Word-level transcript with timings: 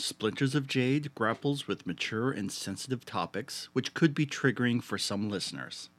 Splinters 0.00 0.54
of 0.54 0.68
Jade 0.68 1.12
grapples 1.16 1.66
with 1.66 1.84
mature 1.84 2.30
and 2.30 2.52
sensitive 2.52 3.04
topics 3.04 3.68
which 3.72 3.94
could 3.94 4.14
be 4.14 4.26
triggering 4.26 4.80
for 4.80 4.96
some 4.96 5.28
listeners. 5.28 5.90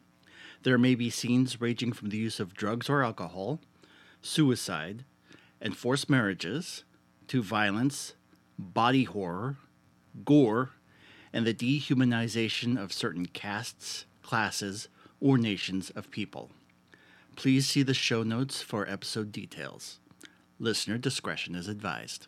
There 0.64 0.78
may 0.78 0.96
be 0.96 1.10
scenes 1.10 1.60
ranging 1.60 1.92
from 1.92 2.08
the 2.08 2.18
use 2.18 2.40
of 2.40 2.54
drugs 2.54 2.90
or 2.90 3.04
alcohol, 3.04 3.60
suicide, 4.22 5.04
and 5.60 5.76
forced 5.76 6.10
marriages, 6.10 6.86
to 7.28 7.44
violence, 7.44 8.14
body 8.58 9.04
horror, 9.04 9.58
gore, 10.24 10.72
and 11.34 11.46
the 11.46 11.54
dehumanization 11.54 12.82
of 12.82 12.94
certain 12.94 13.26
castes, 13.26 14.06
classes, 14.24 14.88
or 15.20 15.38
nations 15.38 15.90
of 15.90 16.10
people. 16.10 16.52
Please 17.36 17.68
see 17.68 17.84
the 17.84 17.94
show 17.94 18.24
notes 18.24 18.62
for 18.62 18.90
episode 18.90 19.34
details. 19.34 20.00
Listener 20.58 20.98
discretion 20.98 21.54
is 21.54 21.68
advised. 21.68 22.28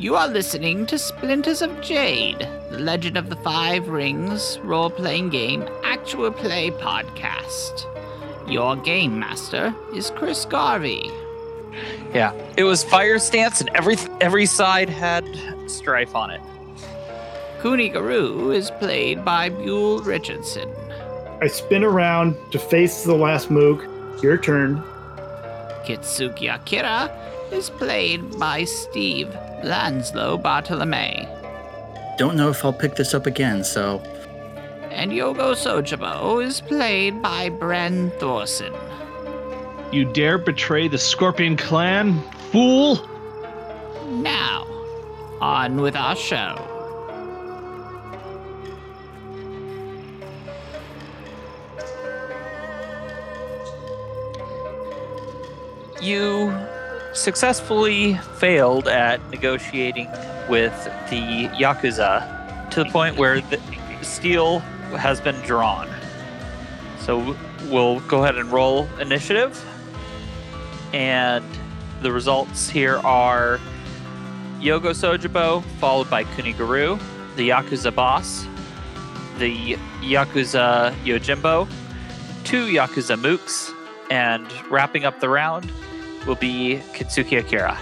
You 0.00 0.16
are 0.16 0.28
listening 0.28 0.86
to 0.86 0.98
Splinters 0.98 1.60
of 1.60 1.82
Jade, 1.82 2.48
the 2.70 2.78
Legend 2.78 3.18
of 3.18 3.28
the 3.28 3.36
Five 3.36 3.90
Rings 3.90 4.58
role 4.60 4.88
playing 4.88 5.28
game 5.28 5.68
actual 5.84 6.30
play 6.30 6.70
podcast. 6.70 7.84
Your 8.50 8.76
game 8.76 9.18
master 9.18 9.74
is 9.94 10.10
Chris 10.16 10.46
Garvey. 10.46 11.10
Yeah, 12.14 12.32
it 12.56 12.64
was 12.64 12.82
fire 12.82 13.18
stance, 13.18 13.60
and 13.60 13.68
every 13.74 13.98
every 14.22 14.46
side 14.46 14.88
had 14.88 15.26
strife 15.66 16.14
on 16.14 16.30
it. 16.30 16.40
Kunigaru 17.60 18.56
is 18.56 18.70
played 18.70 19.22
by 19.22 19.50
Buell 19.50 20.00
Richardson. 20.00 20.70
I 21.42 21.46
spin 21.48 21.84
around 21.84 22.36
to 22.52 22.58
face 22.58 23.04
the 23.04 23.14
last 23.14 23.50
mook. 23.50 23.86
Your 24.22 24.38
turn. 24.38 24.82
Kitsuki 25.84 26.54
Akira 26.54 27.14
is 27.52 27.68
played 27.68 28.38
by 28.38 28.64
Steve 28.64 29.28
Lanslow 29.64 30.38
Bartolome. 30.38 31.28
Don't 32.18 32.36
know 32.36 32.50
if 32.50 32.64
I'll 32.64 32.72
pick 32.72 32.96
this 32.96 33.14
up 33.14 33.26
again, 33.26 33.64
so 33.64 34.02
And 34.90 35.10
Yogo 35.12 35.54
Sojibo 35.54 36.44
is 36.44 36.60
played 36.60 37.22
by 37.22 37.50
Bren 37.50 38.12
Thorson. 38.18 38.74
You 39.92 40.04
dare 40.04 40.38
betray 40.38 40.88
the 40.88 40.98
Scorpion 40.98 41.56
Clan? 41.56 42.22
Fool! 42.52 42.96
Now, 44.06 44.66
on 45.40 45.80
with 45.80 45.96
our 45.96 46.14
show. 46.14 46.66
You 56.00 56.50
successfully 57.12 58.14
failed 58.38 58.88
at 58.88 59.20
negotiating 59.30 60.08
with 60.48 60.72
the 61.10 61.48
Yakuza 61.58 62.70
to 62.70 62.84
the 62.84 62.90
point 62.90 63.16
where 63.16 63.40
the 63.40 63.60
steel 64.02 64.60
has 64.96 65.20
been 65.20 65.40
drawn. 65.42 65.88
So 67.00 67.36
we'll 67.68 68.00
go 68.00 68.22
ahead 68.22 68.36
and 68.36 68.50
roll 68.50 68.88
initiative. 69.00 69.64
And 70.92 71.44
the 72.02 72.12
results 72.12 72.68
here 72.68 72.98
are 72.98 73.58
Yogo 74.60 74.90
Sojibo, 74.90 75.62
followed 75.78 76.10
by 76.10 76.24
Kuniguru, 76.24 77.00
the 77.36 77.50
Yakuza 77.50 77.94
boss, 77.94 78.46
the 79.38 79.76
Yakuza 80.00 80.94
Yojimbo, 81.04 81.68
two 82.44 82.66
Yakuza 82.66 83.16
mooks, 83.16 83.74
and 84.10 84.46
wrapping 84.70 85.04
up 85.04 85.20
the 85.20 85.28
round 85.28 85.70
will 86.30 86.36
be 86.36 86.80
Kitsuki 86.92 87.40
Akira. 87.40 87.76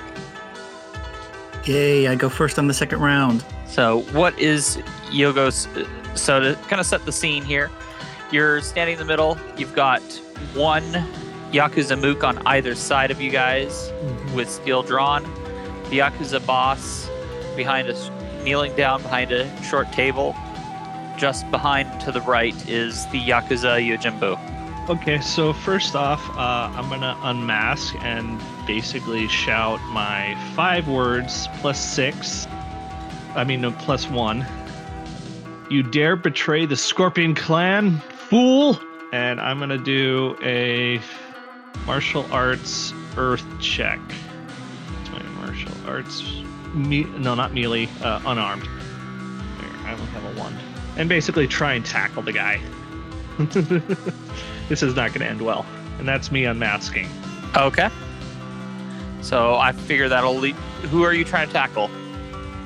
yay, 1.64 2.08
I 2.08 2.14
go 2.14 2.30
first 2.30 2.58
on 2.58 2.66
the 2.66 2.72
second 2.72 3.00
round. 3.00 3.44
So, 3.66 4.00
what 4.12 4.38
is 4.38 4.78
Yogo's? 5.10 5.68
So, 6.18 6.40
to 6.40 6.54
kind 6.68 6.80
of 6.80 6.86
set 6.86 7.04
the 7.04 7.12
scene 7.12 7.44
here, 7.44 7.70
you're 8.32 8.62
standing 8.62 8.94
in 8.94 8.98
the 8.98 9.04
middle. 9.04 9.36
You've 9.58 9.74
got 9.74 10.00
one 10.54 10.82
Yakuza 11.52 12.00
Mook 12.00 12.24
on 12.24 12.38
either 12.46 12.74
side 12.74 13.10
of 13.10 13.20
you 13.20 13.30
guys 13.30 13.90
mm-hmm. 13.90 14.34
with 14.34 14.48
steel 14.48 14.82
drawn. 14.82 15.24
The 15.90 15.98
Yakuza 15.98 16.44
boss 16.46 17.06
behind 17.54 17.90
us, 17.90 18.10
kneeling 18.44 18.74
down 18.76 19.02
behind 19.02 19.30
a 19.30 19.62
short 19.62 19.92
table. 19.92 20.34
Just 21.18 21.50
behind 21.50 22.00
to 22.00 22.12
the 22.12 22.22
right 22.22 22.56
is 22.66 23.04
the 23.08 23.20
Yakuza 23.20 23.86
Yojimbo. 23.86 24.57
Okay, 24.88 25.20
so 25.20 25.52
first 25.52 25.94
off, 25.94 26.30
uh, 26.30 26.72
I'm 26.74 26.88
gonna 26.88 27.14
unmask 27.22 27.94
and 28.02 28.40
basically 28.66 29.28
shout 29.28 29.82
my 29.90 30.34
five 30.56 30.88
words 30.88 31.46
plus 31.60 31.78
six. 31.78 32.46
I 33.34 33.44
mean, 33.44 33.60
no, 33.60 33.70
plus 33.72 34.08
one. 34.08 34.46
You 35.68 35.82
dare 35.82 36.16
betray 36.16 36.64
the 36.64 36.76
Scorpion 36.76 37.34
Clan, 37.34 37.98
fool! 37.98 38.80
And 39.12 39.42
I'm 39.42 39.58
gonna 39.58 39.76
do 39.76 40.34
a 40.42 41.02
martial 41.84 42.26
arts 42.32 42.94
earth 43.18 43.44
check. 43.60 44.00
It's 45.02 45.10
my 45.10 45.22
martial 45.44 45.72
arts. 45.86 46.22
Me- 46.72 47.04
no, 47.04 47.34
not 47.34 47.52
melee, 47.52 47.90
uh, 48.02 48.22
unarmed. 48.24 48.62
There, 48.62 49.86
I 49.86 49.92
only 49.92 50.06
have 50.06 50.24
a 50.24 50.40
one. 50.40 50.56
And 50.96 51.10
basically 51.10 51.46
try 51.46 51.74
and 51.74 51.84
tackle 51.84 52.22
the 52.22 52.32
guy. 52.32 52.58
this 54.68 54.82
is 54.82 54.94
not 54.94 55.08
going 55.08 55.20
to 55.20 55.26
end 55.26 55.42
well. 55.42 55.66
And 55.98 56.06
that's 56.06 56.30
me 56.30 56.44
unmasking. 56.44 57.08
Okay. 57.56 57.88
So 59.22 59.56
I 59.56 59.72
figure 59.72 60.08
that'll 60.08 60.36
lead. 60.36 60.54
Who 60.90 61.02
are 61.02 61.12
you 61.12 61.24
trying 61.24 61.48
to 61.48 61.52
tackle? 61.52 61.90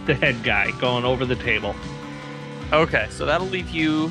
The 0.06 0.14
head 0.14 0.42
guy 0.42 0.70
going 0.80 1.04
over 1.04 1.24
the 1.24 1.36
table. 1.36 1.74
Okay, 2.72 3.06
so 3.10 3.26
that'll 3.26 3.46
leave 3.46 3.70
you 3.70 4.10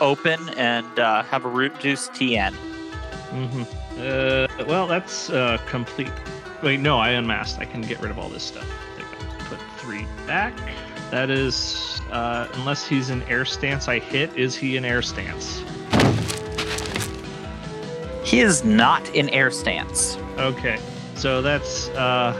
open 0.00 0.48
and 0.50 0.98
uh, 0.98 1.22
have 1.24 1.44
a 1.44 1.48
root 1.48 1.78
juice 1.78 2.08
TN. 2.08 2.54
Mm-hmm. 3.30 3.62
Uh, 3.98 4.64
well, 4.66 4.86
that's 4.86 5.30
uh, 5.30 5.58
complete. 5.66 6.10
Wait, 6.62 6.80
no, 6.80 6.98
I 6.98 7.10
unmasked. 7.10 7.60
I 7.60 7.64
can 7.64 7.80
get 7.82 8.00
rid 8.00 8.10
of 8.10 8.18
all 8.18 8.28
this 8.28 8.42
stuff. 8.42 8.68
I 8.96 9.02
think 9.02 9.32
I 9.32 9.44
put 9.44 9.58
three 9.78 10.06
back. 10.26 10.54
That 11.10 11.30
is, 11.30 12.00
uh, 12.10 12.48
unless 12.54 12.86
he's 12.86 13.10
in 13.10 13.22
air 13.24 13.44
stance, 13.44 13.88
I 13.88 13.98
hit. 13.98 14.34
Is 14.36 14.56
he 14.56 14.76
in 14.76 14.84
air 14.84 15.02
stance? 15.02 15.62
He 18.24 18.40
is 18.40 18.64
not 18.64 19.06
in 19.14 19.28
air 19.28 19.50
stance. 19.50 20.16
Okay, 20.38 20.78
so 21.14 21.42
that's 21.42 21.88
uh, 21.90 22.32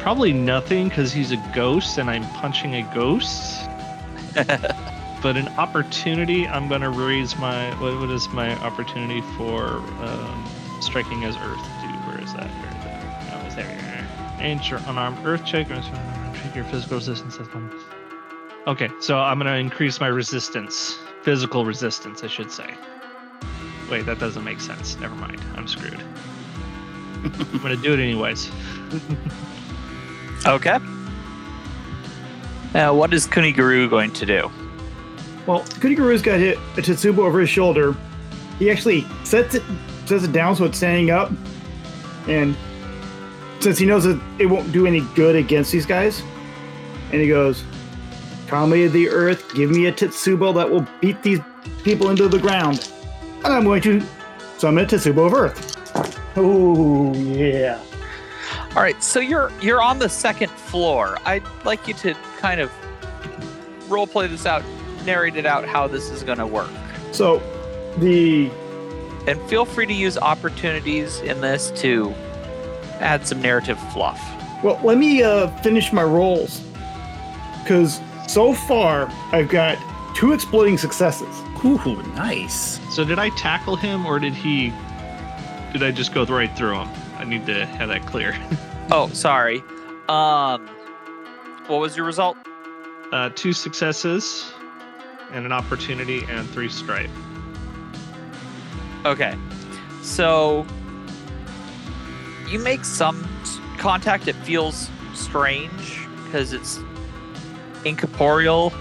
probably 0.00 0.32
nothing 0.32 0.88
because 0.88 1.12
he's 1.12 1.30
a 1.30 1.36
ghost 1.54 1.96
and 1.96 2.10
I'm 2.10 2.24
punching 2.30 2.74
a 2.74 2.82
ghost. 2.94 3.68
but 4.34 5.36
an 5.36 5.48
opportunity, 5.56 6.46
I'm 6.48 6.68
gonna 6.68 6.90
raise 6.90 7.36
my. 7.38 7.70
What, 7.80 7.98
what 8.00 8.10
is 8.10 8.28
my 8.30 8.52
opportunity 8.64 9.20
for 9.36 9.78
um, 10.02 10.48
striking 10.80 11.24
as 11.24 11.36
Earth 11.36 11.64
do? 11.82 11.88
Where 12.08 12.20
is 12.20 12.34
that? 12.34 12.48
Where 12.48 12.76
is 12.76 12.84
that? 12.84 13.32
Oh, 13.32 13.46
it's 13.46 13.54
there. 13.54 14.06
Enter 14.40 14.82
unarmed 14.86 15.24
Earth 15.24 15.44
check. 15.44 15.68
Your 15.68 16.64
physical 16.64 16.96
resistance. 16.96 17.38
Okay, 18.66 18.90
so 19.00 19.18
I'm 19.18 19.38
gonna 19.38 19.52
increase 19.54 20.00
my 20.00 20.08
resistance, 20.08 20.98
physical 21.22 21.64
resistance, 21.64 22.24
I 22.24 22.26
should 22.26 22.50
say. 22.50 22.74
Wait, 23.90 24.06
that 24.06 24.18
doesn't 24.18 24.44
make 24.44 24.60
sense. 24.60 24.98
Never 24.98 25.14
mind. 25.14 25.40
I'm 25.56 25.66
screwed. 25.66 26.00
I'm 27.24 27.58
gonna 27.58 27.76
do 27.76 27.94
it 27.94 28.00
anyways. 28.00 28.50
Okay. 30.46 30.78
Now, 32.74 32.94
what 32.94 33.12
is 33.12 33.26
Kuniguru 33.26 33.88
going 33.90 34.12
to 34.12 34.26
do? 34.26 34.50
Well, 35.46 35.60
Kuniguru's 35.62 36.22
got 36.22 36.38
hit 36.38 36.58
a 36.76 36.82
Tetsubo 36.82 37.18
over 37.18 37.40
his 37.40 37.48
shoulder. 37.48 37.96
He 38.58 38.70
actually 38.70 39.06
sets 39.24 39.54
it 39.54 39.62
sets 40.06 40.24
it 40.24 40.32
down 40.32 40.56
so 40.56 40.64
it's 40.64 40.76
standing 40.76 41.10
up. 41.10 41.30
And 42.28 42.56
since 43.60 43.78
he 43.78 43.86
knows 43.86 44.04
that 44.04 44.20
it 44.38 44.46
won't 44.46 44.70
do 44.72 44.86
any 44.86 45.00
good 45.14 45.34
against 45.34 45.72
these 45.72 45.86
guys, 45.86 46.22
and 47.10 47.20
he 47.20 47.28
goes, 47.28 47.64
Kami 48.46 48.84
of 48.84 48.92
the 48.92 49.08
earth, 49.08 49.54
give 49.54 49.70
me 49.70 49.86
a 49.86 49.92
Tetsubo 49.92 50.54
that 50.54 50.70
will 50.70 50.86
beat 51.00 51.22
these 51.22 51.40
people 51.82 52.10
into 52.10 52.28
the 52.28 52.38
ground. 52.38 52.90
And 53.44 53.52
I'm 53.52 53.64
going 53.64 53.82
to 53.82 54.02
summon 54.58 54.84
a 54.84 54.86
Tetsubo 54.86 55.26
of 55.26 55.34
Earth. 55.34 55.76
Oh 56.36 57.14
yeah. 57.14 57.80
All 58.76 58.82
right, 58.82 59.02
so 59.02 59.20
you're 59.20 59.50
you're 59.60 59.82
on 59.82 59.98
the 59.98 60.08
second 60.08 60.50
floor. 60.50 61.18
I'd 61.24 61.42
like 61.64 61.88
you 61.88 61.94
to 61.94 62.14
kind 62.38 62.60
of 62.60 62.70
role 63.90 64.06
play 64.06 64.26
this 64.26 64.46
out, 64.46 64.62
narrate 65.04 65.36
it 65.36 65.46
out 65.46 65.66
how 65.66 65.86
this 65.86 66.10
is 66.10 66.22
going 66.22 66.38
to 66.38 66.46
work. 66.46 66.70
So 67.12 67.42
the 67.98 68.50
and 69.26 69.40
feel 69.48 69.64
free 69.64 69.86
to 69.86 69.92
use 69.92 70.16
opportunities 70.16 71.20
in 71.20 71.40
this 71.40 71.70
to 71.82 72.12
add 73.00 73.26
some 73.26 73.42
narrative 73.42 73.78
fluff. 73.92 74.20
Well, 74.62 74.80
let 74.82 74.98
me 74.98 75.22
uh, 75.22 75.48
finish 75.58 75.92
my 75.92 76.02
rolls. 76.02 76.62
Because 77.62 78.00
so 78.26 78.54
far, 78.54 79.08
I've 79.32 79.48
got 79.48 79.76
two 80.16 80.32
exploding 80.32 80.78
successes. 80.78 81.28
Ooh, 81.64 82.02
nice. 82.14 82.78
So 82.94 83.04
did 83.04 83.18
I 83.18 83.30
tackle 83.30 83.76
him 83.76 84.06
or 84.06 84.18
did 84.18 84.34
he? 84.34 84.72
Did 85.72 85.82
I 85.82 85.90
just 85.90 86.14
go 86.14 86.24
right 86.24 86.54
through 86.56 86.76
him? 86.76 86.88
I 87.18 87.24
need 87.24 87.46
to 87.46 87.66
have 87.66 87.88
that 87.88 88.06
clear. 88.06 88.36
Oh, 88.90 89.10
sorry. 89.10 89.62
Um, 90.08 90.66
what 91.66 91.78
was 91.78 91.94
your 91.94 92.06
result? 92.06 92.38
Uh, 93.12 93.28
two 93.34 93.52
successes, 93.52 94.50
and 95.30 95.44
an 95.44 95.52
opportunity, 95.52 96.24
and 96.30 96.48
three 96.48 96.70
strife. 96.70 97.10
Okay. 99.04 99.36
So 100.00 100.66
you 102.48 102.58
make 102.58 102.82
some 102.82 103.28
contact. 103.76 104.26
It 104.26 104.36
feels 104.36 104.88
strange 105.12 106.06
because 106.24 106.54
it's 106.54 106.80
incorporeal, 107.84 108.72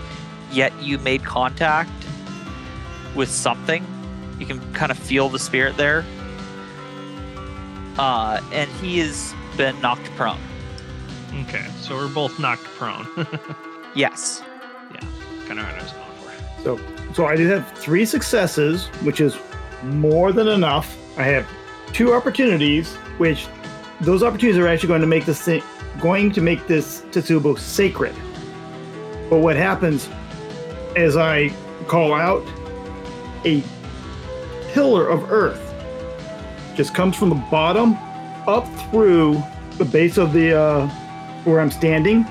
yet 0.53 0.71
you 0.81 1.00
made 1.00 1.25
contact 1.25 1.91
with 3.17 3.29
something. 3.29 3.85
You 4.39 4.45
can 4.45 4.73
kind 4.73 4.91
of 4.91 4.97
feel 4.97 5.27
the 5.27 5.39
spirit 5.39 5.75
there. 5.75 6.05
Uh, 7.97 8.39
and 8.53 8.69
he 8.73 8.99
has 8.99 9.33
been 9.57 9.79
knocked 9.81 10.05
prone. 10.15 10.39
Okay, 11.41 11.65
so 11.81 11.95
we're 11.95 12.07
both 12.07 12.39
knocked 12.39 12.63
prone. 12.63 13.07
Yes. 13.97 14.43
Yeah, 14.93 14.99
kind 15.47 15.59
of 15.59 15.65
what 15.65 15.73
I 15.73 15.81
was 15.81 15.91
going 15.91 16.17
for. 16.21 16.63
So, 16.63 17.13
so 17.13 17.25
I 17.25 17.35
did 17.35 17.49
have 17.49 17.67
three 17.71 18.05
successes, 18.05 18.85
which 19.01 19.21
is 19.21 19.35
more 19.83 20.31
than 20.31 20.47
enough. 20.47 20.95
I 21.17 21.23
have 21.23 21.47
two 21.93 22.13
opportunities, 22.13 22.93
which 23.17 23.47
those 24.01 24.21
opportunities 24.21 24.59
are 24.59 24.67
actually 24.67 24.89
going 24.89 25.01
to 25.01 25.07
make 25.07 25.25
this 25.25 25.41
thing, 25.41 25.63
going 25.99 26.31
to 26.33 26.41
make 26.41 26.67
this 26.67 27.01
Tetsubo 27.09 27.57
sacred. 27.57 28.15
But 29.31 29.39
what 29.39 29.55
happens 29.55 30.07
as 30.95 31.17
I 31.17 31.49
call 31.87 32.13
out, 32.13 32.45
a 33.47 33.63
pillar 34.73 35.07
of 35.07 35.31
earth 35.31 35.63
just 36.75 36.94
comes 36.94 37.15
from 37.15 37.29
the 37.29 37.44
bottom 37.49 37.97
up 38.47 38.67
through 38.89 39.41
the 39.77 39.85
base 39.85 40.17
of 40.17 40.33
the 40.33 40.57
uh, 40.57 40.88
where 41.44 41.59
I'm 41.59 41.71
standing, 41.71 42.25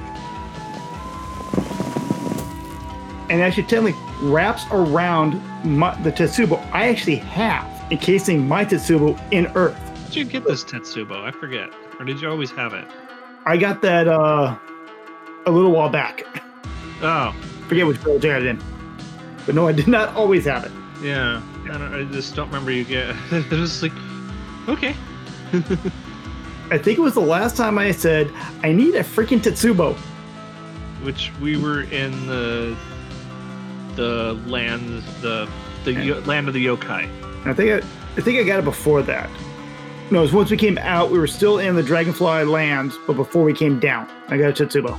and 3.31 3.43
actually 3.43 3.65
technically 3.65 3.95
wraps 4.21 4.65
around 4.71 5.43
my, 5.65 6.01
the 6.03 6.13
Tetsubo 6.13 6.59
I 6.73 6.89
actually 6.89 7.17
have, 7.17 7.67
encasing 7.91 8.47
my 8.47 8.65
Tetsubo 8.65 9.19
in 9.33 9.47
earth. 9.55 9.79
Did 10.07 10.17
you 10.17 10.25
get 10.25 10.45
this 10.45 10.65
Tetsubo? 10.65 11.23
I 11.23 11.31
forget. 11.31 11.71
Or 11.99 12.05
did 12.05 12.21
you 12.21 12.29
always 12.29 12.51
have 12.53 12.75
it? 12.75 12.85
I 13.47 13.57
got 13.57 13.81
that 13.83 14.07
uh, 14.07 14.57
a 15.47 15.51
little 15.51 15.73
while 15.73 15.89
back. 15.89 16.25
Oh, 17.03 17.35
Forget 17.69 17.87
which 17.87 17.97
village 17.99 18.25
I 18.25 18.29
got 18.29 18.43
it 18.43 18.47
in. 18.47 18.63
But 19.45 19.55
no, 19.55 19.67
I 19.67 19.73
did 19.73 19.89
not 19.89 20.15
always 20.15 20.45
have 20.45 20.65
it. 20.65 20.73
Yeah. 21.03 21.43
I, 21.65 21.79
don't, 21.79 21.95
I 21.95 22.05
just 22.13 22.35
don't 22.35 22.47
remember 22.49 22.71
you 22.71 22.85
get. 22.85 23.15
it 23.31 23.51
was 23.51 23.83
like, 23.83 23.93
okay. 24.69 24.95
I 26.71 26.79
think 26.79 26.99
it 26.99 27.01
was 27.01 27.15
the 27.15 27.21
last 27.21 27.57
time 27.57 27.79
I 27.79 27.93
said, 27.93 28.31
I 28.63 28.73
need 28.73 28.95
a 28.95 29.03
freaking 29.03 29.41
Tetsubo. 29.41 29.95
Which 31.05 31.31
we 31.41 31.57
were 31.57 31.83
in 31.83 32.27
the 32.27 32.77
the 33.95 34.35
land 34.47 35.03
the 35.23 35.49
the 35.85 35.93
yo- 35.93 36.21
land 36.21 36.49
of 36.49 36.55
the 36.55 36.67
yokai. 36.67 37.09
I 37.47 37.55
think 37.55 37.85
I, 37.85 37.87
I 38.17 38.21
think 38.21 38.41
I 38.41 38.43
got 38.43 38.59
it 38.59 38.65
before 38.65 39.03
that. 39.03 39.31
No, 40.11 40.21
it 40.21 40.23
was 40.23 40.33
once 40.33 40.51
we 40.51 40.57
came 40.57 40.79
out, 40.79 41.11
we 41.11 41.19
were 41.19 41.27
still 41.27 41.59
in 41.59 41.75
the 41.75 41.83
Dragonfly 41.83 42.45
lands, 42.45 42.97
but 43.07 43.15
before 43.15 43.43
we 43.43 43.53
came 43.53 43.81
down, 43.81 44.09
I 44.29 44.37
got 44.37 44.61
a 44.61 44.65
Tetsubo. 44.65 44.99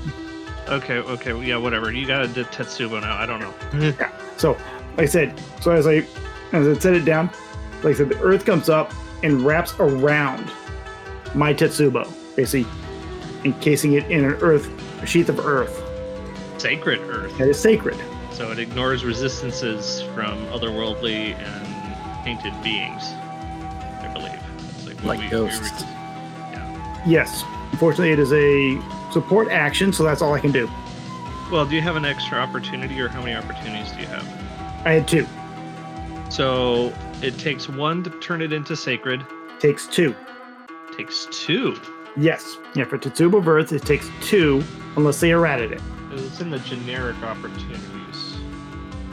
Okay, 0.68 0.98
okay, 0.98 1.46
yeah, 1.46 1.56
whatever. 1.56 1.94
You 1.94 2.06
got 2.06 2.26
a 2.26 2.28
Tetsubo 2.28 3.00
now. 3.00 3.16
I 3.16 3.26
don't 3.26 3.40
know. 3.40 3.54
yeah. 3.74 4.12
So, 4.38 4.58
like 4.98 5.04
I 5.04 5.06
said, 5.06 5.42
so 5.62 5.72
as 5.72 5.88
I 5.88 6.06
as 6.54 6.68
I 6.68 6.80
set 6.80 6.94
it 6.94 7.06
down, 7.06 7.30
like 7.84 7.94
I 7.96 7.98
said, 7.98 8.10
the 8.10 8.20
earth 8.22 8.46
comes 8.46 8.70
up 8.70 8.94
and 9.24 9.42
wraps 9.44 9.74
around 9.80 10.52
my 11.36 11.54
Tetsubo, 11.54 12.08
basically 12.36 12.70
encasing 13.44 13.94
it 13.94 14.10
in 14.10 14.26
an 14.26 14.34
earth 14.42 14.70
a 15.02 15.06
sheath 15.06 15.30
of 15.30 15.40
earth 15.40 15.84
Sacred 16.58 17.00
Earth. 17.02 17.38
that 17.38 17.48
is 17.48 17.60
sacred. 17.60 17.96
So 18.32 18.52
it 18.52 18.60
ignores 18.60 19.06
resistances 19.06 20.02
from 20.16 20.44
otherworldly 20.48 21.36
and 21.36 22.26
tainted 22.26 22.54
beings. 22.64 23.04
I 23.04 24.10
believe. 24.14 24.40
It's 24.76 24.88
like, 24.88 25.04
Like 25.04 25.20
we- 25.20 25.26
we 25.26 25.30
ghosts. 25.32 25.84
Yes. 27.06 27.44
Unfortunately, 27.72 28.12
it 28.12 28.20
is 28.20 28.34
a 28.34 28.80
support 29.12 29.50
action, 29.50 29.94
so 29.94 30.04
that's 30.04 30.22
all 30.22 30.34
I 30.34 30.40
can 30.40 30.52
do. 30.52 30.70
well, 31.52 31.66
do 31.66 31.76
you 31.76 31.82
have 31.82 31.96
an 31.96 32.06
extra 32.06 32.38
opportunity, 32.40 33.00
or 33.00 33.08
how 33.08 33.22
many 33.22 33.34
opportunities 33.36 33.92
do 33.94 34.02
you 34.02 34.08
have? 34.08 34.26
I 34.88 34.94
had 34.94 35.06
two. 35.06 35.28
So 36.32 36.94
it 37.22 37.38
takes 37.38 37.68
one 37.68 38.04
to 38.04 38.10
turn 38.22 38.42
it 38.42 38.54
into 38.54 38.74
sacred. 38.78 39.26
Takes 39.60 39.86
two. 39.86 40.16
Takes 40.96 41.28
two. 41.30 41.78
Yes. 42.16 42.58
Yeah, 42.74 42.86
for 42.86 42.98
Tetsubo 42.98 43.46
Earth, 43.46 43.74
it 43.74 43.82
takes 43.82 44.10
two 44.22 44.64
unless 44.96 45.20
they 45.20 45.32
errated 45.32 45.74
it. 45.74 45.82
It's 46.12 46.40
in 46.40 46.52
the 46.52 46.60
generic 46.60 47.22
opportunities. 47.22 48.38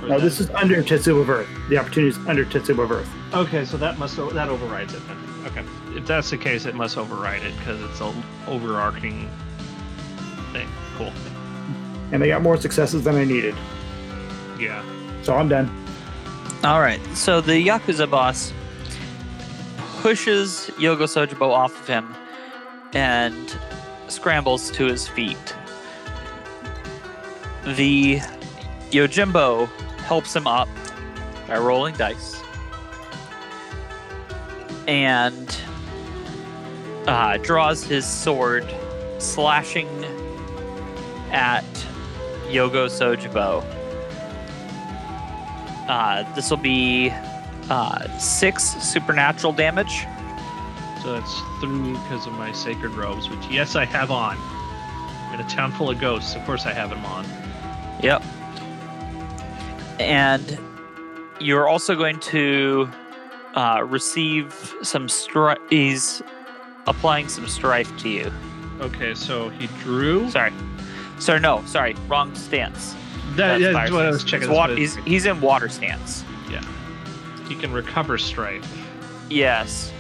No, 0.02 0.20
this 0.20 0.38
is 0.38 0.48
under 0.50 0.80
Tetsubo 0.80 1.26
Earth. 1.28 1.48
The 1.68 1.78
opportunity 1.78 2.16
is 2.16 2.26
under 2.28 2.44
Tetsubo 2.44 2.88
Earth. 2.88 3.10
Okay, 3.34 3.64
so 3.64 3.76
that 3.76 3.98
must 3.98 4.14
that 4.16 4.48
overrides 4.48 4.94
it 4.94 5.02
then. 5.08 5.16
Okay, 5.46 5.64
if 5.98 6.06
that's 6.06 6.30
the 6.30 6.38
case, 6.38 6.66
it 6.66 6.76
must 6.76 6.96
override 6.96 7.42
it 7.42 7.56
because 7.58 7.82
it's 7.82 8.00
an 8.00 8.22
overarching 8.46 9.28
thing. 10.52 10.68
Cool. 10.94 11.12
And 12.12 12.22
I 12.22 12.28
got 12.28 12.42
more 12.42 12.56
successes 12.58 13.02
than 13.02 13.16
I 13.16 13.24
needed. 13.24 13.56
Yeah. 14.56 14.84
So 15.24 15.34
I'm 15.34 15.48
done. 15.48 15.70
All 16.64 16.80
right. 16.80 17.00
So 17.16 17.40
the 17.40 17.52
Yakuza 17.66 18.10
boss 18.10 18.52
pushes 20.02 20.70
Yogo 20.76 21.04
Sojibo 21.04 21.50
off 21.50 21.80
of 21.80 21.86
him 21.86 22.14
and 22.92 23.58
scrambles 24.08 24.70
to 24.72 24.84
his 24.84 25.08
feet. 25.08 25.54
The 27.64 28.18
Yojimbo 28.90 29.66
helps 30.02 30.36
him 30.36 30.46
up 30.46 30.68
by 31.48 31.56
rolling 31.56 31.94
dice 31.96 32.42
and 34.86 35.56
uh, 37.06 37.38
draws 37.38 37.82
his 37.82 38.06
sword, 38.06 38.66
slashing 39.16 39.88
at 41.30 41.64
Yogo 42.48 42.88
Sojibo. 42.88 43.64
Uh, 45.88 46.22
this 46.34 46.50
will 46.50 46.56
be 46.56 47.12
uh, 47.70 48.08
six 48.18 48.64
supernatural 48.82 49.52
damage. 49.52 50.06
So 51.02 51.12
that's 51.12 51.40
through 51.60 51.92
because 51.92 52.26
of 52.26 52.32
my 52.34 52.52
sacred 52.52 52.92
robes, 52.92 53.28
which 53.28 53.46
yes, 53.50 53.76
I 53.76 53.84
have 53.84 54.10
on. 54.10 54.36
In 55.34 55.40
a 55.40 55.48
town 55.48 55.72
full 55.72 55.90
of 55.90 56.00
ghosts, 56.00 56.34
of 56.34 56.44
course 56.44 56.64
I 56.64 56.72
have 56.72 56.90
them 56.90 57.04
on. 57.04 57.26
Yep. 58.02 58.22
And 59.98 60.58
you're 61.40 61.68
also 61.68 61.94
going 61.94 62.20
to 62.20 62.88
uh, 63.54 63.84
receive 63.86 64.74
some 64.82 65.08
strife. 65.08 65.58
He's 65.68 66.22
applying 66.86 67.28
some 67.28 67.48
strife 67.48 67.96
to 67.98 68.08
you. 68.08 68.32
Okay, 68.80 69.14
so 69.14 69.48
he 69.50 69.66
drew. 69.82 70.30
Sorry. 70.30 70.52
Sorry, 71.18 71.40
no, 71.40 71.62
sorry, 71.66 71.94
wrong 72.08 72.34
stance. 72.34 72.94
That, 73.36 73.58
That's 73.60 73.74
that's 73.74 73.90
what 73.90 74.06
I 74.06 74.10
was 74.10 74.22
checking. 74.24 74.48
It's 74.48 74.56
wa- 74.56 74.68
he's, 74.68 74.94
he's 74.96 75.26
in 75.26 75.40
water 75.40 75.68
stance. 75.68 76.24
Yeah. 76.50 76.64
He 77.48 77.54
can 77.56 77.72
recover 77.72 78.16
strife. 78.18 78.64
Yes. 79.28 79.92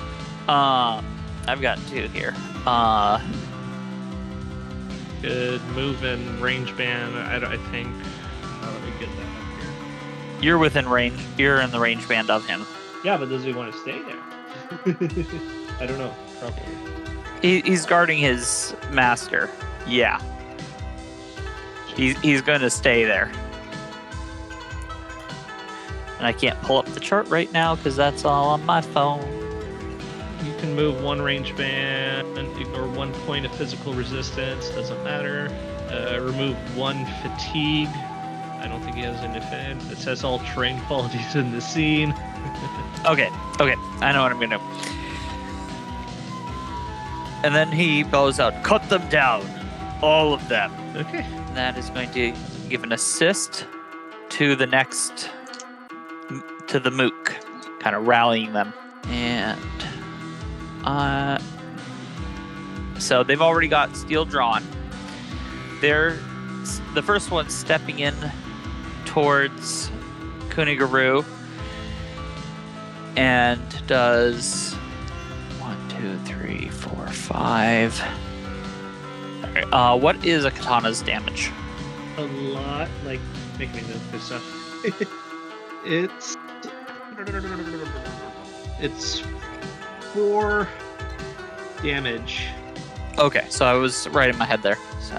Uh, 0.48 1.02
I've 1.48 1.60
got 1.60 1.78
two 1.88 2.08
here. 2.08 2.34
Uh, 2.66 3.20
Good 5.22 5.62
move 5.68 6.04
and 6.04 6.38
range 6.40 6.76
band. 6.76 7.16
I, 7.16 7.36
I 7.52 7.56
think. 7.70 7.88
Uh, 8.42 8.70
let 8.72 8.82
me 8.82 8.90
get 9.00 9.08
that 9.16 9.22
up 9.22 9.60
here. 9.62 9.72
you're 10.42 10.58
within 10.58 10.86
range. 10.88 11.18
You're 11.38 11.60
in 11.62 11.70
the 11.70 11.80
range 11.80 12.06
band 12.06 12.28
of 12.30 12.46
him. 12.46 12.66
Yeah, 13.04 13.16
but 13.16 13.30
does 13.30 13.42
he 13.42 13.52
want 13.52 13.72
to 13.72 13.78
stay 13.80 14.00
there? 14.02 14.18
I 15.80 15.86
don't 15.86 15.98
know. 15.98 16.14
Probably. 16.40 16.62
He, 17.40 17.60
he's 17.62 17.86
guarding 17.86 18.18
his 18.18 18.74
master. 18.92 19.50
Yeah. 19.86 20.20
He's, 21.96 22.18
he's 22.20 22.42
going 22.42 22.60
to 22.60 22.70
stay 22.70 23.04
there. 23.04 23.30
And 26.18 26.26
I 26.26 26.32
can't 26.32 26.60
pull 26.62 26.78
up 26.78 26.86
the 26.86 27.00
chart 27.00 27.28
right 27.28 27.52
now 27.52 27.76
because 27.76 27.96
that's 27.96 28.24
all 28.24 28.48
on 28.50 28.64
my 28.64 28.80
phone. 28.80 29.20
You 30.44 30.54
can 30.58 30.74
move 30.74 31.02
one 31.02 31.20
range 31.22 31.56
band, 31.56 32.34
ignore 32.58 32.88
one 32.88 33.12
point 33.26 33.46
of 33.46 33.54
physical 33.54 33.92
resistance, 33.94 34.68
doesn't 34.70 35.02
matter. 35.04 35.48
Uh, 35.90 36.18
remove 36.20 36.56
one 36.76 37.04
fatigue. 37.22 37.88
I 37.88 38.66
don't 38.68 38.80
think 38.82 38.96
he 38.96 39.02
has 39.02 39.22
any 39.22 39.34
defend. 39.34 39.82
It 39.92 39.98
says 39.98 40.24
all 40.24 40.38
terrain 40.40 40.80
qualities 40.86 41.34
in 41.34 41.52
the 41.52 41.60
scene. 41.60 42.14
Okay, 43.06 43.28
okay, 43.60 43.74
I 44.00 44.12
know 44.12 44.22
what 44.22 44.32
I'm 44.32 44.40
gonna 44.40 44.56
do. 44.56 44.64
And 47.44 47.54
then 47.54 47.70
he 47.70 48.02
bellows 48.02 48.40
out, 48.40 48.62
"Cut 48.62 48.88
them 48.88 49.06
down, 49.10 49.44
all 50.00 50.32
of 50.32 50.48
them." 50.48 50.72
Okay. 50.96 51.26
That 51.54 51.78
is 51.78 51.88
going 51.90 52.10
to 52.12 52.34
give 52.68 52.82
an 52.82 52.92
assist 52.92 53.66
to 54.30 54.56
the 54.56 54.66
next, 54.66 55.30
to 56.66 56.80
the 56.80 56.90
mook, 56.90 57.36
kind 57.78 57.94
of 57.94 58.08
rallying 58.08 58.52
them. 58.52 58.72
And 59.04 59.60
uh, 60.84 61.38
so 62.98 63.22
they've 63.22 63.40
already 63.40 63.68
got 63.68 63.96
steel 63.96 64.24
drawn. 64.24 64.64
They're 65.80 66.18
the 66.94 67.02
first 67.02 67.30
one 67.30 67.48
stepping 67.48 68.00
in 68.00 68.14
towards 69.04 69.90
Kuniguru 70.48 71.24
and 73.16 73.86
does 73.86 74.72
one, 75.60 75.78
two, 75.88 76.18
three, 76.24 76.68
four, 76.68 77.06
five. 77.06 78.02
All 79.54 79.62
right, 79.62 79.72
uh, 79.72 79.96
what 79.96 80.24
is 80.24 80.44
a 80.44 80.50
katana's 80.50 81.00
damage? 81.02 81.52
A 82.16 82.22
lot. 82.22 82.88
Like, 83.04 83.20
make 83.58 83.72
me 83.72 83.82
note 83.82 84.00
this 84.10 84.24
stuff. 84.24 84.42
it's. 85.84 86.36
It's 88.80 89.22
four 90.12 90.68
damage. 91.82 92.48
Okay, 93.18 93.46
so 93.48 93.64
I 93.64 93.74
was 93.74 94.08
right 94.08 94.28
in 94.28 94.36
my 94.36 94.44
head 94.44 94.62
there. 94.62 94.78
So, 95.00 95.16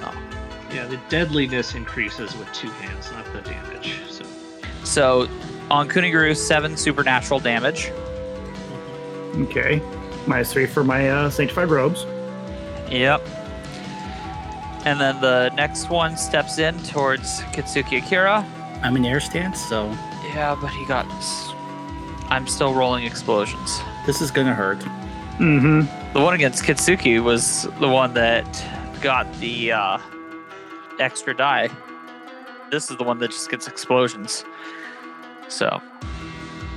Yeah, 0.74 0.86
the 0.86 1.00
deadliness 1.08 1.74
increases 1.74 2.36
with 2.36 2.52
two 2.52 2.70
hands, 2.72 3.12
not 3.12 3.26
the 3.32 3.42
damage. 3.42 4.02
So. 4.10 4.26
so 4.84 5.30
on 5.72 5.88
Kuniguru, 5.88 6.36
seven 6.36 6.76
supernatural 6.76 7.40
damage. 7.40 7.90
Okay. 9.36 9.82
Minus 10.28 10.52
three 10.52 10.66
for 10.66 10.84
my 10.84 11.10
uh, 11.10 11.30
sanctified 11.30 11.70
robes. 11.70 12.06
Yep. 12.90 13.26
And 14.86 15.00
then 15.02 15.20
the 15.20 15.50
next 15.56 15.90
one 15.90 16.16
steps 16.16 16.60
in 16.60 16.78
towards 16.84 17.42
Kitsuki 17.54 17.98
Akira. 18.04 18.46
I'm 18.84 18.96
in 18.96 19.06
air 19.06 19.20
stance, 19.20 19.60
so 19.68 19.88
Yeah, 20.34 20.56
but 20.60 20.70
he 20.72 20.86
got. 20.86 21.06
I'm 22.30 22.48
still 22.48 22.74
rolling 22.74 23.04
explosions. 23.06 23.80
this 24.06 24.22
is 24.22 24.32
gonna 24.32 24.54
hurt. 24.54 24.80
Mm-hmm. 25.40 26.14
The 26.14 26.22
one 26.22 26.34
against 26.34 26.64
Kitsuki 26.64 27.22
was 27.22 27.64
the 27.80 27.90
one 27.90 28.14
that 28.14 28.46
got 29.02 29.32
the 29.40 29.72
uh, 29.74 29.98
extra 31.00 31.36
die. 31.36 31.70
This 32.72 32.90
is 32.90 32.98
the 32.98 33.04
one 33.04 33.20
that 33.20 33.32
just 33.32 33.50
gets 33.50 33.68
explosions. 33.68 34.46
So, 35.48 35.82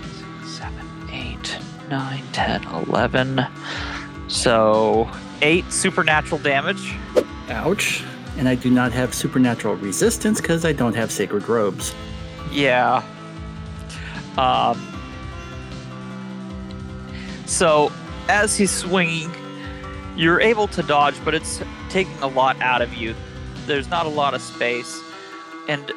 six, 0.02 0.50
seven, 0.50 0.86
eight, 1.12 1.58
nine, 1.88 2.22
ten, 2.32 2.64
eleven. 2.64 3.46
So, 4.28 5.08
eight 5.40 5.70
supernatural 5.72 6.40
damage. 6.40 6.94
Ouch. 7.50 8.04
And 8.36 8.48
I 8.48 8.54
do 8.54 8.70
not 8.70 8.92
have 8.92 9.14
supernatural 9.14 9.74
resistance 9.76 10.40
because 10.40 10.64
I 10.64 10.72
don't 10.72 10.94
have 10.94 11.10
sacred 11.10 11.48
robes. 11.48 11.94
Yeah. 12.52 13.02
Um. 14.36 14.80
So, 17.46 17.90
as 18.28 18.56
he's 18.56 18.70
swinging, 18.70 19.32
you're 20.16 20.40
able 20.40 20.68
to 20.68 20.82
dodge, 20.82 21.14
but 21.24 21.34
it's 21.34 21.62
taking 21.88 22.16
a 22.20 22.26
lot 22.26 22.60
out 22.60 22.82
of 22.82 22.94
you. 22.94 23.14
There's 23.66 23.88
not 23.88 24.06
a 24.06 24.10
lot 24.10 24.34
of 24.34 24.42
space. 24.42 25.00
And 25.68 25.90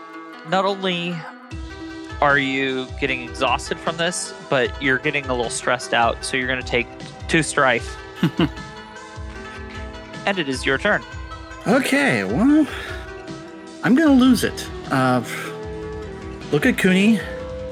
not 0.50 0.65
only 0.65 1.15
are 2.22 2.38
you 2.38 2.88
getting 3.00 3.22
exhausted 3.22 3.77
from 3.77 3.98
this, 3.98 4.34
but 4.50 4.81
you're 4.81 4.98
getting 4.98 5.25
a 5.25 5.36
little 5.36 5.51
stressed 5.51 5.93
out. 5.93 6.24
So, 6.24 6.38
you're 6.38 6.48
going 6.48 6.62
to 6.62 6.67
take 6.67 6.88
two 7.27 7.43
strife. 7.43 7.98
and 10.25 10.39
it 10.39 10.50
is 10.50 10.65
your 10.65 10.77
turn. 10.77 11.03
Okay, 11.68 12.24
well, 12.24 12.65
I'm 13.84 13.94
gonna 13.94 14.13
lose 14.13 14.44
it. 14.44 14.68
Uh, 14.89 15.24
look 16.51 16.65
at 16.65 16.77
Kuni, 16.77 17.20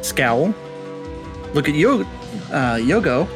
scowl. 0.01 0.53
Look 1.53 1.67
at 1.67 1.73
Yo- 1.73 2.01
uh, 2.51 2.77
Yogo, 2.77 3.27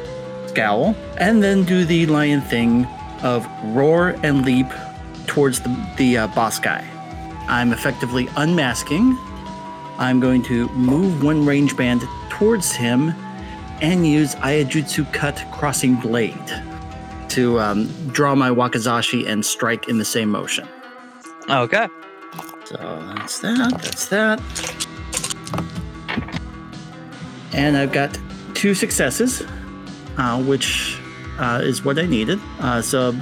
scowl, 0.48 0.94
and 1.18 1.42
then 1.42 1.64
do 1.64 1.84
the 1.84 2.06
lion 2.06 2.40
thing 2.40 2.86
of 3.22 3.44
roar 3.74 4.16
and 4.22 4.44
leap 4.44 4.68
towards 5.26 5.60
the, 5.60 5.94
the 5.96 6.18
uh, 6.18 6.26
boss 6.28 6.60
guy. 6.60 6.88
I'm 7.48 7.72
effectively 7.72 8.28
unmasking. 8.36 9.18
I'm 9.98 10.20
going 10.20 10.42
to 10.44 10.68
move 10.68 11.24
one 11.24 11.44
range 11.44 11.76
band 11.76 12.02
towards 12.30 12.70
him 12.72 13.12
and 13.80 14.06
use 14.06 14.36
Iaijutsu 14.36 15.12
Cut 15.12 15.44
Crossing 15.52 15.96
Blade 15.96 16.73
to 17.34 17.60
um, 17.60 17.86
draw 18.08 18.34
my 18.34 18.50
wakizashi 18.50 19.26
and 19.26 19.44
strike 19.44 19.88
in 19.88 19.98
the 19.98 20.04
same 20.04 20.30
motion. 20.30 20.66
Okay. 21.48 21.88
So 22.64 22.76
that's 23.16 23.40
that, 23.40 23.78
that's 23.82 24.06
that. 24.06 24.40
And 27.52 27.76
I've 27.76 27.92
got 27.92 28.18
two 28.54 28.74
successes, 28.74 29.42
uh, 30.16 30.42
which 30.42 30.98
uh, 31.38 31.60
is 31.62 31.84
what 31.84 31.98
I 31.98 32.06
needed. 32.06 32.40
Uh, 32.60 32.82
so, 32.82 33.14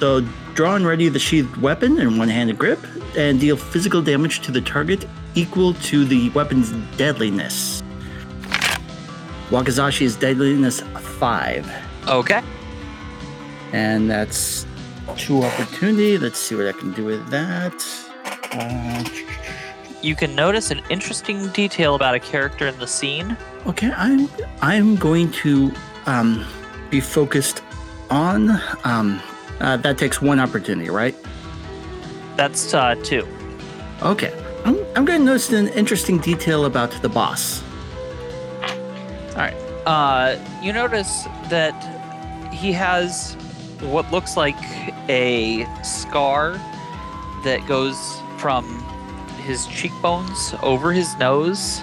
so 0.00 0.20
draw 0.54 0.74
and 0.74 0.86
ready 0.86 1.08
the 1.08 1.18
sheathed 1.18 1.56
weapon 1.58 1.98
in 1.98 2.18
one-handed 2.18 2.58
grip, 2.58 2.80
and 3.16 3.38
deal 3.38 3.56
physical 3.56 4.02
damage 4.02 4.40
to 4.40 4.52
the 4.52 4.60
target 4.60 5.06
equal 5.34 5.74
to 5.74 6.04
the 6.04 6.30
weapon's 6.30 6.72
deadliness. 6.96 7.82
wakizashi 9.50 10.02
is 10.02 10.16
deadliness 10.16 10.80
five, 11.20 11.70
Okay. 12.08 12.42
And 13.72 14.10
that's 14.10 14.66
two 15.16 15.42
opportunity. 15.42 16.18
Let's 16.18 16.38
see 16.38 16.54
what 16.54 16.66
I 16.66 16.72
can 16.72 16.92
do 16.92 17.04
with 17.04 17.28
that. 17.28 17.74
Uh, 18.52 19.04
You 20.02 20.16
can 20.16 20.34
notice 20.34 20.72
an 20.72 20.80
interesting 20.90 21.48
detail 21.50 21.94
about 21.94 22.16
a 22.16 22.18
character 22.18 22.66
in 22.66 22.76
the 22.78 22.88
scene. 22.88 23.36
Okay, 23.66 23.92
I'm 23.96 24.28
I'm 24.60 24.96
going 24.96 25.30
to 25.42 25.72
um, 26.06 26.44
be 26.90 27.00
focused 27.00 27.62
on 28.10 28.50
um, 28.82 29.20
uh, 29.60 29.76
that 29.76 29.98
takes 29.98 30.20
one 30.20 30.40
opportunity, 30.40 30.90
right? 30.90 31.14
That's 32.36 32.74
uh, 32.74 32.96
two. 33.04 33.24
Okay, 34.02 34.32
I'm 34.64 34.76
I'm 34.96 35.04
going 35.04 35.20
to 35.20 35.24
notice 35.24 35.52
an 35.52 35.68
interesting 35.68 36.18
detail 36.18 36.64
about 36.64 36.90
the 37.00 37.08
boss. 37.08 37.62
All 38.62 39.36
right. 39.36 39.54
Uh, 39.86 40.36
you 40.60 40.72
notice 40.72 41.28
that 41.48 41.74
he 42.52 42.72
has 42.72 43.36
what 43.82 44.10
looks 44.10 44.36
like 44.36 44.56
a 45.08 45.66
scar 45.82 46.52
that 47.44 47.64
goes 47.66 48.20
from 48.38 48.64
his 49.42 49.66
cheekbones 49.66 50.54
over 50.62 50.92
his 50.92 51.16
nose 51.16 51.80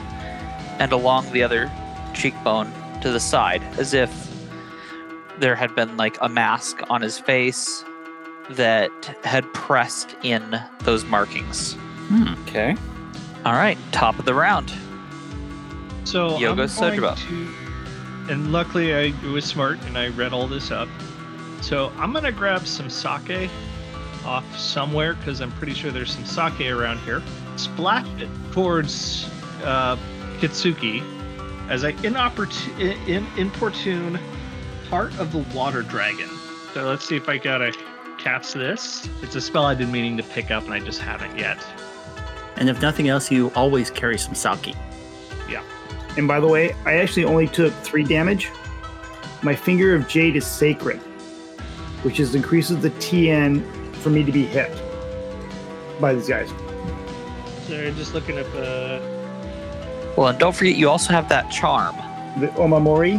and 0.80 0.92
along 0.92 1.32
the 1.32 1.44
other 1.44 1.72
cheekbone 2.14 2.72
to 3.02 3.12
the 3.12 3.20
side, 3.20 3.62
as 3.78 3.94
if 3.94 4.30
there 5.40 5.56
had 5.56 5.76
been 5.76 5.98
like 5.98 6.18
a 6.22 6.30
mask 6.30 6.82
on 6.90 7.02
his 7.02 7.20
face 7.20 7.84
that 8.52 8.92
had 9.24 9.44
pressed 9.54 10.16
in 10.24 10.60
those 10.82 11.06
markings. 11.06 11.74
Hmm. 11.74 12.34
Okay. 12.44 12.76
All 13.46 13.54
right, 13.54 13.78
top 13.92 14.20
of 14.20 14.26
the 14.26 14.34
round. 14.34 14.74
So 16.04 16.38
Yoga 16.38 16.64
I'm 16.64 16.98
going 16.98 17.16
to, 17.16 17.54
and 18.30 18.52
luckily 18.52 18.94
I 18.96 19.14
was 19.32 19.46
smart 19.46 19.80
and 19.86 19.98
I 19.98 20.08
read 20.10 20.34
all 20.34 20.48
this 20.48 20.72
up. 20.72 20.90
So 21.62 21.92
I'm 21.98 22.14
gonna 22.14 22.32
grab 22.32 22.66
some 22.66 22.90
sake 22.90 23.50
off 24.26 24.58
somewhere 24.58 25.14
because 25.16 25.42
I'm 25.42 25.52
pretty 25.54 25.74
sure 25.74 25.92
there's 25.92 26.14
some 26.14 26.26
sake 26.26 26.72
around 26.72 27.00
here. 27.00 27.22
Splash 27.58 28.08
it 28.22 28.30
towards 28.52 29.30
uh, 29.64 29.98
Kitsuki 30.40 31.04
as 31.70 31.84
I 31.84 31.90
inopportune, 32.04 32.80
in, 32.80 33.26
importune 33.38 34.20
Heart 34.90 35.20
of 35.20 35.32
the 35.32 35.46
Water 35.56 35.84
Dragon. 35.84 36.30
So 36.74 36.86
let's 36.86 37.08
see 37.08 37.16
if 37.16 37.30
I 37.30 37.38
gotta 37.38 37.72
cast 38.18 38.56
this. 38.56 39.08
It's 39.22 39.36
a 39.36 39.42
spell 39.42 39.66
I've 39.66 39.78
been 39.78 39.92
meaning 39.92 40.18
to 40.18 40.24
pick 40.24 40.52
up 40.52 40.66
and 40.66 40.74
I 40.74 40.80
just 40.80 41.02
haven't 41.02 41.38
yet. 41.38 41.64
And 42.58 42.70
if 42.70 42.82
nothing 42.82 43.08
else, 43.08 43.32
you 43.32 43.52
always 43.56 43.90
carry 43.90 44.18
some 44.18 44.36
sake. 44.36 44.76
Yeah. 45.50 45.64
And 46.18 46.28
by 46.28 46.40
the 46.40 46.48
way, 46.48 46.74
I 46.86 46.96
actually 46.96 47.24
only 47.24 47.48
took 47.48 47.74
three 47.84 48.04
damage. 48.04 48.50
My 49.42 49.56
finger 49.56 49.96
of 49.96 50.08
jade 50.08 50.36
is 50.36 50.46
sacred, 50.46 51.00
which 52.04 52.20
is 52.20 52.36
increases 52.36 52.82
the 52.82 52.90
TN 52.92 53.64
for 53.98 54.10
me 54.10 54.24
to 54.24 54.32
be 54.32 54.46
hit 54.46 54.72
by 56.00 56.14
these 56.14 56.28
guys. 56.28 56.50
Sorry, 57.68 57.92
just 57.92 58.14
looking 58.14 58.40
up. 58.40 58.48
Uh, 58.56 59.00
Well, 60.18 60.28
and 60.28 60.40
don't 60.40 60.56
forget, 60.56 60.76
you 60.76 60.90
also 60.90 61.14
have 61.14 61.30
that 61.30 61.50
charm. 61.52 61.96
The 62.40 62.48
Omamori, 62.58 63.18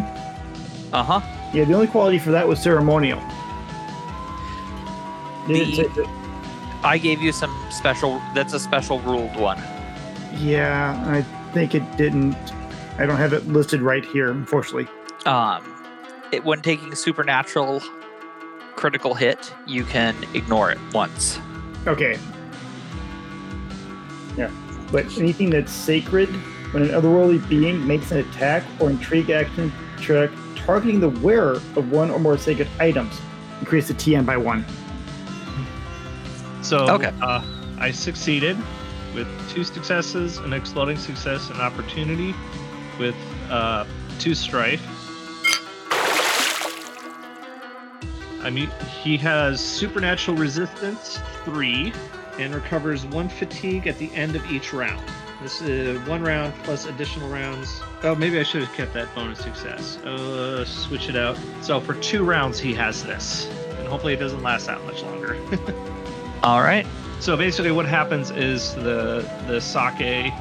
Uh 0.92 1.02
huh. 1.04 1.20
yeah, 1.54 1.64
the 1.64 1.74
only 1.74 1.86
quality 1.86 2.18
for 2.18 2.30
that 2.32 2.46
was 2.48 2.60
ceremonial. 2.60 3.20
They 5.46 5.64
didn't 5.64 5.94
The- 5.94 6.08
I 6.82 6.96
gave 6.98 7.20
you 7.20 7.32
some 7.32 7.54
special. 7.70 8.20
That's 8.34 8.54
a 8.54 8.60
special 8.60 9.00
ruled 9.00 9.36
one. 9.36 9.58
yeah, 10.38 11.02
I 11.06 11.22
think 11.52 11.74
it 11.74 11.84
didn't. 11.96 12.36
I 12.98 13.04
don't 13.06 13.16
have 13.18 13.32
it 13.32 13.46
listed 13.48 13.82
right 13.82 14.04
here, 14.04 14.30
unfortunately. 14.30 14.88
Um, 15.26 15.62
it, 16.32 16.44
when 16.44 16.60
taking 16.62 16.94
supernatural 16.94 17.82
critical 18.80 19.12
hit, 19.14 19.52
you 19.66 19.84
can 19.84 20.16
ignore 20.32 20.70
it 20.70 20.78
once. 20.94 21.38
Okay. 21.86 22.18
Yeah. 24.38 24.50
But 24.90 25.04
anything 25.18 25.50
that's 25.50 25.70
sacred, 25.70 26.30
when 26.72 26.84
an 26.84 26.88
otherworldly 26.88 27.46
being 27.46 27.86
makes 27.86 28.10
an 28.10 28.18
attack 28.18 28.64
or 28.80 28.88
intrigue 28.88 29.28
action 29.28 29.70
check 30.00 30.30
targeting 30.56 30.98
the 30.98 31.10
wearer 31.10 31.56
of 31.76 31.92
one 31.92 32.10
or 32.10 32.18
more 32.18 32.38
sacred 32.38 32.68
items, 32.78 33.20
increase 33.60 33.86
the 33.86 33.92
TN 33.92 34.24
by 34.24 34.38
one. 34.38 34.64
So 36.62 36.88
Okay. 36.88 37.12
uh, 37.20 37.42
I 37.78 37.90
succeeded 37.90 38.56
with 39.14 39.28
two 39.50 39.62
successes, 39.62 40.38
an 40.38 40.54
exploding 40.54 40.96
success, 40.96 41.48
and 41.50 41.56
an 41.56 41.62
opportunity 41.66 42.34
with 42.98 43.14
uh, 43.50 43.84
two 44.18 44.34
strife. 44.34 44.80
I 48.42 48.50
mean, 48.50 48.70
he 49.02 49.16
has 49.18 49.60
supernatural 49.60 50.36
resistance 50.36 51.18
three 51.44 51.92
and 52.38 52.54
recovers 52.54 53.04
one 53.06 53.28
fatigue 53.28 53.86
at 53.86 53.98
the 53.98 54.12
end 54.14 54.36
of 54.36 54.50
each 54.50 54.72
round. 54.72 55.02
This 55.42 55.62
is 55.62 55.98
one 56.06 56.22
round 56.22 56.54
plus 56.64 56.86
additional 56.86 57.28
rounds. 57.28 57.80
Oh, 58.02 58.14
maybe 58.14 58.38
I 58.38 58.42
should 58.42 58.62
have 58.62 58.72
kept 58.74 58.92
that 58.94 59.14
bonus 59.14 59.38
success. 59.38 59.96
Uh, 59.98 60.64
switch 60.64 61.08
it 61.08 61.16
out. 61.16 61.38
So 61.62 61.80
for 61.80 61.94
two 61.94 62.24
rounds, 62.24 62.58
he 62.58 62.74
has 62.74 63.02
this, 63.02 63.46
and 63.78 63.88
hopefully 63.88 64.12
it 64.12 64.20
doesn't 64.20 64.42
last 64.42 64.66
that 64.66 64.84
much 64.84 65.02
longer. 65.02 65.40
All 66.42 66.60
right. 66.60 66.86
So 67.20 67.36
basically, 67.36 67.70
what 67.70 67.86
happens 67.86 68.30
is 68.30 68.74
the 68.74 69.28
the 69.46 69.60
sake 69.60 70.32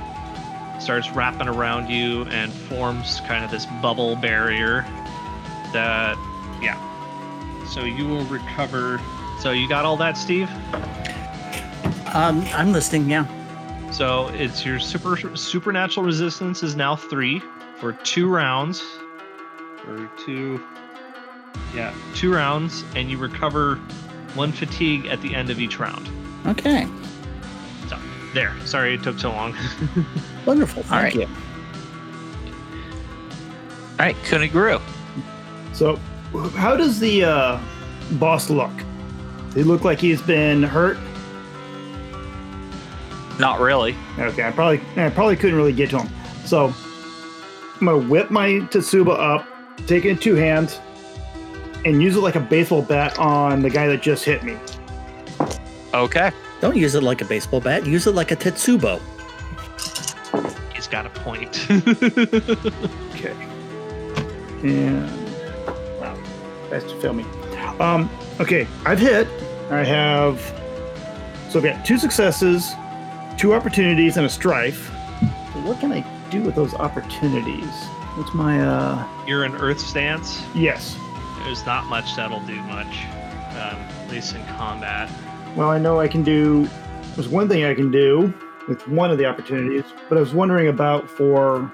starts 0.81 1.09
wrapping 1.11 1.47
around 1.47 1.89
you 1.89 2.23
and 2.25 2.51
forms 2.51 3.19
kind 3.21 3.43
of 3.43 3.51
this 3.51 3.65
bubble 3.81 4.15
barrier 4.15 4.81
that, 5.73 6.17
yeah. 6.61 6.88
So 7.69 7.83
you 7.83 8.07
will 8.07 8.25
recover. 8.25 8.99
So 9.39 9.51
you 9.51 9.69
got 9.69 9.85
all 9.85 9.97
that, 9.97 10.17
Steve? 10.17 10.49
Um, 12.13 12.43
I'm 12.53 12.71
listening. 12.71 13.09
Yeah. 13.09 13.27
So 13.91 14.27
it's 14.29 14.65
your 14.65 14.79
super 14.79 15.17
supernatural 15.35 16.05
resistance 16.05 16.63
is 16.63 16.75
now 16.75 16.95
three 16.95 17.41
for 17.77 17.93
two 17.93 18.27
rounds, 18.27 18.83
or 19.87 20.09
two, 20.25 20.61
yeah, 21.73 21.93
two 22.15 22.33
rounds, 22.33 22.83
and 22.95 23.09
you 23.09 23.17
recover 23.17 23.75
one 24.35 24.51
fatigue 24.51 25.05
at 25.05 25.21
the 25.21 25.33
end 25.35 25.49
of 25.49 25.59
each 25.59 25.79
round. 25.79 26.09
Okay. 26.47 26.87
So 27.87 27.97
there. 28.33 28.55
Sorry 28.65 28.95
it 28.95 29.03
took 29.03 29.19
so 29.19 29.31
long. 29.31 29.55
Wonderful. 30.45 30.83
Thank 30.83 31.03
right. 31.03 31.15
you. 31.15 31.27
All 33.99 34.05
right, 34.05 34.15
Kuniguru. 34.23 34.81
So, 35.73 35.99
how 36.55 36.75
does 36.75 36.99
the 36.99 37.23
uh, 37.23 37.59
boss 38.13 38.49
look? 38.49 38.71
He 39.53 39.63
look 39.63 39.83
like 39.83 39.99
he's 39.99 40.21
been 40.21 40.63
hurt? 40.63 40.97
Not 43.39 43.59
really. 43.59 43.95
Okay, 44.17 44.43
I 44.43 44.51
probably 44.51 44.81
I 44.97 45.09
probably 45.09 45.35
couldn't 45.35 45.55
really 45.55 45.73
get 45.73 45.89
to 45.91 45.99
him. 46.01 46.09
So 46.45 46.73
I'm 47.79 47.85
gonna 47.85 47.97
whip 47.97 48.29
my 48.29 48.49
Tetsubo 48.49 49.17
up, 49.17 49.47
take 49.87 50.05
it 50.05 50.09
in 50.09 50.17
two 50.17 50.35
hands, 50.35 50.79
and 51.85 52.01
use 52.01 52.15
it 52.15 52.19
like 52.19 52.35
a 52.35 52.41
baseball 52.41 52.81
bat 52.81 53.17
on 53.17 53.61
the 53.61 53.69
guy 53.69 53.87
that 53.87 54.01
just 54.01 54.25
hit 54.25 54.43
me. 54.43 54.57
Okay. 55.93 56.31
Don't 56.61 56.75
use 56.75 56.95
it 56.95 57.03
like 57.03 57.21
a 57.21 57.25
baseball 57.25 57.61
bat. 57.61 57.85
Use 57.85 58.05
it 58.05 58.13
like 58.13 58.31
a 58.31 58.35
tetsubo. 58.35 58.99
He's 60.75 60.87
got 60.87 61.05
a 61.05 61.09
point. 61.09 61.67
Okay. 63.19 63.35
And 64.63 65.03
wow, 65.03 65.18
that's 66.69 66.85
to 66.85 66.99
fail 66.99 67.13
me. 67.13 67.25
Um, 67.79 68.09
okay, 68.39 68.67
I've 68.85 68.99
hit. 68.99 69.27
I 69.69 69.83
have 69.83 70.39
so 71.49 71.59
I've 71.59 71.65
got 71.65 71.83
two 71.85 71.97
successes, 71.97 72.73
two 73.37 73.53
opportunities, 73.53 74.17
and 74.17 74.25
a 74.25 74.29
strife. 74.29 74.89
What 75.65 75.79
can 75.79 75.91
I 75.91 76.05
do 76.29 76.41
with 76.41 76.55
those 76.55 76.73
opportunities? 76.75 77.65
What's 78.15 78.33
my 78.33 78.59
uh 78.61 79.07
You're 79.27 79.45
in 79.45 79.55
Earth 79.55 79.79
stance. 79.79 80.43
yes. 80.55 80.97
There's 81.43 81.65
not 81.65 81.85
much 81.85 82.15
that'll 82.15 82.45
do 82.45 82.55
much, 82.63 83.05
um, 83.51 83.79
at 83.79 84.07
least 84.11 84.35
in 84.35 84.45
combat. 84.45 85.09
Well, 85.55 85.69
I 85.69 85.79
know 85.79 85.99
I 85.99 86.07
can 86.07 86.21
do. 86.21 86.67
There's 87.15 87.29
one 87.29 87.47
thing 87.49 87.63
I 87.63 87.73
can 87.73 87.89
do 87.89 88.31
with 88.67 88.87
one 88.87 89.09
of 89.09 89.17
the 89.17 89.25
opportunities, 89.25 89.85
but 90.09 90.17
I 90.17 90.21
was 90.21 90.33
wondering 90.33 90.67
about 90.67 91.09
for 91.09 91.71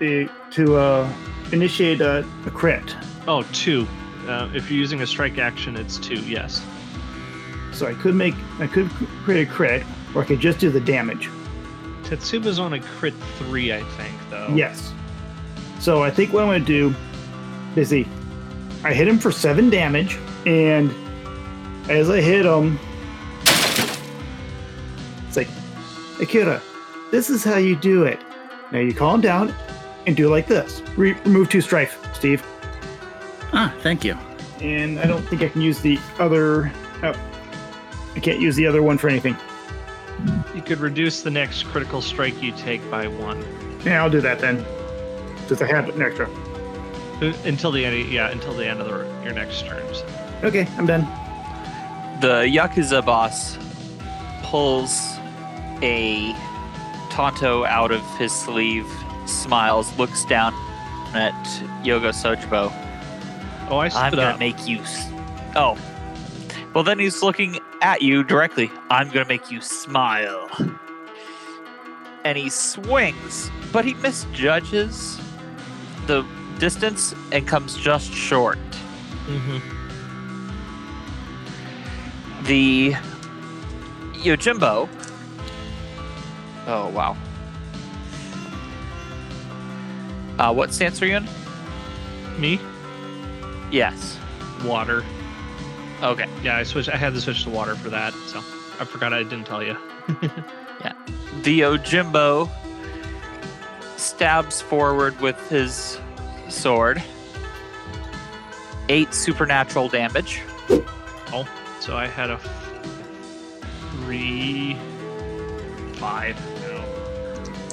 the 0.00 0.28
to 0.50 0.76
uh, 0.76 1.12
initiate 1.52 2.00
a, 2.00 2.26
a 2.44 2.50
crit. 2.50 2.94
Oh, 3.26 3.42
two. 3.52 3.86
Uh, 4.26 4.50
if 4.54 4.70
you're 4.70 4.78
using 4.78 5.02
a 5.02 5.06
strike 5.06 5.38
action, 5.38 5.76
it's 5.76 5.98
two. 5.98 6.20
Yes. 6.20 6.64
So 7.72 7.86
I 7.86 7.94
could 7.94 8.14
make 8.14 8.34
I 8.58 8.66
could 8.66 8.88
create 9.24 9.48
a 9.48 9.50
crit, 9.50 9.84
or 10.14 10.22
I 10.22 10.24
could 10.24 10.40
just 10.40 10.58
do 10.58 10.70
the 10.70 10.80
damage. 10.80 11.28
Tetsubo's 12.04 12.58
on 12.58 12.74
a 12.74 12.80
crit 12.80 13.14
three, 13.38 13.72
I 13.72 13.82
think, 13.82 14.14
though. 14.30 14.48
Yes. 14.54 14.92
So 15.80 16.02
I 16.02 16.10
think 16.10 16.32
what 16.32 16.42
I'm 16.42 16.48
going 16.48 16.64
to 16.64 16.66
do 16.66 16.94
is 17.76 17.88
see, 17.88 18.06
I 18.84 18.94
hit 18.94 19.08
him 19.08 19.18
for 19.18 19.32
seven 19.32 19.70
damage, 19.70 20.18
and 20.46 20.94
as 21.90 22.08
I 22.10 22.20
hit 22.20 22.46
him, 22.46 22.78
it's 25.26 25.36
like, 25.36 25.48
Akira, 26.20 26.62
this 27.10 27.28
is 27.28 27.42
how 27.42 27.56
you 27.56 27.74
do 27.76 28.04
it. 28.04 28.20
Now 28.70 28.78
you 28.78 28.94
calm 28.94 29.20
down 29.20 29.52
and 30.06 30.16
do 30.16 30.28
like 30.28 30.46
this. 30.46 30.82
Re- 30.96 31.14
remove 31.24 31.48
two 31.48 31.60
strife, 31.60 31.98
Steve. 32.14 32.44
Ah, 33.56 33.72
thank 33.80 34.04
you. 34.04 34.18
And 34.60 34.98
I 34.98 35.06
don't 35.06 35.22
think 35.22 35.42
I 35.42 35.48
can 35.48 35.60
use 35.60 35.80
the 35.80 35.98
other. 36.18 36.72
Oh, 37.02 37.14
I 38.16 38.20
can't 38.20 38.40
use 38.40 38.56
the 38.56 38.66
other 38.66 38.82
one 38.82 38.98
for 38.98 39.08
anything. 39.08 39.36
You 40.54 40.62
could 40.62 40.78
reduce 40.80 41.22
the 41.22 41.30
next 41.30 41.64
critical 41.64 42.00
strike 42.00 42.40
you 42.42 42.52
take 42.52 42.88
by 42.90 43.08
one 43.08 43.44
Yeah, 43.84 44.02
I'll 44.02 44.10
do 44.10 44.20
that 44.20 44.38
then. 44.38 44.64
Since 45.46 45.62
I 45.62 45.66
have 45.66 45.88
an 45.88 46.02
extra. 46.02 46.28
Uh, 47.20 47.32
until 47.44 47.70
the 47.70 47.84
end. 47.84 48.10
Yeah, 48.10 48.30
until 48.30 48.54
the 48.54 48.66
end 48.66 48.80
of 48.80 48.86
the, 48.86 49.24
your 49.24 49.32
next 49.32 49.66
turn. 49.66 49.82
so. 49.94 50.06
Okay, 50.42 50.66
I'm 50.76 50.86
done. 50.86 51.02
The 52.20 52.48
Yakuza 52.50 53.04
boss 53.04 53.56
pulls 54.42 54.90
a 55.82 56.32
tanto 57.10 57.64
out 57.64 57.92
of 57.92 58.02
his 58.18 58.32
sleeve, 58.32 58.86
smiles, 59.26 59.96
looks 59.98 60.24
down 60.24 60.52
at 61.14 61.34
Yogo 61.84 62.10
Sojibo. 62.10 62.72
Oh, 63.70 63.78
I 63.78 63.86
I'm 63.88 64.12
gonna 64.14 64.22
up. 64.34 64.38
make 64.38 64.66
you. 64.68 64.78
S- 64.80 65.08
oh. 65.56 65.78
Well, 66.74 66.84
then 66.84 66.98
he's 66.98 67.22
looking 67.22 67.58
at 67.82 68.02
you 68.02 68.24
directly. 68.24 68.70
I'm 68.90 69.08
gonna 69.10 69.26
make 69.28 69.50
you 69.50 69.60
smile. 69.60 70.48
And 72.24 72.36
he 72.38 72.48
swings, 72.50 73.50
but 73.72 73.84
he 73.84 73.94
misjudges 73.94 75.20
the 76.06 76.24
distance 76.58 77.14
and 77.32 77.46
comes 77.46 77.76
just 77.76 78.12
short. 78.12 78.58
Mhm. 79.26 79.60
The 82.44 82.94
Yojimbo. 84.22 84.88
Oh, 86.66 86.88
wow. 86.88 87.16
Uh, 90.38 90.52
what 90.52 90.72
stance 90.72 91.00
are 91.02 91.06
you 91.06 91.16
in? 91.16 91.28
Me, 92.38 92.58
Yes. 93.74 94.18
water. 94.64 95.04
Okay. 96.02 96.26
Yeah, 96.42 96.56
I 96.56 96.62
switched. 96.62 96.88
I 96.88 96.96
had 96.96 97.12
to 97.14 97.20
switch 97.20 97.42
to 97.44 97.50
water 97.50 97.74
for 97.74 97.90
that, 97.90 98.12
so 98.26 98.38
I 98.80 98.84
forgot 98.84 99.12
I 99.12 99.22
didn't 99.24 99.44
tell 99.44 99.62
you. 99.62 99.76
Yeah. 100.84 100.92
The 101.42 101.60
Ojimbo 101.60 102.50
stabs 103.96 104.60
forward 104.60 105.18
with 105.20 105.38
his 105.48 105.98
sword. 106.50 107.02
Eight 108.90 109.14
supernatural 109.14 109.88
damage. 109.88 110.42
Oh, 111.32 111.48
so 111.80 111.96
I 111.96 112.06
had 112.06 112.28
a 112.28 112.38
three, 113.92 114.74
five. 115.94 116.36
No. 116.62 116.84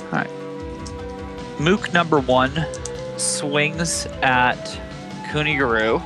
Alright. 0.06 1.60
Mook 1.60 1.92
number 1.92 2.20
one 2.22 2.66
swings 3.18 4.06
at 4.22 4.80
Kuniguru. 5.32 6.00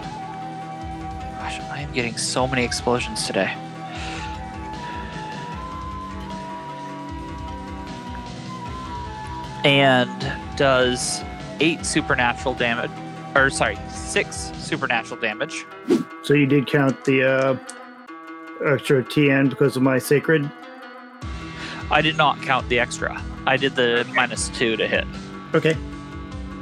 Gosh, 1.40 1.60
I 1.60 1.80
am 1.80 1.92
getting 1.94 2.16
so 2.16 2.48
many 2.48 2.64
explosions 2.64 3.26
today. 3.26 3.52
And 9.64 10.32
does 10.58 11.24
eight 11.60 11.88
supernatural 11.88 12.54
damage. 12.54 12.92
Or, 13.34 13.50
sorry, 13.50 13.80
six 13.90 14.52
supernatural 14.60 15.20
damage. 15.20 15.66
So 16.22 16.36
you 16.36 16.46
did 16.46 16.68
count 16.68 17.04
the 17.06 17.24
uh, 17.24 17.58
extra 18.64 19.04
TN 19.04 19.50
because 19.50 19.76
of 19.76 19.82
my 19.82 19.98
sacred. 19.98 20.52
I 21.90 22.02
did 22.02 22.16
not 22.16 22.40
count 22.44 22.70
the 22.70 22.78
extra. 22.78 23.20
I 23.48 23.58
did 23.58 23.76
the 23.76 24.08
minus 24.14 24.50
two 24.50 24.78
to 24.78 24.88
hit. 24.88 25.08
Okay. 25.56 25.76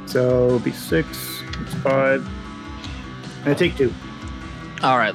So 0.06 0.46
it'll 0.46 0.58
be 0.60 0.72
six, 0.72 1.42
it's 1.60 1.74
five. 1.74 2.26
I 3.46 3.54
take 3.54 3.76
two. 3.76 3.92
All 4.82 4.98
right. 4.98 5.14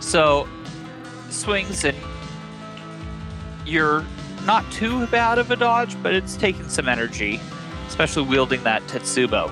So 0.00 0.48
swings 1.30 1.84
and 1.84 1.96
you're 3.64 4.04
not 4.44 4.70
too 4.72 5.06
bad 5.06 5.38
of 5.38 5.50
a 5.50 5.56
dodge, 5.56 6.00
but 6.02 6.14
it's 6.14 6.36
taking 6.36 6.68
some 6.68 6.88
energy, 6.88 7.40
especially 7.86 8.24
wielding 8.24 8.62
that 8.64 8.82
Tetsubo. 8.82 9.50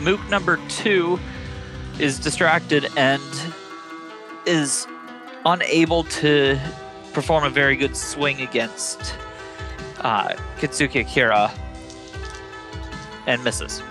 Mook 0.00 0.20
number 0.28 0.60
two 0.68 1.18
is 1.98 2.18
distracted 2.18 2.86
and 2.96 3.22
is 4.44 4.86
unable 5.46 6.04
to 6.04 6.58
perform 7.12 7.44
a 7.44 7.50
very 7.50 7.76
good 7.76 7.96
swing 7.96 8.42
against 8.42 9.16
uh, 10.00 10.34
Kitsuki 10.58 11.00
Akira 11.00 11.50
and 13.26 13.42
misses. 13.42 13.82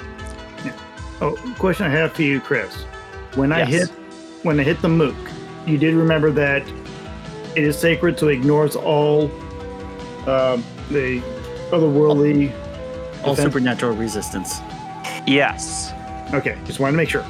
Oh, 1.21 1.35
question 1.57 1.85
I 1.85 1.89
have 1.89 2.13
for 2.13 2.23
you, 2.23 2.39
Chris. 2.41 2.73
When 3.35 3.51
I 3.51 3.59
Yes. 3.59 3.69
hit 3.69 3.89
when 4.43 4.59
I 4.59 4.63
hit 4.63 4.81
the 4.81 4.89
mook, 4.89 5.15
you 5.65 5.77
did 5.77 5.95
remember 5.95 6.29
that 6.31 6.61
it 7.55 7.63
is 7.63 7.77
sacred, 7.77 8.19
so 8.19 8.27
it 8.27 8.33
ignores 8.33 8.75
all 8.75 9.23
um, 10.27 10.63
the 10.91 11.21
otherworldly. 11.71 12.51
All 13.23 13.33
defense- 13.33 13.39
supernatural 13.53 13.95
resistance. 13.95 14.59
Yes. 15.25 15.91
Okay, 16.33 16.57
just 16.65 16.79
wanted 16.79 16.91
to 16.93 16.97
make 16.97 17.09
sure. 17.09 17.25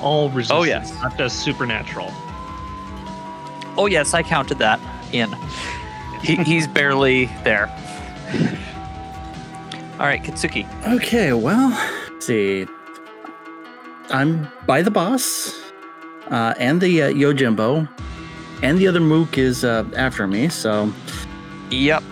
All 0.00 0.28
resistance, 0.30 0.58
Oh 0.60 0.62
yes. 0.64 0.92
not 1.02 1.16
just 1.18 1.40
supernatural. 1.42 2.12
Oh 3.76 3.86
yes, 3.90 4.14
I 4.14 4.22
counted 4.22 4.58
that 4.58 4.78
in. 5.12 5.32
He, 6.22 6.36
he's 6.44 6.68
barely 6.68 7.26
there. 7.42 7.68
All 9.98 10.06
right, 10.06 10.22
Kitsuki. 10.22 10.66
Okay, 10.96 11.32
well, 11.32 11.70
let's 12.12 12.26
see. 12.26 12.66
I'm 14.10 14.48
by 14.66 14.82
the 14.82 14.90
boss, 14.90 15.52
uh, 16.30 16.54
and 16.58 16.80
the 16.80 17.02
uh, 17.02 17.10
Yojimbo, 17.10 17.88
and 18.62 18.78
the 18.78 18.86
other 18.88 19.00
Mook 19.00 19.38
is 19.38 19.64
uh, 19.64 19.84
after 19.96 20.26
me, 20.26 20.48
so 20.48 20.92
Yep. 21.70 22.02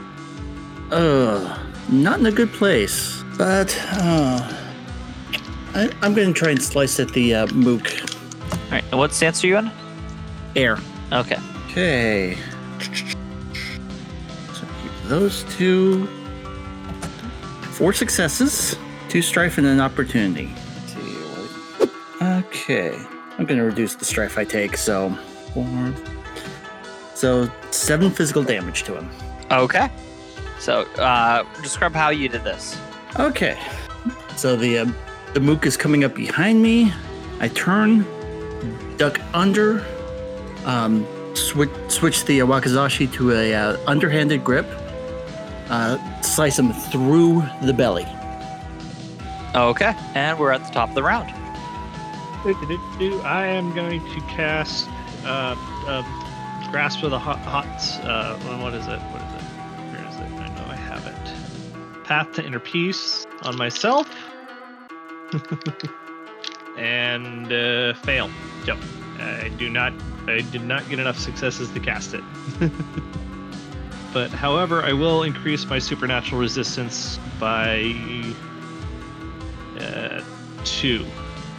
uh, 0.90 1.58
not 1.90 2.20
in 2.20 2.26
a 2.26 2.32
good 2.32 2.52
place. 2.52 3.22
But 3.38 3.76
uh, 3.92 4.52
I, 5.74 5.90
I'm 6.02 6.14
going 6.14 6.32
to 6.32 6.38
try 6.38 6.50
and 6.50 6.62
slice 6.62 7.00
at 7.00 7.08
the 7.12 7.34
uh, 7.34 7.46
Mook 7.48 7.90
All 7.90 8.58
right. 8.70 8.84
And 8.90 8.98
what 8.98 9.12
stance 9.12 9.42
are 9.44 9.46
you 9.46 9.56
in? 9.58 9.70
air. 10.54 10.78
Okay. 11.12 11.38
Okay. 11.70 12.36
So 14.52 14.60
keep 14.82 14.92
those 15.04 15.44
two. 15.56 16.06
Four 17.72 17.94
successes, 17.94 18.76
two 19.08 19.22
strife, 19.22 19.56
and 19.58 19.66
an 19.66 19.80
opportunity. 19.80 20.54
Let's 22.22 22.56
see 22.66 22.72
what- 22.74 22.86
Okay. 22.86 22.98
I'm 23.38 23.46
going 23.46 23.58
to 23.58 23.64
reduce 23.64 23.94
the 23.94 24.04
strife 24.04 24.36
I 24.38 24.44
take, 24.44 24.76
so 24.76 25.10
four. 25.54 25.66
So 27.14 27.50
seven 27.70 28.10
physical 28.10 28.42
damage 28.42 28.82
to 28.84 28.96
him. 28.96 29.10
Okay. 29.50 29.88
So, 30.58 30.82
uh, 30.98 31.44
describe 31.62 31.94
how 31.94 32.10
you 32.10 32.28
did 32.28 32.44
this. 32.44 32.76
Okay. 33.18 33.58
So 34.36 34.54
the 34.56 34.78
uh, 34.78 34.86
the 35.34 35.40
mook 35.40 35.66
is 35.66 35.76
coming 35.76 36.04
up 36.04 36.14
behind 36.14 36.62
me. 36.62 36.92
I 37.40 37.48
turn, 37.48 38.06
duck 38.96 39.20
under, 39.34 39.84
um, 40.64 41.06
switch 41.34 41.70
switch 41.88 42.24
the 42.26 42.42
uh, 42.42 42.46
wakizashi 42.46 43.12
to 43.14 43.32
a 43.32 43.54
uh, 43.54 43.76
underhanded 43.86 44.44
grip, 44.44 44.66
uh, 45.68 45.98
slice 46.22 46.58
him 46.58 46.72
through 46.72 47.42
the 47.62 47.72
belly. 47.72 48.06
Okay. 49.54 49.94
And 50.14 50.38
we're 50.38 50.52
at 50.52 50.64
the 50.64 50.72
top 50.72 50.90
of 50.90 50.94
the 50.94 51.02
round. 51.02 51.32
I 52.44 53.46
am 53.46 53.72
going 53.72 54.04
to 54.04 54.20
cast 54.22 54.88
uh, 55.24 55.54
uh, 55.86 56.70
Grasp 56.72 57.04
of 57.04 57.12
the 57.12 57.18
Hot. 57.18 57.38
hot 57.38 57.66
uh, 58.04 58.36
what 58.60 58.74
is 58.74 58.84
it? 58.88 58.98
What 58.98 59.22
is 59.22 59.32
it? 59.32 59.42
Where 59.92 60.08
is 60.08 60.16
it? 60.16 60.40
I 60.40 60.48
know 60.48 60.64
I 60.68 60.74
have 60.74 61.06
it. 61.06 62.04
Path 62.04 62.32
to 62.32 62.44
Inner 62.44 62.58
Peace 62.58 63.24
on 63.42 63.56
myself. 63.56 64.08
and 66.76 67.52
uh, 67.52 67.94
fail. 67.94 68.28
Yep. 68.66 68.78
I 69.20 69.48
do 69.56 69.68
not. 69.68 69.92
I 70.26 70.40
did 70.40 70.64
not 70.64 70.88
get 70.88 70.98
enough 70.98 71.20
successes 71.20 71.70
to 71.70 71.78
cast 71.78 72.12
it. 72.12 72.24
but 74.12 74.30
however, 74.30 74.82
I 74.82 74.94
will 74.94 75.22
increase 75.22 75.64
my 75.66 75.78
supernatural 75.78 76.40
resistance 76.40 77.20
by 77.38 77.94
uh, 79.78 80.24
two. 80.64 81.06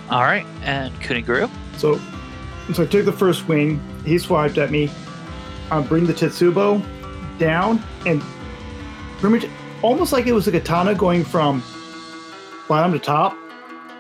All 0.10 0.24
right. 0.24 0.46
And 0.62 0.94
Kuniguru. 1.02 1.50
So, 1.78 2.00
so 2.74 2.84
I 2.84 2.86
took 2.86 3.06
the 3.06 3.12
first 3.12 3.42
swing. 3.42 3.82
He 4.06 4.18
swiped 4.18 4.58
at 4.58 4.72
me. 4.72 4.92
I 5.72 5.82
bring 5.82 6.06
the 6.06 6.14
Tetsubo 6.14 6.84
down 7.40 7.82
and 8.06 8.22
pretty 9.20 9.48
much 9.48 9.52
almost 9.82 10.14
like 10.14 10.28
it 10.28 10.34
was 10.34 10.48
a 10.48 10.52
katana 10.52 10.94
going 10.94 11.24
from 11.24 11.64
bottom 12.68 12.92
to 12.94 13.00
top. 13.00 13.38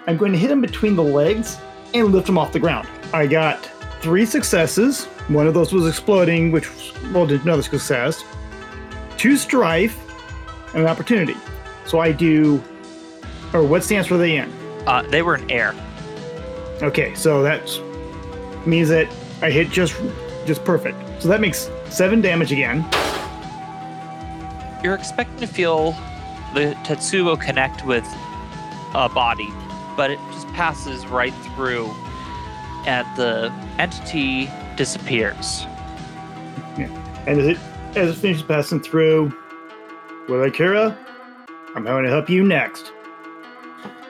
I'm 0.08 0.18
going 0.18 0.32
to 0.34 0.38
hit 0.38 0.52
him 0.52 0.62
between 0.62 0.96
the 0.96 1.04
legs 1.04 1.58
and 1.94 2.12
lift 2.12 2.28
him 2.28 2.38
off 2.38 2.52
the 2.52 2.60
ground. 2.60 2.88
I 3.14 3.28
got 3.28 3.70
three 4.02 4.26
successes. 4.26 5.06
One 5.30 5.48
of 5.48 5.54
those 5.54 5.72
was 5.72 5.88
exploding, 5.88 6.52
which 6.52 6.70
rolled 7.06 7.32
another 7.32 7.62
success. 7.62 8.24
Two 9.18 9.38
strife 9.38 9.98
and 10.74 10.84
an 10.84 10.90
opportunity. 10.90 11.36
So 11.86 12.00
I 12.00 12.12
do, 12.12 12.62
or 13.54 13.64
what 13.64 13.84
stance 13.84 14.10
were 14.10 14.18
they 14.18 14.38
in? 14.38 14.52
Uh, 14.86 15.04
they 15.04 15.22
were 15.22 15.36
in 15.36 15.50
air. 15.50 15.74
Okay, 16.84 17.16
so 17.16 17.42
that 17.44 17.62
means 18.66 18.90
that 18.90 19.08
I 19.42 19.50
hit 19.50 19.70
just 19.70 19.96
just 20.46 20.66
perfect. 20.66 20.98
So 21.22 21.30
that 21.30 21.40
makes 21.40 21.70
seven 21.86 22.20
damage 22.20 22.52
again. 22.52 22.86
You're 24.84 24.96
expecting 24.96 25.40
to 25.40 25.48
feel 25.48 25.94
the 26.54 26.76
Tetsubo 26.84 27.40
connect 27.40 27.86
with 27.86 28.06
a 28.94 29.08
body, 29.08 29.48
but 29.96 30.12
it 30.12 30.20
just 30.34 30.46
passes 30.50 31.08
right 31.08 31.34
through, 31.56 31.86
and 32.86 33.08
the 33.16 33.50
entity 33.80 34.50
disappears. 34.76 35.62
Yeah. 36.78 36.90
And 37.26 37.40
as 37.40 37.48
it 37.48 37.58
as 37.96 38.10
it 38.10 38.16
finishes 38.20 38.44
passing 38.44 38.82
through, 38.82 39.34
well, 40.28 40.44
Akira, 40.44 40.98
I'm 41.76 41.86
going 41.86 42.04
to 42.04 42.10
help 42.10 42.30
you 42.30 42.44
next. 42.44 42.92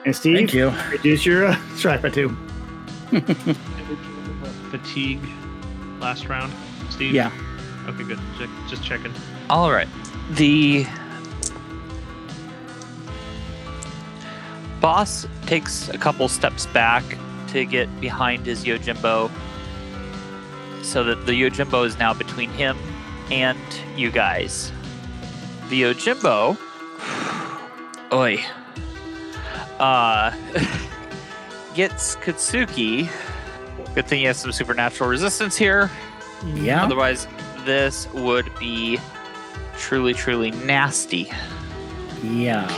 And 0.04 0.14
Steve, 0.14 0.36
Thank 0.36 0.54
you. 0.54 0.70
reduce 0.90 1.24
your 1.24 1.46
uh, 1.46 1.56
strife 1.76 2.02
by 2.02 2.10
two. 2.10 2.36
Fatigue 4.70 5.20
last 6.00 6.28
round, 6.28 6.52
Steve? 6.90 7.14
Yeah. 7.14 7.30
Okay, 7.86 8.02
good. 8.02 8.18
Check, 8.38 8.48
just 8.68 8.82
checking. 8.82 9.12
All 9.48 9.70
right. 9.70 9.88
The 10.32 10.84
boss 14.80 15.26
takes 15.46 15.88
a 15.90 15.98
couple 15.98 16.28
steps 16.28 16.66
back 16.66 17.04
to 17.48 17.64
get 17.64 17.88
behind 18.00 18.46
his 18.46 18.64
Yojimbo 18.64 19.30
so 20.82 21.04
that 21.04 21.24
the 21.26 21.32
Yojimbo 21.32 21.86
is 21.86 21.96
now 21.98 22.12
between 22.12 22.50
him 22.50 22.76
and 23.30 23.58
you 23.96 24.10
guys. 24.10 24.72
The 25.68 25.82
Yojimbo. 25.82 26.58
Oi. 28.12 28.44
Uh. 29.78 30.32
gets 31.74 32.16
Katsuki. 32.16 33.08
Good 33.94 34.06
thing 34.06 34.20
he 34.20 34.24
has 34.24 34.38
some 34.38 34.52
supernatural 34.52 35.10
resistance 35.10 35.56
here. 35.56 35.90
Yeah. 36.54 36.84
Otherwise, 36.84 37.26
this 37.64 38.10
would 38.12 38.50
be 38.58 38.98
truly, 39.76 40.14
truly 40.14 40.50
nasty. 40.50 41.30
Yeah. 42.22 42.68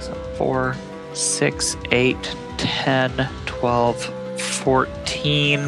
So 0.00 0.14
4, 0.36 0.76
6, 1.12 1.76
8, 1.90 2.36
10, 2.58 3.28
12, 3.46 4.40
14. 4.40 5.60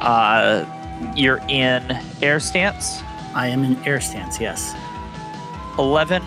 Uh, 0.00 1.12
you're 1.16 1.40
in 1.48 1.98
air 2.22 2.40
stance. 2.40 3.02
I 3.34 3.48
am 3.48 3.64
in 3.64 3.76
air 3.84 4.00
stance. 4.00 4.40
Yes. 4.40 4.74
11 5.78 6.22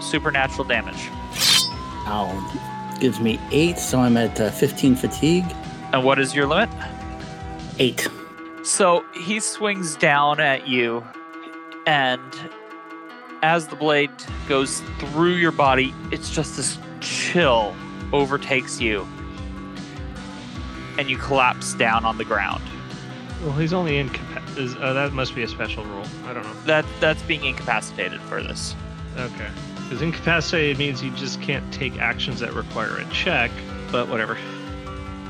supernatural 0.00 0.64
damage. 0.64 1.08
Ow. 2.06 2.71
Gives 3.02 3.18
me 3.18 3.40
eight, 3.50 3.80
so 3.80 3.98
I'm 3.98 4.16
at 4.16 4.40
uh, 4.40 4.52
15 4.52 4.94
fatigue. 4.94 5.44
And 5.92 6.04
what 6.04 6.20
is 6.20 6.36
your 6.36 6.46
limit? 6.46 6.70
Eight. 7.80 8.06
So 8.62 9.04
he 9.12 9.40
swings 9.40 9.96
down 9.96 10.38
at 10.38 10.68
you, 10.68 11.04
and 11.84 12.22
as 13.42 13.66
the 13.66 13.74
blade 13.74 14.12
goes 14.48 14.82
through 15.00 15.34
your 15.34 15.50
body, 15.50 15.92
it's 16.12 16.30
just 16.30 16.56
this 16.56 16.78
chill 17.00 17.74
overtakes 18.12 18.80
you, 18.80 19.04
and 20.96 21.10
you 21.10 21.18
collapse 21.18 21.74
down 21.74 22.04
on 22.04 22.18
the 22.18 22.24
ground. 22.24 22.62
Well, 23.42 23.50
he's 23.54 23.72
only 23.72 23.98
incapacitated. 23.98 24.76
Uh, 24.80 24.92
that 24.92 25.12
must 25.12 25.34
be 25.34 25.42
a 25.42 25.48
special 25.48 25.84
rule. 25.86 26.06
I 26.26 26.34
don't 26.34 26.44
know. 26.44 26.54
That 26.66 26.84
that's 27.00 27.22
being 27.24 27.44
incapacitated 27.44 28.20
for 28.20 28.44
this. 28.44 28.76
Okay. 29.18 29.50
Because 29.92 30.00
incapacitated 30.00 30.78
means 30.78 31.02
you 31.02 31.10
just 31.10 31.42
can't 31.42 31.70
take 31.70 31.98
actions 31.98 32.40
that 32.40 32.54
require 32.54 32.96
a 32.96 33.04
check, 33.10 33.50
but 33.90 34.08
whatever. 34.08 34.38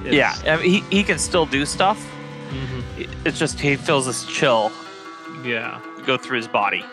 It's- 0.07 0.15
Yeah, 0.15 0.37
I 0.47 0.57
mean, 0.63 0.71
he, 0.89 0.99
he 0.99 1.03
can 1.03 1.19
still 1.19 1.47
do 1.47 1.67
stuff. 1.67 1.99
mhm, 2.53 3.09
It's 3.27 3.41
just 3.41 3.59
he 3.59 3.75
feels 3.75 4.07
this 4.07 4.25
chill 4.25 4.71
Yeah. 5.45 5.81
go 6.07 6.17
through 6.17 6.37
his 6.37 6.47
body 6.47 6.85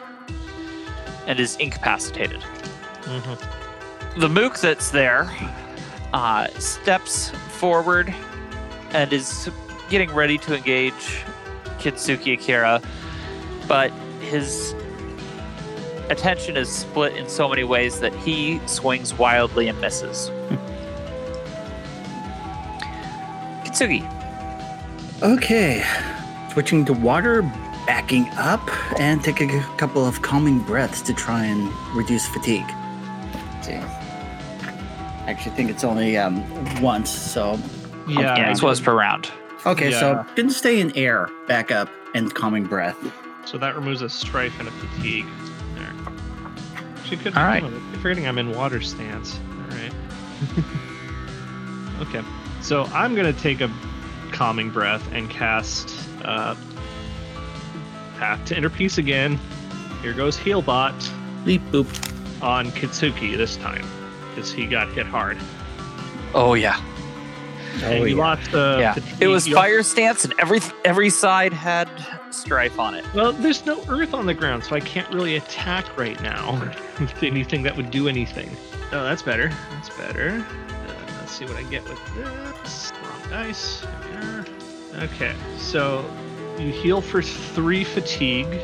and 1.27 1.39
is 1.39 1.57
incapacitated. 1.57 2.41
hmm 3.05 3.35
The 4.19 4.29
mook 4.29 4.57
that's 4.57 4.89
there 4.89 5.29
uh, 6.11 6.47
steps 6.57 7.29
forward 7.59 8.11
and 8.93 9.13
is 9.13 9.47
getting 9.91 10.11
ready 10.11 10.39
to 10.39 10.55
engage 10.55 11.23
Kitsuki 11.77 12.33
Akira, 12.33 12.81
but 13.67 13.91
his 14.21 14.73
attention 16.09 16.57
is 16.57 16.69
split 16.69 17.15
in 17.15 17.27
so 17.29 17.47
many 17.47 17.63
ways 17.63 17.99
that 17.99 18.13
he 18.15 18.59
swings 18.65 19.13
wildly 19.13 19.67
and 19.67 19.79
misses. 19.81 20.31
Kitsuki, 23.63 24.05
Okay. 25.21 25.83
Switching 26.53 26.85
to 26.85 26.93
water, 26.93 27.41
backing 27.85 28.27
up, 28.37 28.61
and 28.99 29.23
take 29.23 29.41
a 29.41 29.59
couple 29.77 30.05
of 30.05 30.21
calming 30.21 30.59
breaths 30.59 31.01
to 31.03 31.13
try 31.13 31.43
and 31.45 31.69
reduce 31.95 32.25
fatigue. 32.27 32.65
Let's 33.53 33.67
see. 33.67 33.73
Actually, 35.27 35.55
think 35.55 35.69
it's 35.69 35.83
only 35.83 36.17
um, 36.17 36.43
once, 36.81 37.09
so. 37.09 37.59
Yeah. 38.07 38.37
yeah, 38.37 38.51
it's 38.51 38.63
once 38.63 38.79
per 38.79 38.95
round. 38.95 39.29
Okay, 39.65 39.91
so 39.91 40.11
Yeah. 40.11 40.25
didn't 40.35 40.53
stay 40.53 40.79
in 40.79 40.95
air, 40.97 41.29
back 41.47 41.69
up, 41.69 41.89
and 42.15 42.33
calming 42.33 42.63
breath. 42.65 42.97
So 43.45 43.57
that 43.59 43.75
removes 43.75 44.01
a 44.01 44.09
strife 44.09 44.57
and 44.59 44.67
a 44.67 44.71
fatigue. 44.71 45.25
There. 47.09 47.17
Actually, 47.17 47.31
good. 47.31 47.37
All 47.37 47.43
right. 47.43 47.63
oh, 47.63 47.99
forgetting 48.01 48.27
I'm 48.27 48.37
in 48.37 48.51
water 48.53 48.81
stance. 48.81 49.37
All 49.37 49.77
right. 49.77 49.93
okay. 52.07 52.21
So 52.61 52.83
I'm 52.85 53.15
gonna 53.15 53.33
take 53.33 53.61
a 53.61 53.71
calming 54.31 54.69
breath 54.69 55.07
and 55.11 55.29
cast 55.29 55.93
uh, 56.23 56.55
Path 58.17 58.45
to 58.45 58.57
Inner 58.57 58.69
Peace 58.69 58.97
again. 58.97 59.39
Here 60.01 60.13
goes 60.13 60.37
Healbot 60.37 61.45
Beep 61.45 61.61
boop. 61.71 61.87
on 62.41 62.67
Kitsuki 62.71 63.35
this 63.35 63.55
time, 63.57 63.85
because 64.29 64.51
he 64.51 64.65
got 64.65 64.91
hit 64.93 65.05
hard. 65.05 65.37
Oh 66.33 66.53
yeah, 66.53 66.81
and 67.83 68.07
you 68.07 68.15
lost 68.15 68.51
the. 68.51 68.77
yeah. 68.79 68.95
It 69.19 69.27
was 69.27 69.47
fire 69.47 69.83
stance, 69.83 70.25
and 70.25 70.33
every 70.39 70.59
every 70.85 71.09
side 71.09 71.53
had 71.53 71.89
strife 72.31 72.79
on 72.79 72.95
it. 72.95 73.05
Well, 73.13 73.33
there's 73.33 73.65
no 73.65 73.83
earth 73.87 74.13
on 74.13 74.25
the 74.25 74.33
ground, 74.33 74.63
so 74.63 74.75
I 74.75 74.79
can't 74.79 75.09
really 75.13 75.35
attack 75.35 75.97
right 75.97 76.21
now 76.21 76.59
with 76.99 77.23
anything 77.23 77.63
that 77.63 77.75
would 77.75 77.91
do 77.91 78.07
anything. 78.07 78.49
Oh, 78.91 79.03
that's 79.03 79.21
better. 79.21 79.49
That's 79.71 79.89
better. 79.97 80.45
Uh, 80.49 80.93
let's 81.19 81.31
see 81.31 81.45
what 81.45 81.55
I 81.55 81.63
get 81.63 81.83
with 81.87 81.99
this. 82.15 82.91
Wrong 83.03 83.29
dice. 83.29 83.85
Okay, 84.95 85.35
so 85.57 86.09
you 86.57 86.71
heal 86.71 87.01
for 87.01 87.21
three 87.21 87.83
fatigue. 87.83 88.59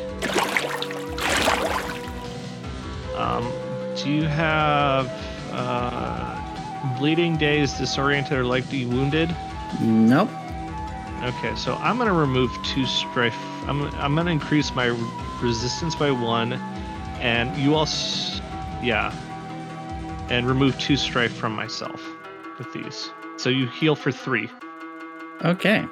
Um, 3.16 3.50
do 3.96 4.10
you 4.10 4.24
have 4.24 5.10
uh, 5.52 6.98
bleeding, 6.98 7.38
days, 7.38 7.74
disoriented, 7.74 8.38
or 8.38 8.44
likely 8.44 8.86
wounded? 8.86 9.34
Nope. 9.80 10.30
Okay, 11.24 11.56
so 11.56 11.76
I'm 11.76 11.98
gonna 11.98 12.14
remove 12.14 12.52
two 12.64 12.86
strife. 12.86 13.38
I'm 13.68 13.84
I'm 13.96 14.16
gonna 14.16 14.32
increase 14.32 14.74
my 14.76 14.88
resistance 15.42 15.96
by 15.96 16.12
one, 16.12 16.54
and 17.20 17.56
you 17.58 17.76
also, 17.76 18.42
yeah, 18.84 19.14
and 20.30 20.48
remove 20.48 20.78
two 20.80 20.98
strife 20.98 21.36
from 21.36 21.56
myself 21.56 22.02
with 22.58 22.72
these. 22.74 23.12
So 23.38 23.50
you 23.50 23.68
heal 23.68 23.96
for 23.96 24.12
three. 24.12 24.50
Okay. 25.44 25.86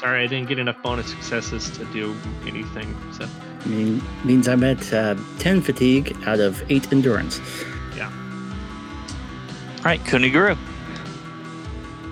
Sorry, 0.00 0.22
I 0.22 0.26
didn't 0.26 0.48
get 0.48 0.58
enough 0.58 0.80
bonus 0.82 1.08
successes 1.08 1.70
to 1.70 1.84
do 1.86 2.14
anything. 2.46 2.94
So 3.12 3.26
I 3.64 3.68
Mean, 3.68 4.02
means 4.24 4.46
I'm 4.46 4.62
at 4.62 4.92
uh, 4.92 5.16
10 5.38 5.62
fatigue 5.62 6.16
out 6.26 6.38
of 6.38 6.62
8 6.70 6.92
endurance. 6.92 7.40
Yeah. 7.96 8.06
All 9.78 9.84
right, 9.84 10.00
Kuniguru. 10.04 10.56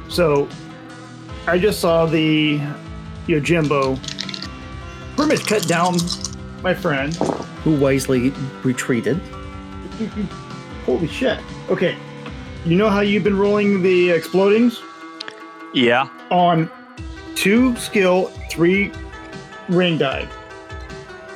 So, 0.09 0.48
I 1.46 1.59
just 1.59 1.81
saw 1.81 2.07
the 2.07 2.59
Yojimbo 3.29 3.98
pretty 5.16 5.37
much 5.37 5.46
cut 5.46 5.66
down 5.66 5.96
my 6.62 6.74
friend. 6.74 7.14
Who 7.64 7.77
wisely 7.77 8.31
retreated. 8.62 9.18
Holy 10.87 11.07
shit. 11.07 11.40
Okay. 11.70 11.96
You 12.64 12.77
know 12.77 12.90
how 12.90 13.00
you've 13.00 13.24
been 13.24 13.38
rolling 13.38 13.83
the 13.83 14.09
explodings? 14.11 14.81
Yeah. 15.72 16.09
On 16.31 16.70
two 17.35 17.77
skill, 17.77 18.27
three 18.50 18.92
ring 19.68 19.98
die. 19.98 20.27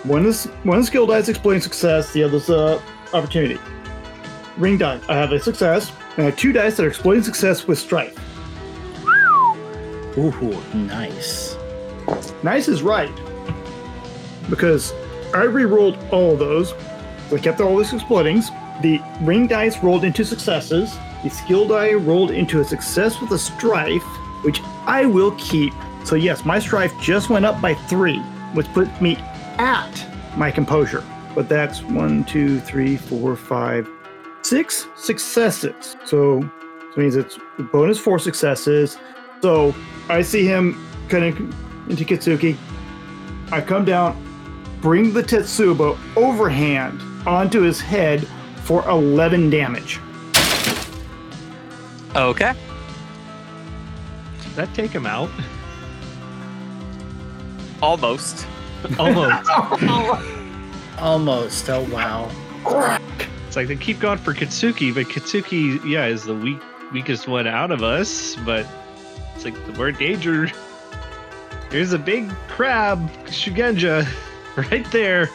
One 0.04 0.26
is 0.26 0.46
one 0.64 0.84
skill 0.84 1.06
die 1.06 1.18
is 1.18 1.28
exploding 1.28 1.60
success, 1.60 2.12
the 2.12 2.22
other's 2.22 2.48
uh, 2.50 2.80
opportunity. 3.12 3.58
Ring 4.56 4.78
die. 4.78 5.00
I 5.08 5.16
have 5.16 5.32
a 5.32 5.40
success, 5.40 5.92
and 6.16 6.26
I 6.26 6.30
have 6.30 6.36
two 6.36 6.52
dice 6.52 6.76
that 6.76 6.84
are 6.84 6.88
exploding 6.88 7.22
success 7.22 7.66
with 7.66 7.78
strife. 7.78 8.16
Ooh, 10.16 10.62
nice. 10.74 11.56
Nice 12.42 12.68
is 12.68 12.82
right. 12.82 13.10
Because 14.50 14.92
I 15.34 15.42
re-rolled 15.42 15.98
all 16.10 16.32
of 16.32 16.38
those. 16.38 16.72
I 17.32 17.38
kept 17.38 17.60
all 17.60 17.76
these 17.76 17.90
explodings. 17.90 18.50
The 18.82 19.00
ring 19.22 19.46
dice 19.46 19.82
rolled 19.82 20.04
into 20.04 20.24
successes. 20.24 20.96
The 21.22 21.30
skill 21.30 21.66
die 21.66 21.92
rolled 21.92 22.30
into 22.30 22.60
a 22.60 22.64
success 22.64 23.20
with 23.20 23.32
a 23.32 23.38
strife, 23.38 24.04
which 24.44 24.62
I 24.86 25.04
will 25.04 25.32
keep. 25.32 25.72
So 26.04 26.14
yes, 26.14 26.44
my 26.44 26.58
strife 26.58 26.92
just 27.00 27.28
went 27.28 27.44
up 27.44 27.60
by 27.60 27.74
three, 27.74 28.18
which 28.54 28.66
puts 28.68 29.00
me 29.00 29.16
at 29.58 30.06
my 30.36 30.50
composure. 30.50 31.04
But 31.34 31.48
that's 31.48 31.82
one, 31.82 32.24
two, 32.24 32.60
three, 32.60 32.96
four, 32.96 33.36
five, 33.36 33.88
six 34.42 34.86
successes. 34.96 35.96
So 36.04 36.40
that 36.40 36.96
means 36.96 37.16
it's 37.16 37.38
bonus 37.72 37.98
four 37.98 38.18
successes. 38.18 38.96
So 39.42 39.74
I 40.08 40.22
see 40.22 40.46
him 40.46 40.86
cutting 41.08 41.52
into 41.88 42.04
Kitsuki. 42.04 42.56
I 43.50 43.60
come 43.60 43.84
down, 43.84 44.16
bring 44.80 45.12
the 45.12 45.22
Tetsubo 45.22 45.98
overhand 46.16 47.00
onto 47.26 47.62
his 47.62 47.80
head 47.80 48.26
for 48.62 48.88
11 48.88 49.50
damage. 49.50 49.98
Okay. 52.14 52.52
Does 54.42 54.54
that 54.56 54.72
take 54.74 54.90
him 54.90 55.06
out? 55.06 55.30
Almost. 57.82 58.46
Almost. 58.98 59.50
Almost. 60.98 61.70
Oh, 61.70 61.88
wow. 61.92 62.30
it's 63.46 63.56
like 63.56 63.68
they 63.68 63.76
keep 63.76 64.00
going 64.00 64.18
for 64.18 64.34
Katsuki, 64.34 64.92
but 64.92 65.06
Katsuki, 65.06 65.84
yeah, 65.84 66.06
is 66.06 66.24
the 66.24 66.34
weak 66.34 66.60
weakest 66.92 67.28
one 67.28 67.46
out 67.46 67.70
of 67.70 67.82
us. 67.82 68.36
But 68.36 68.66
it's 69.34 69.44
like 69.44 69.54
the 69.66 69.78
word 69.78 69.98
danger. 69.98 70.50
There's 71.70 71.92
a 71.92 71.98
big 71.98 72.30
crab, 72.48 72.98
Shugenja, 73.26 74.08
right 74.58 74.90
there, 74.90 75.30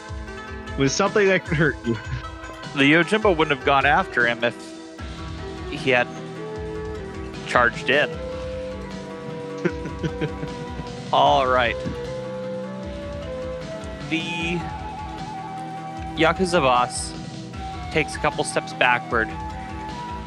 with 0.77 0.91
something 0.91 1.27
that 1.27 1.45
could 1.45 1.57
hurt 1.57 1.77
you. 1.85 1.93
The 2.75 2.91
Yojimbo 2.91 3.37
wouldn't 3.37 3.55
have 3.55 3.65
gone 3.65 3.85
after 3.85 4.25
him 4.25 4.43
if 4.43 4.55
he 5.69 5.91
hadn't 5.91 6.17
charged 7.47 7.89
in. 7.89 8.09
All 11.13 11.47
right. 11.47 11.77
The 14.09 14.59
Yakuza 16.15 16.61
boss 16.61 17.13
takes 17.91 18.15
a 18.15 18.19
couple 18.19 18.43
steps 18.43 18.73
backward 18.73 19.29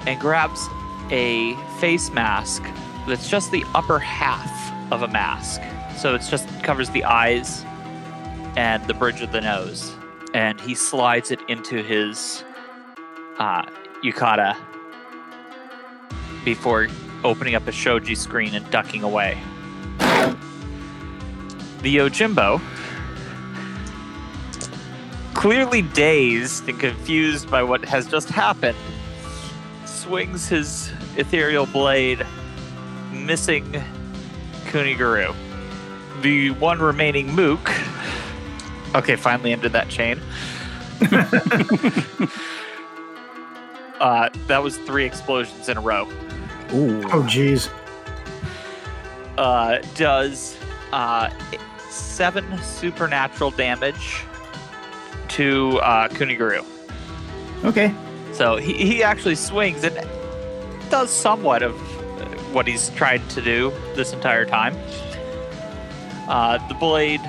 and 0.07 0.19
grabs 0.21 0.67
a 1.11 1.55
face 1.81 2.11
mask 2.11 2.63
that's 3.07 3.29
just 3.29 3.51
the 3.51 3.65
upper 3.75 3.99
half 3.99 4.51
of 4.93 5.03
a 5.03 5.09
mask. 5.09 5.61
So 5.97 6.15
it's 6.15 6.31
just 6.31 6.49
covers 6.63 6.91
the 6.91 7.05
eyes 7.05 7.65
and 8.57 8.85
the 8.87 8.95
bridge 8.95 9.21
of 9.21 9.33
the 9.33 9.41
nose. 9.41 9.95
And 10.35 10.61
he 10.61 10.75
slides 10.75 11.31
it 11.31 11.41
into 11.49 11.83
his 11.83 12.43
uh, 13.39 13.65
yukata 14.03 14.57
before 16.45 16.89
opening 17.25 17.55
up 17.55 17.67
a 17.67 17.73
shoji 17.73 18.15
screen 18.15 18.55
and 18.55 18.69
ducking 18.71 19.03
away. 19.03 19.39
The 21.83 21.97
Yojimbo, 21.97 22.61
clearly 25.35 25.83
dazed 25.83 26.69
and 26.69 26.81
confused 26.81 27.51
by 27.51 27.63
what 27.63 27.85
has 27.85 28.07
just 28.07 28.29
happened, 28.29 28.79
swings 29.85 30.49
his 30.49 30.91
ethereal 31.17 31.67
blade, 31.67 32.27
missing 33.13 33.65
Kuniguru. 34.67 35.35
The 36.23 36.51
one 36.51 36.79
remaining 36.79 37.35
mook. 37.35 37.71
Okay, 38.97 39.17
finally 39.17 39.53
ended 39.53 39.73
that 39.73 39.89
chain. 39.89 40.21
Uh, 44.01 44.29
that 44.47 44.63
was 44.63 44.77
three 44.79 45.05
explosions 45.05 45.69
in 45.69 45.77
a 45.77 45.81
row. 45.81 46.07
Ooh. 46.75 47.03
Oh, 47.05 47.25
jeez. 47.27 47.71
Uh, 49.39 49.79
does 49.95 50.57
uh, 50.93 51.31
seven 51.89 52.59
supernatural 52.63 53.51
damage 53.53 54.23
to 55.29 55.79
uh, 55.79 56.09
Kuniguru. 56.09 56.65
Okay. 57.65 57.95
So 58.33 58.57
he, 58.57 58.75
he 58.75 59.03
actually 59.03 59.35
swings 59.35 59.83
and 59.83 59.95
does 60.91 61.11
somewhat 61.11 61.63
of 61.63 61.75
what 62.55 62.67
he's 62.67 62.91
tried 62.91 63.29
to 63.31 63.41
do 63.41 63.73
this 63.95 64.13
entire 64.13 64.45
time. 64.45 64.77
Uh, 66.29 66.59
the 66.69 66.75
blade 66.75 67.21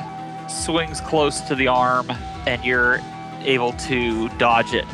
swings 0.48 1.02
close 1.02 1.42
to 1.42 1.56
the 1.56 1.68
arm, 1.68 2.12
and 2.46 2.64
you're 2.64 3.00
able 3.42 3.74
to 3.74 4.30
dodge 4.38 4.74
it 4.74 4.86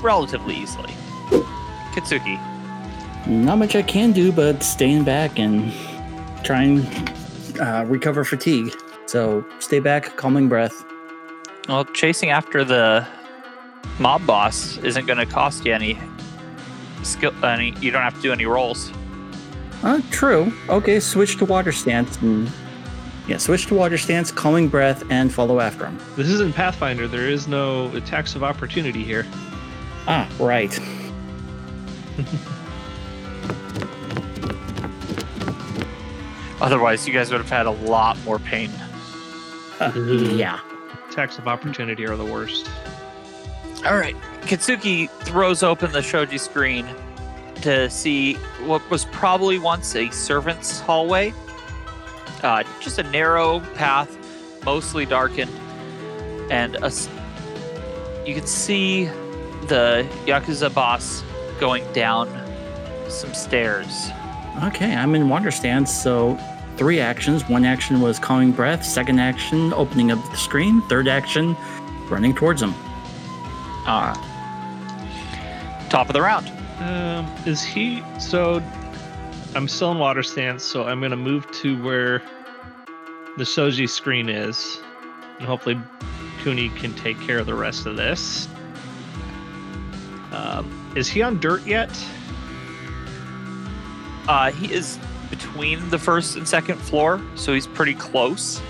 relatively 0.00 0.56
easily. 0.56 0.92
Kitsuki. 1.92 2.38
Not 3.26 3.58
much 3.58 3.76
I 3.76 3.82
can 3.82 4.12
do 4.12 4.32
but 4.32 4.62
staying 4.62 5.04
back 5.04 5.38
and 5.38 5.72
try 6.42 6.62
and 6.62 7.12
uh, 7.60 7.84
recover 7.86 8.24
fatigue. 8.24 8.72
So 9.06 9.44
stay 9.60 9.78
back, 9.78 10.16
calming 10.16 10.48
breath. 10.48 10.84
Well, 11.68 11.84
chasing 11.84 12.30
after 12.30 12.64
the 12.64 13.06
mob 13.98 14.26
boss 14.26 14.78
isn't 14.78 15.06
going 15.06 15.18
to 15.18 15.26
cost 15.26 15.64
you 15.64 15.72
any 15.72 15.98
skill. 17.04 17.32
Any, 17.44 17.74
you 17.80 17.90
don't 17.90 18.02
have 18.02 18.14
to 18.16 18.22
do 18.22 18.32
any 18.32 18.46
rolls. 18.46 18.90
Uh, 19.82 20.00
true. 20.10 20.52
Okay, 20.68 20.98
switch 20.98 21.36
to 21.36 21.44
water 21.44 21.72
stance. 21.72 22.16
And, 22.18 22.50
yeah, 23.28 23.36
switch 23.36 23.66
to 23.66 23.74
water 23.74 23.98
stance, 23.98 24.32
calming 24.32 24.68
breath, 24.68 25.04
and 25.10 25.32
follow 25.32 25.60
after 25.60 25.86
him. 25.86 25.98
This 26.16 26.28
isn't 26.28 26.54
Pathfinder. 26.54 27.06
There 27.06 27.28
is 27.28 27.46
no 27.46 27.94
attacks 27.94 28.34
of 28.34 28.42
opportunity 28.42 29.04
here. 29.04 29.26
Ah, 30.08 30.28
right. 30.40 30.76
Otherwise, 36.60 37.06
you 37.08 37.14
guys 37.14 37.30
would 37.30 37.40
have 37.40 37.50
had 37.50 37.66
a 37.66 37.70
lot 37.70 38.16
more 38.24 38.38
pain. 38.38 38.70
Uh, 39.80 39.92
yeah. 39.96 40.60
Attacks 41.08 41.38
of 41.38 41.48
opportunity 41.48 42.06
are 42.06 42.16
the 42.16 42.24
worst. 42.24 42.70
All 43.84 43.96
right. 43.96 44.16
Kitsuki 44.42 45.10
throws 45.24 45.62
open 45.62 45.90
the 45.92 46.02
shoji 46.02 46.38
screen 46.38 46.88
to 47.62 47.90
see 47.90 48.34
what 48.64 48.88
was 48.90 49.04
probably 49.06 49.58
once 49.58 49.94
a 49.96 50.10
servant's 50.10 50.80
hallway. 50.80 51.32
Uh, 52.42 52.64
just 52.80 52.98
a 52.98 53.04
narrow 53.04 53.60
path, 53.74 54.16
mostly 54.64 55.06
darkened, 55.06 55.50
and 56.50 56.76
a 56.76 56.86
s 56.86 57.08
you 58.26 58.34
can 58.34 58.46
see 58.46 59.04
the 59.68 60.06
yakuza 60.26 60.72
boss 60.72 61.22
going 61.60 61.84
down 61.92 62.28
some 63.08 63.32
stairs. 63.34 64.10
Okay, 64.64 64.94
I'm 64.94 65.14
in 65.14 65.28
water 65.28 65.50
stance, 65.50 65.92
so 65.92 66.38
three 66.76 67.00
actions. 67.00 67.48
One 67.48 67.64
action 67.64 68.00
was 68.00 68.18
calming 68.18 68.52
breath, 68.52 68.84
second 68.84 69.18
action, 69.18 69.72
opening 69.74 70.10
up 70.10 70.18
the 70.30 70.36
screen, 70.36 70.82
third 70.88 71.08
action, 71.08 71.56
running 72.08 72.34
towards 72.34 72.60
him. 72.60 72.74
Uh, 73.86 74.14
top 75.88 76.08
of 76.08 76.12
the 76.12 76.22
round. 76.22 76.50
Um, 76.80 77.30
is 77.46 77.62
he 77.62 78.02
so? 78.18 78.60
I'm 79.54 79.68
still 79.68 79.92
in 79.92 79.98
water 79.98 80.22
stance, 80.22 80.64
so 80.64 80.84
I'm 80.84 81.00
gonna 81.00 81.16
move 81.16 81.50
to 81.52 81.82
where 81.82 82.22
the 83.36 83.44
shoji 83.44 83.86
screen 83.86 84.28
is, 84.28 84.80
and 85.38 85.46
hopefully 85.46 85.78
Kuni 86.42 86.70
can 86.70 86.94
take 86.94 87.20
care 87.20 87.38
of 87.38 87.46
the 87.46 87.54
rest 87.54 87.86
of 87.86 87.96
this. 87.96 88.48
Um, 90.32 90.92
is 90.96 91.08
he 91.08 91.20
on 91.20 91.38
dirt 91.38 91.66
yet? 91.66 91.90
Uh, 94.26 94.52
he 94.52 94.72
is 94.72 94.98
between 95.28 95.86
the 95.90 95.98
first 95.98 96.36
and 96.36 96.48
second 96.48 96.78
floor, 96.78 97.20
so 97.34 97.52
he's 97.52 97.66
pretty 97.66 97.94
close. 97.94 98.60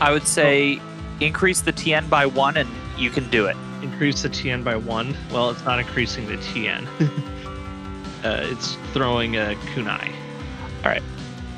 I 0.00 0.12
would 0.12 0.26
say 0.26 0.80
increase 1.20 1.62
the 1.62 1.72
TN 1.72 2.08
by 2.08 2.26
one, 2.26 2.56
and 2.56 2.68
you 2.96 3.10
can 3.10 3.28
do 3.30 3.46
it. 3.46 3.56
Increase 3.82 4.22
the 4.22 4.28
TN 4.28 4.62
by 4.62 4.76
one. 4.76 5.16
Well, 5.32 5.50
it's 5.50 5.64
not 5.64 5.80
increasing 5.80 6.26
the 6.26 6.36
TN. 6.36 6.86
uh, 8.24 8.52
it's 8.52 8.76
throwing 8.92 9.36
a 9.36 9.56
kunai. 9.74 10.12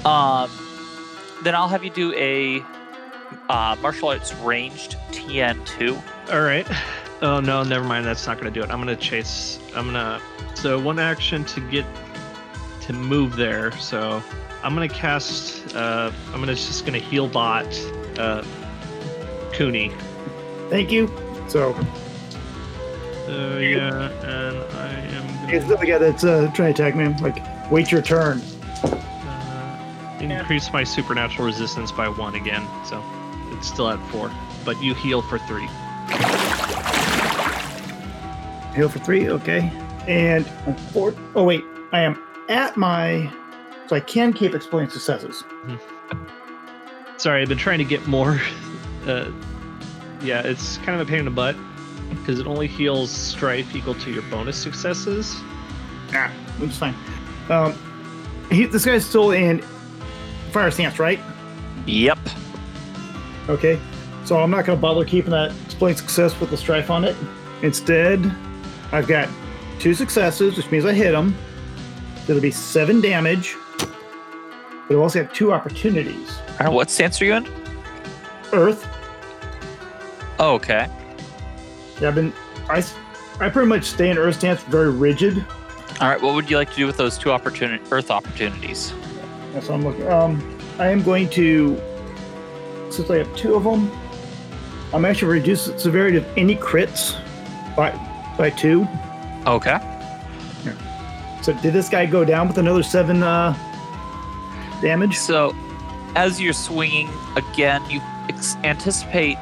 Um, 0.04 0.50
then 1.42 1.54
I'll 1.54 1.68
have 1.68 1.84
you 1.84 1.90
do 1.90 2.14
a 2.14 2.62
uh, 3.48 3.76
martial 3.80 4.08
arts 4.08 4.34
ranged 4.36 4.96
TN 5.12 5.64
two. 5.66 5.98
All 6.32 6.42
right. 6.42 6.66
Oh 7.22 7.40
no, 7.40 7.62
never 7.62 7.84
mind. 7.84 8.06
That's 8.06 8.26
not 8.26 8.38
gonna 8.38 8.50
do 8.50 8.62
it. 8.62 8.70
I'm 8.70 8.78
gonna 8.78 8.96
chase. 8.96 9.58
I'm 9.74 9.86
gonna. 9.86 10.20
So 10.54 10.80
one 10.80 10.98
action 10.98 11.44
to 11.46 11.60
get 11.60 11.84
to 12.82 12.92
move 12.92 13.36
there. 13.36 13.72
So 13.72 14.22
I'm 14.62 14.74
gonna 14.74 14.88
cast. 14.88 15.74
Uh, 15.74 16.10
I'm 16.28 16.40
gonna 16.40 16.54
just 16.54 16.86
gonna 16.86 16.98
heal 16.98 17.28
bot. 17.28 17.66
Uh, 18.18 18.44
Kuni. 19.52 19.92
Thank 20.70 20.90
you. 20.92 21.12
So, 21.48 21.74
Uh, 23.28 23.58
yeah, 23.58 24.08
and 24.22 24.56
I 24.76 24.92
am 24.92 25.50
it's 25.50 25.64
gonna 25.64 25.76
the 25.78 25.86
guy 25.86 25.98
that's 25.98 26.24
uh, 26.24 26.50
trying 26.54 26.74
to 26.74 26.82
attack 26.82 26.96
me. 26.96 27.08
Like, 27.20 27.70
wait 27.70 27.90
your 27.92 28.02
turn. 28.02 28.40
Increase 30.20 30.72
my 30.72 30.84
supernatural 30.84 31.46
resistance 31.46 31.90
by 31.90 32.08
one 32.08 32.34
again. 32.34 32.66
So 32.84 33.02
it's 33.52 33.68
still 33.68 33.88
at 33.88 33.98
four. 34.10 34.30
But 34.64 34.82
you 34.82 34.94
heal 34.94 35.22
for 35.22 35.38
three. 35.38 35.66
Heal 38.74 38.88
for 38.88 38.98
three, 38.98 39.28
okay. 39.28 39.72
And 40.06 40.46
four 40.92 41.14
oh 41.34 41.44
wait, 41.44 41.64
I 41.92 42.02
am 42.02 42.22
at 42.48 42.76
my 42.76 43.30
so 43.86 43.96
I 43.96 44.00
can 44.00 44.32
keep 44.32 44.54
exploding 44.54 44.90
successes. 44.90 45.42
Sorry, 47.16 47.42
I've 47.42 47.48
been 47.48 47.58
trying 47.58 47.78
to 47.78 47.84
get 47.84 48.06
more. 48.06 48.40
Uh, 49.06 49.32
yeah, 50.20 50.42
it's 50.42 50.76
kind 50.76 51.00
of 51.00 51.08
a 51.08 51.10
pain 51.10 51.20
in 51.20 51.24
the 51.24 51.30
butt 51.30 51.56
because 52.10 52.38
it 52.38 52.46
only 52.46 52.66
heals 52.66 53.10
strife 53.10 53.74
equal 53.74 53.94
to 53.94 54.10
your 54.10 54.22
bonus 54.24 54.58
successes. 54.58 55.34
Ah, 56.12 56.30
which 56.58 56.70
is 56.70 56.76
fine. 56.76 56.94
Um, 57.48 57.74
he, 58.50 58.66
this 58.66 58.84
guy's 58.84 59.06
still 59.06 59.30
in 59.30 59.64
fire 60.50 60.70
stance, 60.70 60.98
right? 60.98 61.20
Yep. 61.86 62.18
Okay, 63.48 63.80
so 64.24 64.38
I'm 64.38 64.50
not 64.50 64.64
going 64.64 64.78
to 64.78 64.82
bother 64.82 65.04
keeping 65.04 65.30
that 65.30 65.52
explain 65.64 65.96
success 65.96 66.38
with 66.38 66.50
the 66.50 66.56
strife 66.56 66.90
on 66.90 67.04
it. 67.04 67.16
Instead, 67.62 68.32
I've 68.92 69.06
got 69.06 69.28
two 69.78 69.94
successes, 69.94 70.56
which 70.56 70.70
means 70.70 70.84
I 70.84 70.92
hit 70.92 71.14
him. 71.14 71.34
It'll 72.28 72.40
be 72.40 72.50
seven 72.50 73.00
damage. 73.00 73.56
But 73.78 74.96
I've 74.96 74.98
also 74.98 75.22
have 75.22 75.32
two 75.32 75.52
opportunities. 75.52 76.38
Right. 76.58 76.68
What 76.68 76.90
stance 76.90 77.20
are 77.20 77.24
you 77.24 77.34
in? 77.34 77.46
Earth. 78.52 78.86
Oh, 80.38 80.54
okay. 80.54 80.88
Yeah, 82.00 82.08
I've 82.08 82.14
been. 82.14 82.32
I, 82.68 82.84
I 83.40 83.48
pretty 83.48 83.68
much 83.68 83.84
stay 83.84 84.10
in 84.10 84.18
Earth 84.18 84.36
stance, 84.36 84.62
very 84.64 84.90
rigid. 84.90 85.44
All 86.00 86.08
right. 86.08 86.20
What 86.20 86.34
would 86.34 86.50
you 86.50 86.56
like 86.56 86.70
to 86.70 86.76
do 86.76 86.86
with 86.86 86.96
those 86.96 87.18
two 87.18 87.30
opportunity 87.30 87.82
Earth 87.90 88.10
opportunities? 88.10 88.92
That's 89.52 89.68
what 89.68 89.74
I'm 89.74 89.84
looking. 89.84 90.08
Um, 90.08 90.58
I 90.78 90.88
am 90.88 91.02
going 91.02 91.28
to, 91.30 91.80
since 92.90 93.10
I 93.10 93.18
have 93.18 93.36
two 93.36 93.54
of 93.54 93.64
them, 93.64 93.90
I'm 94.92 95.04
actually 95.04 95.32
reduce 95.32 95.66
the 95.66 95.78
severity 95.78 96.16
of 96.16 96.26
any 96.36 96.56
crits 96.56 97.16
by 97.76 97.90
by 98.36 98.50
two. 98.50 98.86
Okay. 99.46 99.78
So 101.42 101.54
did 101.54 101.72
this 101.72 101.88
guy 101.88 102.04
go 102.04 102.24
down 102.24 102.48
with 102.48 102.58
another 102.58 102.82
seven 102.82 103.22
uh, 103.22 103.54
damage? 104.82 105.16
So, 105.16 105.54
as 106.14 106.38
you're 106.40 106.52
swinging 106.52 107.08
again, 107.34 107.82
you 107.88 108.00
ex- 108.28 108.56
anticipate 108.56 109.38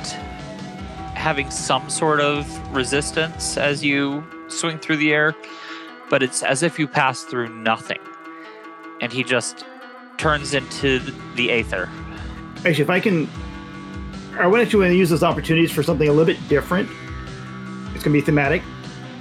having 1.15 1.51
some 1.51 1.91
sort 1.91 2.21
of 2.21 2.47
resistance 2.75 3.57
as 3.57 3.85
you 3.85 4.25
swing 4.47 4.79
through 4.79 4.99
the 4.99 5.13
air, 5.13 5.35
but 6.09 6.23
it's 6.23 6.45
as 6.45 6.63
if 6.63 6.79
you 6.79 6.87
pass 6.87 7.25
through 7.25 7.49
nothing. 7.49 7.99
And 9.01 9.13
he 9.13 9.25
just 9.25 9.65
turns 10.19 10.53
into 10.55 10.99
the 11.37 11.51
aether. 11.51 11.89
Actually, 12.59 12.83
if 12.83 12.91
I 12.91 13.01
can, 13.01 13.29
I 14.39 14.47
want 14.47 14.69
to 14.71 14.95
use 14.95 15.11
those 15.11 15.23
opportunities 15.23 15.71
for 15.73 15.83
something 15.83 16.09
a 16.09 16.13
little 16.13 16.27
bit 16.27 16.47
different. 16.49 16.91
It's 17.95 18.05
gonna 18.05 18.13
be 18.15 18.21
thematic. 18.21 18.63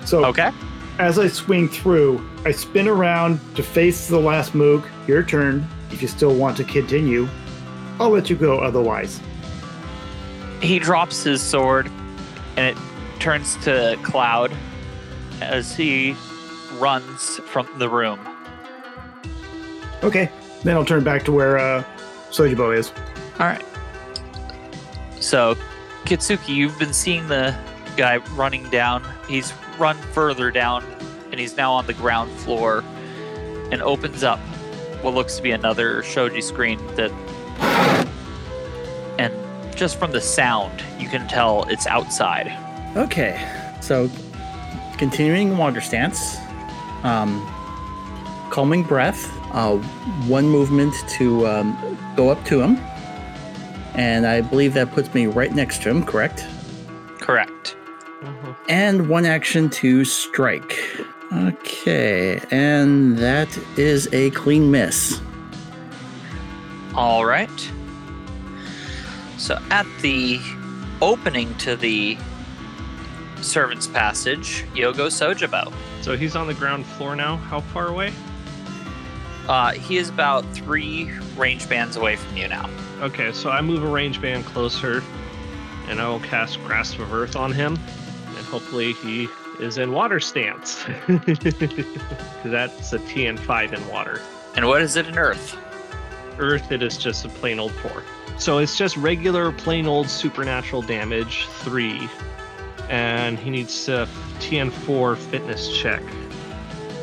So 0.06 0.26
Okay. 0.26 0.52
as 1.00 1.18
I 1.20 1.28
swing 1.28 1.70
through, 1.70 2.28
I 2.46 2.52
spin 2.52 2.88
around 2.88 3.40
to 3.56 3.64
face 3.64 4.08
the 4.08 4.20
last 4.20 4.54
Moog. 4.54 4.84
Your 5.08 5.24
turn. 5.24 5.66
If 5.92 6.02
you 6.02 6.08
still 6.08 6.36
want 6.36 6.58
to 6.58 6.64
continue, 6.64 7.28
I'll 8.00 8.10
let 8.10 8.30
you 8.30 8.36
go. 8.36 8.60
Otherwise, 8.60 9.22
He 10.62 10.80
drops 10.80 11.24
his 11.24 11.40
sword 11.42 11.90
and 12.58 12.66
it 12.76 12.78
turns 13.20 13.56
to 13.64 13.96
Cloud 14.02 14.52
as 15.40 15.76
he 15.76 16.16
runs 16.80 17.40
from 17.46 17.68
the 17.78 17.88
room. 17.88 18.20
okay. 20.04 20.30
Then 20.68 20.76
I'll 20.76 20.84
turn 20.84 21.06
back 21.06 21.24
to 21.24 21.32
where 21.32 21.58
uh, 21.58 21.82
Sojibo 22.30 22.78
is. 22.78 22.92
All 23.40 23.46
right. 23.46 23.64
So, 25.18 25.56
Kitsuki, 26.04 26.54
you've 26.54 26.78
been 26.78 26.92
seeing 26.92 27.26
the 27.30 27.58
guy 27.96 28.18
running 28.36 28.70
down. 28.70 29.02
He's 29.30 29.54
run 29.80 29.96
further 29.96 30.52
down, 30.52 30.84
and 31.32 31.40
he's 31.40 31.56
now 31.56 31.72
on 31.72 31.88
the 31.88 31.94
ground 31.94 32.30
floor 32.40 32.84
and 33.72 33.82
opens 33.82 34.26
up 34.26 34.40
what 35.02 35.14
looks 35.14 35.38
to 35.38 35.42
be 35.42 35.52
another 35.52 36.04
shoji 36.04 36.42
screen 36.42 36.86
that 36.98 37.12
and 39.18 39.34
just 39.74 39.98
from 39.98 40.12
the 40.12 40.20
sound 40.20 40.84
you 41.00 41.08
can 41.08 41.26
tell 41.30 41.64
it's 41.70 41.88
outside 41.88 42.52
Okay, 42.98 43.40
so 43.80 44.10
continuing 44.98 45.58
water 45.58 45.80
stance, 45.80 46.36
um, 47.04 47.42
calming 48.50 48.84
breath, 48.84 49.37
uh, 49.58 49.76
one 50.28 50.48
movement 50.48 50.94
to 51.10 51.48
um, 51.48 51.98
go 52.16 52.30
up 52.30 52.46
to 52.46 52.62
him, 52.62 52.78
and 53.96 54.28
I 54.28 54.42
believe 54.42 54.76
that 54.76 54.92
puts 54.92 55.12
me 55.16 55.26
right 55.26 55.52
next 55.52 55.82
to 55.82 55.90
him, 55.90 56.06
correct? 56.06 56.46
correct 57.20 57.76
And 58.70 59.10
one 59.10 59.26
action 59.26 59.70
to 59.82 60.06
strike. 60.06 60.78
Okay, 61.34 62.40
and 62.52 63.18
that 63.18 63.50
is 63.78 64.08
a 64.14 64.30
clean 64.32 64.70
miss. 64.72 65.20
all 66.96 67.26
right 67.26 67.72
so 69.38 69.60
at 69.72 69.86
the 70.02 70.40
opening 71.02 71.54
to 71.56 71.76
the 71.76 72.18
servant's 73.42 73.88
passage 73.88 74.66
yogo 74.74 75.08
Sojibo 75.08 75.72
So 76.02 76.16
he's 76.18 76.36
on 76.36 76.48
the 76.48 76.54
ground 76.54 76.86
floor 76.86 77.16
now. 77.16 77.36
How 77.36 77.60
far 77.60 77.88
away? 77.88 78.14
Uh, 79.48 79.72
he 79.72 79.98
is 79.98 80.10
about 80.10 80.46
three 80.54 81.12
range 81.36 81.68
bands 81.70 81.96
away 81.96 82.16
from 82.16 82.38
you 82.38 82.48
now 82.48 82.70
Okay, 83.02 83.32
so 83.32 83.52
I 83.52 83.62
move 83.62 83.84
a 83.84 83.88
range 83.88 84.20
band 84.20 84.44
closer, 84.46 85.04
and 85.88 86.02
I 86.02 86.10
will 86.10 86.20
cast 86.20 86.60
Grasp 86.64 86.98
of 86.98 87.14
Earth 87.14 87.36
on 87.36 87.52
him, 87.52 87.78
and 88.36 88.46
hopefully 88.48 88.94
he 88.94 89.30
is 89.60 89.78
in 89.78 89.92
water 89.92 90.20
stance. 90.20 90.84
that's 92.44 92.94
a 92.94 92.98
TN5 92.98 93.74
in 93.74 93.88
water. 93.88 94.20
and 94.56 94.66
what 94.68 94.82
is 94.82 94.96
it 94.96 95.06
in 95.06 95.20
earth 95.20 95.56
Earth, 96.40 96.72
it 96.72 96.82
is 96.82 96.98
just 96.98 97.24
a 97.24 97.30
plain 97.30 97.60
old 97.60 97.72
four. 97.74 98.04
So 98.40 98.58
it's 98.58 98.76
just 98.76 98.98
regular, 98.98 99.52
plain 99.52 99.86
old 99.86 100.10
supernatural 100.10 100.82
damage, 100.82 101.46
three. 101.60 102.10
And 102.90 103.38
he 103.38 103.52
needs 103.52 103.86
to 103.86 104.08
TN4 104.40 105.18
fitness 105.18 105.78
check, 105.78 106.02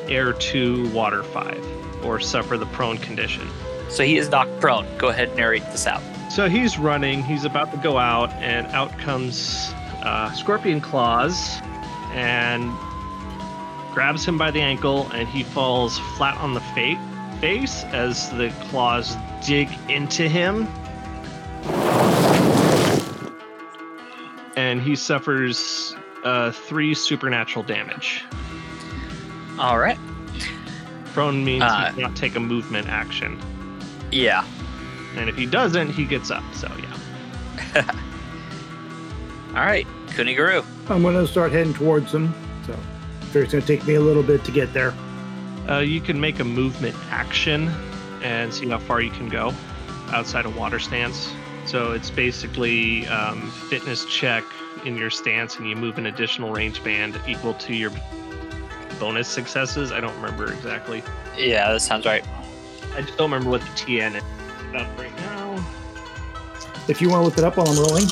air 0.09 0.33
two, 0.33 0.89
water 0.91 1.23
five, 1.23 1.65
or 2.05 2.21
suffer 2.21 2.57
the 2.57 2.67
prone 2.67 2.99
condition. 2.99 3.49
so 3.89 4.05
he 4.05 4.17
is 4.19 4.29
knocked 4.29 4.61
prone 4.61 4.87
go 4.99 5.09
ahead 5.09 5.29
and 5.29 5.37
narrate 5.37 5.65
this 5.73 5.87
out 5.87 6.03
So 6.31 6.49
he's 6.49 6.79
running, 6.79 7.23
he's 7.23 7.45
about 7.45 7.71
to 7.73 7.77
go 7.79 7.97
out, 7.99 8.33
and 8.35 8.67
out 8.69 8.97
comes 8.99 9.73
uh, 10.03 10.33
Scorpion 10.33 10.81
Claws 10.81 11.59
and 12.13 12.73
grabs 13.95 14.25
him 14.25 14.37
by 14.37 14.51
the 14.51 14.61
ankle, 14.61 15.09
and 15.13 15.29
he 15.29 15.45
falls 15.45 15.99
flat 16.17 16.37
on 16.39 16.53
the 16.55 16.61
fa- 16.61 16.99
face 17.41 17.85
as 17.85 18.31
the 18.31 18.51
claws 18.69 19.17
dig 19.47 19.69
into 19.89 20.29
him. 20.29 20.67
And 24.57 24.81
he 24.83 24.97
suffers 24.97 25.95
uh, 26.25 26.51
three 26.51 26.95
supernatural 26.95 27.65
damage. 27.65 28.25
all 29.59 29.79
right 29.79 29.99
Prone 31.15 31.45
means 31.45 31.63
Uh, 31.63 31.87
he 31.87 31.95
cannot 31.95 32.17
take 32.17 32.35
a 32.37 32.41
movement 32.41 32.89
action. 32.89 33.39
yeah 34.13 34.45
And 35.17 35.29
if 35.31 35.37
he 35.37 35.47
doesn't, 35.47 35.91
he 35.91 36.05
gets 36.05 36.31
up. 36.31 36.45
So, 36.55 36.71
yeah. 36.79 37.85
all 39.51 39.65
right 39.65 39.87
kuniguru 40.09 40.65
I'm 40.91 41.03
going 41.03 41.15
to 41.15 41.27
start 41.27 41.53
heading 41.53 41.73
towards 41.73 42.13
him. 42.13 42.35
So 42.67 43.41
it's 43.41 43.53
going 43.53 43.63
to 43.63 43.67
take 43.67 43.85
me 43.87 43.95
a 43.95 44.01
little 44.01 44.23
bit 44.23 44.45
to 44.45 44.53
get 44.53 44.73
there. 44.73 44.95
Uh, 45.69 45.81
you 45.81 46.01
can 46.01 46.21
make 46.21 46.39
a 46.39 46.45
movement 46.45 46.95
action 47.11 47.69
and 48.23 48.55
see 48.55 48.69
how 48.69 48.79
far 48.79 49.01
you 49.01 49.11
can 49.11 49.29
go 49.29 49.53
outside 50.13 50.47
of 50.47 50.57
water 50.57 50.79
stance. 50.79 51.33
So 51.67 51.93
it's 51.93 52.11
basically 52.11 53.09
um, 53.09 53.51
fitness 53.51 54.05
check 54.05 54.45
in 54.85 54.97
your 54.97 55.11
stance, 55.11 55.57
and 55.57 55.69
you 55.69 55.75
move 55.75 55.99
an 55.99 56.07
additional 56.07 56.53
range 56.53 56.85
band 56.85 57.19
equal 57.27 57.55
to 57.55 57.75
your 57.75 57.91
bonus 58.99 59.29
successes. 59.29 59.93
I 59.93 60.01
don't 60.01 60.15
remember 60.17 60.53
exactly. 60.53 61.03
yeah 61.37 61.73
that 61.73 61.81
sounds 61.81 62.07
right 62.07 62.25
I 62.95 63.03
just 63.03 63.17
don't 63.19 63.31
remember 63.31 63.51
what 63.51 63.61
the 63.61 63.67
TN 63.69 64.15
is 64.17 64.23
up 64.75 64.99
right 64.99 65.15
now. 65.17 65.65
If 66.89 67.01
you 67.01 67.09
want 67.09 67.23
to 67.23 67.25
look 67.25 67.39
it 67.39 67.45
up 67.45 67.57
while 67.57 67.69
I'm 67.69 67.77
rolling. 67.79 68.07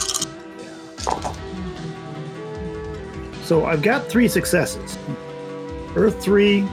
So 3.45 3.67
I've 3.67 3.83
got 3.83 4.07
three 4.09 4.29
successes 4.29 4.99
Earth 5.95 6.23
3, 6.23 6.67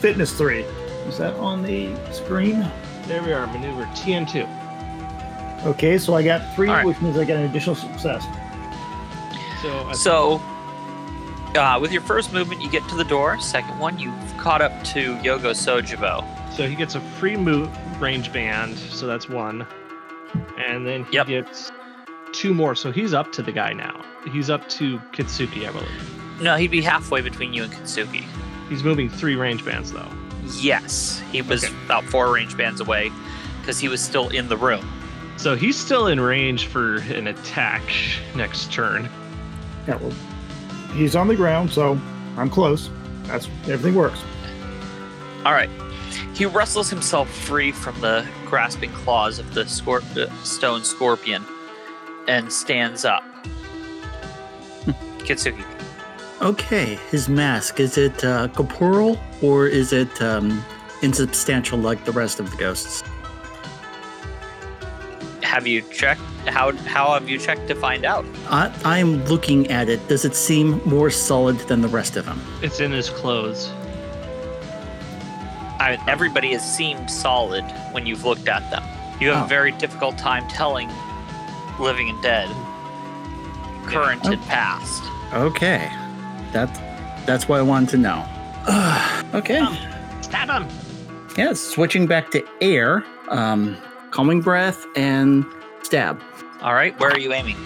Fitness 0.00 0.32
3. 0.36 0.60
Is 1.08 1.18
that 1.18 1.34
on 1.36 1.62
the 1.62 1.94
screen? 2.12 2.70
There 3.06 3.22
we 3.22 3.32
are, 3.32 3.46
maneuver 3.46 3.84
TN2. 3.94 5.64
Okay, 5.66 5.96
so 5.98 6.14
I 6.14 6.22
got 6.22 6.54
three, 6.54 6.68
All 6.68 6.74
right. 6.74 6.86
which 6.86 7.00
means 7.00 7.16
I 7.16 7.24
got 7.24 7.36
an 7.38 7.44
additional 7.48 7.74
success. 7.74 8.22
So, 9.62 9.86
I 9.86 9.92
So, 9.94 10.42
uh, 11.56 11.78
with 11.80 11.92
your 11.92 12.02
first 12.02 12.32
movement, 12.32 12.60
you 12.62 12.70
get 12.70 12.86
to 12.88 12.94
the 12.96 13.04
door. 13.04 13.38
Second 13.40 13.78
one, 13.78 13.98
you've 13.98 14.14
caught 14.38 14.62
up 14.62 14.72
to 14.84 15.14
Yogo 15.16 15.50
Sojibo. 15.52 16.24
So 16.54 16.68
he 16.68 16.74
gets 16.74 16.94
a 16.94 17.00
free 17.00 17.36
move 17.36 17.68
range 18.00 18.32
band, 18.32 18.76
so 18.78 19.06
that's 19.06 19.28
one. 19.28 19.66
And 20.58 20.86
then 20.86 21.04
he 21.06 21.14
Yep. 21.16 21.26
gets 21.26 21.72
two 22.32 22.54
more, 22.54 22.74
so 22.74 22.92
he's 22.92 23.14
up 23.14 23.32
to 23.32 23.42
the 23.42 23.52
guy 23.52 23.72
now. 23.72 24.00
He's 24.32 24.50
up 24.50 24.68
to 24.70 24.98
Kitsuki, 25.12 25.68
I 25.68 25.72
believe. 25.72 26.40
No, 26.42 26.56
he'd 26.56 26.70
be 26.70 26.82
halfway 26.82 27.20
between 27.22 27.54
you 27.54 27.64
and 27.64 27.72
Kitsuki. 27.72 28.24
He's 28.68 28.82
moving 28.84 29.08
three 29.08 29.36
range 29.36 29.64
bands 29.64 29.92
though. 29.92 30.08
Yes, 30.60 31.22
he 31.32 31.42
was 31.42 31.64
Okay. 31.64 31.72
about 31.86 32.04
four 32.04 32.32
range 32.32 32.56
bands 32.56 32.80
away 32.80 33.10
because 33.60 33.78
he 33.78 33.88
was 33.88 34.00
still 34.00 34.28
in 34.28 34.48
the 34.48 34.56
room. 34.56 34.86
So 35.38 35.54
he's 35.56 35.76
still 35.78 36.06
in 36.06 36.20
range 36.20 36.66
for 36.66 36.96
an 36.96 37.26
attack 37.28 37.82
next 38.34 38.72
turn. 38.72 39.08
Yeah, 39.86 39.96
well, 39.96 40.12
he's 40.96 41.14
on 41.14 41.28
the 41.28 41.36
ground, 41.36 41.70
so 41.70 41.98
I'm 42.36 42.50
close. 42.50 42.90
That's 43.24 43.46
everything 43.68 43.94
works. 43.94 44.22
All 45.44 45.52
right. 45.52 45.70
He 46.34 46.46
wrestles 46.46 46.90
himself 46.90 47.30
free 47.30 47.72
from 47.72 48.00
the 48.00 48.26
grasping 48.46 48.90
claws 48.92 49.38
of 49.38 49.54
the 49.54 49.64
scor- 49.64 50.30
stone 50.44 50.84
scorpion 50.84 51.44
and 52.28 52.52
stands 52.52 53.04
up. 53.04 53.22
Kitsuki. 55.18 55.64
Okay, 56.42 56.98
his 57.10 57.28
mask 57.28 57.80
is 57.80 57.96
it 57.96 58.22
uh, 58.22 58.48
corporeal 58.48 59.18
or 59.40 59.66
is 59.66 59.92
it 59.92 60.20
um, 60.20 60.62
insubstantial 61.02 61.78
like 61.78 62.04
the 62.04 62.12
rest 62.12 62.40
of 62.40 62.50
the 62.50 62.56
ghosts? 62.58 63.02
Have 65.42 65.66
you 65.66 65.80
checked? 65.82 66.20
How 66.46 66.72
how 66.86 67.12
have 67.14 67.28
you 67.28 67.38
checked 67.38 67.68
to 67.68 67.74
find 67.74 68.04
out? 68.04 68.24
I, 68.48 68.72
I'm 68.84 69.24
looking 69.26 69.70
at 69.70 69.88
it. 69.88 70.06
Does 70.08 70.24
it 70.24 70.34
seem 70.34 70.80
more 70.84 71.10
solid 71.10 71.58
than 71.60 71.80
the 71.80 71.88
rest 71.88 72.16
of 72.16 72.24
them? 72.26 72.40
It's 72.62 72.80
in 72.80 72.92
his 72.92 73.10
clothes. 73.10 73.68
I, 75.78 76.02
everybody 76.08 76.52
has 76.52 76.76
seemed 76.76 77.10
solid 77.10 77.62
when 77.92 78.06
you've 78.06 78.24
looked 78.24 78.48
at 78.48 78.68
them. 78.70 78.82
You 79.20 79.28
have 79.30 79.42
Oh. 79.42 79.44
a 79.46 79.48
very 79.48 79.72
difficult 79.72 80.16
time 80.18 80.46
telling 80.48 80.90
living 81.78 82.08
and 82.08 82.22
dead, 82.22 82.48
current 83.86 84.22
Oh. 84.24 84.32
and 84.32 84.42
past. 84.42 85.02
Okay, 85.34 85.90
that 86.52 86.68
that's 87.26 87.48
what 87.48 87.58
I 87.58 87.62
wanted 87.62 87.88
to 87.90 87.98
know. 87.98 88.24
okay, 89.34 89.64
Stab 90.22 90.48
him! 90.48 90.68
yeah. 91.36 91.52
Switching 91.52 92.06
back 92.06 92.30
to 92.30 92.44
air, 92.60 93.04
um, 93.28 93.76
calming 94.12 94.40
breath 94.40 94.86
and 94.96 95.44
stab. 95.86 96.20
All 96.60 96.74
right, 96.74 96.98
where 97.00 97.10
are 97.10 97.18
you 97.18 97.32
aiming? 97.32 97.56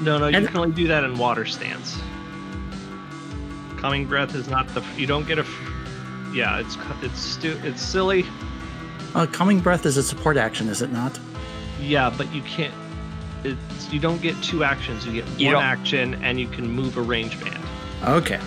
No, 0.00 0.18
no, 0.18 0.26
you 0.28 0.36
And- 0.36 0.46
can 0.48 0.56
only 0.56 0.72
do 0.74 0.88
that 0.88 1.04
in 1.04 1.16
water 1.18 1.44
stance. 1.44 1.96
Coming 3.76 4.06
breath 4.06 4.34
is 4.34 4.48
not 4.48 4.66
the. 4.74 4.82
You 4.96 5.06
don't 5.06 5.26
get 5.26 5.38
a. 5.38 5.44
Yeah, 6.32 6.58
it's 6.58 6.76
it's 7.02 7.20
stu- 7.20 7.60
it's 7.62 7.80
silly. 7.80 8.26
Uh, 9.14 9.26
calming 9.26 9.60
breath 9.60 9.86
is 9.86 9.96
a 9.96 10.02
support 10.02 10.36
action, 10.36 10.68
is 10.68 10.82
it 10.82 10.90
not? 10.92 11.18
Yeah, 11.80 12.12
but 12.16 12.32
you 12.34 12.42
can't. 12.42 12.74
It's 13.44 13.92
you 13.92 14.00
don't 14.00 14.20
get 14.20 14.40
two 14.42 14.64
actions. 14.64 15.06
You 15.06 15.12
get 15.12 15.28
You 15.38 15.46
one 15.46 15.54
don't- 15.56 15.62
action, 15.64 16.14
and 16.24 16.40
you 16.40 16.48
can 16.48 16.68
move 16.68 16.96
a 16.96 17.02
range 17.02 17.38
band. 17.42 17.58
Okay, 18.04 18.40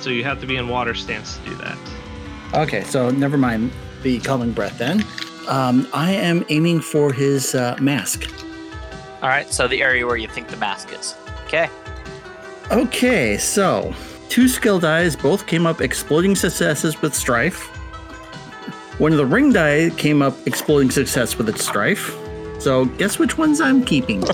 So 0.00 0.10
you 0.10 0.24
have 0.24 0.40
to 0.40 0.46
be 0.46 0.56
in 0.56 0.68
water 0.68 0.94
stance 0.94 1.36
to 1.38 1.50
do 1.50 1.56
that. 1.56 1.78
okay. 2.54 2.82
So 2.84 3.10
never 3.10 3.36
mind 3.38 3.70
the 4.02 4.18
coming 4.20 4.52
breath 4.52 4.78
then. 4.78 5.04
Um, 5.48 5.88
I 5.94 6.12
am 6.12 6.44
aiming 6.50 6.80
for 6.80 7.12
his 7.12 7.54
uh, 7.54 7.76
mask. 7.80 8.30
All 9.22 9.28
right, 9.28 9.50
so 9.50 9.66
the 9.66 9.82
area 9.82 10.06
where 10.06 10.16
you 10.16 10.28
think 10.28 10.48
the 10.48 10.56
mask 10.58 10.92
is. 10.92 11.16
Okay. 11.46 11.68
Okay, 12.70 13.38
so 13.38 13.94
two 14.28 14.46
skill 14.46 14.78
dice 14.78 15.16
both 15.16 15.46
came 15.46 15.66
up 15.66 15.80
exploding 15.80 16.36
successes 16.36 17.00
with 17.00 17.14
strife. 17.14 17.66
One 18.98 19.12
of 19.12 19.18
the 19.18 19.24
ring 19.24 19.52
die 19.52 19.88
came 19.90 20.20
up 20.20 20.34
exploding 20.46 20.90
success 20.90 21.38
with 21.38 21.48
its 21.48 21.64
strife. 21.64 22.14
So 22.58 22.84
guess 22.84 23.18
which 23.18 23.38
ones 23.38 23.60
I'm 23.60 23.84
keeping? 23.84 24.22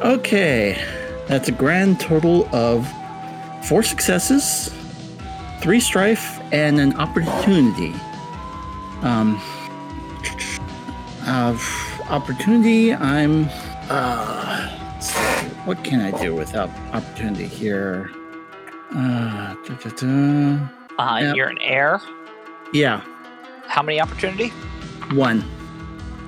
okay, 0.00 0.82
That's 1.26 1.48
a 1.48 1.52
grand 1.52 2.00
total 2.00 2.48
of 2.54 2.88
four 3.66 3.82
successes, 3.82 4.70
three 5.64 5.80
strife, 5.80 6.38
and 6.52 6.78
an 6.78 6.94
opportunity. 6.96 7.94
Um, 9.00 9.40
uh, 11.22 11.58
opportunity. 12.10 12.92
I'm. 12.92 13.48
Uh, 13.88 14.68
what 15.64 15.82
can 15.82 16.02
I 16.02 16.10
do 16.22 16.34
without 16.34 16.68
opportunity 16.92 17.46
here? 17.46 18.10
Uh, 18.94 19.54
da, 19.64 19.74
da, 19.82 19.90
da. 19.90 20.68
Uh, 20.98 21.18
Yep. 21.22 21.36
You're 21.36 21.48
an 21.48 21.58
heir. 21.62 21.98
Yeah, 22.74 23.00
How 23.66 23.82
many 23.82 24.00
opportunity? 24.02 24.50
one. 25.14 25.42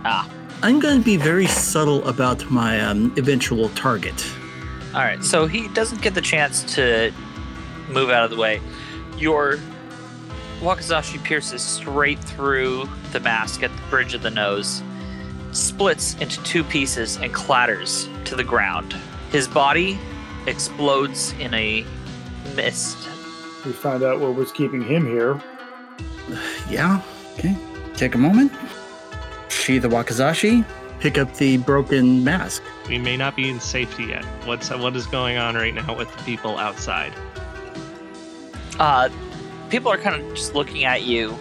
Ah. 0.07 0.26
I'm 0.62 0.80
going 0.80 0.99
to 0.99 1.05
be 1.05 1.18
very 1.18 1.47
subtle 1.47 2.07
about 2.09 2.51
my 2.51 2.80
um, 2.80 3.12
eventual 3.18 3.68
target. 3.70 4.14
All 4.95 5.03
right, 5.03 5.22
so 5.22 5.47
he 5.47 5.68
doesn't 5.68 6.01
get 6.01 6.14
the 6.14 6.22
chance 6.22 6.62
to 6.76 7.12
move 7.91 8.09
out 8.09 8.24
of 8.24 8.30
the 8.30 8.37
way. 8.37 8.61
Your 9.19 9.59
Wakizashi 10.61 11.23
pierces 11.23 11.62
straight 11.62 12.19
through 12.19 12.89
the 13.12 13.21
mask 13.21 13.62
at 13.62 13.75
the 13.75 13.83
bridge 13.91 14.14
of 14.14 14.23
the 14.23 14.31
nose, 14.31 14.83
splits 15.53 16.14
into 16.17 16.43
two 16.43 16.64
pieces, 16.64 17.17
and 17.17 17.33
clatters 17.33 18.09
to 18.25 18.37
the 18.37 18.45
ground. 18.45 18.95
His 19.31 19.49
body 19.49 19.99
explodes 20.47 21.33
in 21.35 21.53
a 21.55 21.85
mist. 22.55 22.97
We 23.64 23.73
found 23.73 24.03
out 24.03 24.21
what 24.21 24.35
was 24.35 24.53
keeping 24.53 24.83
him 24.83 25.07
here. 25.07 25.43
Yeah. 26.69 27.01
Okay. 27.35 27.57
Take 27.95 28.17
a 28.17 28.19
moment. 28.19 28.51
Sheathe 29.49 29.83
the 29.83 29.89
Wakizashi. 29.89 30.64
Pick 30.99 31.17
up 31.17 31.33
the 31.37 31.59
broken 31.59 32.25
mask. 32.25 32.62
We 32.89 32.99
may 32.99 33.17
not 33.17 33.37
be 33.37 33.49
in 33.49 33.61
safety 33.61 34.07
yet. 34.07 34.25
What's 34.45 34.71
what 34.71 34.97
is 34.97 35.07
going 35.07 35.37
on 35.37 35.55
right 35.55 35.73
now 35.73 35.97
with 35.97 36.11
the 36.17 36.23
people 36.25 36.59
outside? 36.59 37.12
Uh, 38.79 39.09
people 39.70 39.91
are 39.91 39.99
kind 39.99 40.20
of 40.20 40.35
just 40.35 40.55
looking 40.55 40.85
at 40.85 41.03
you 41.03 41.37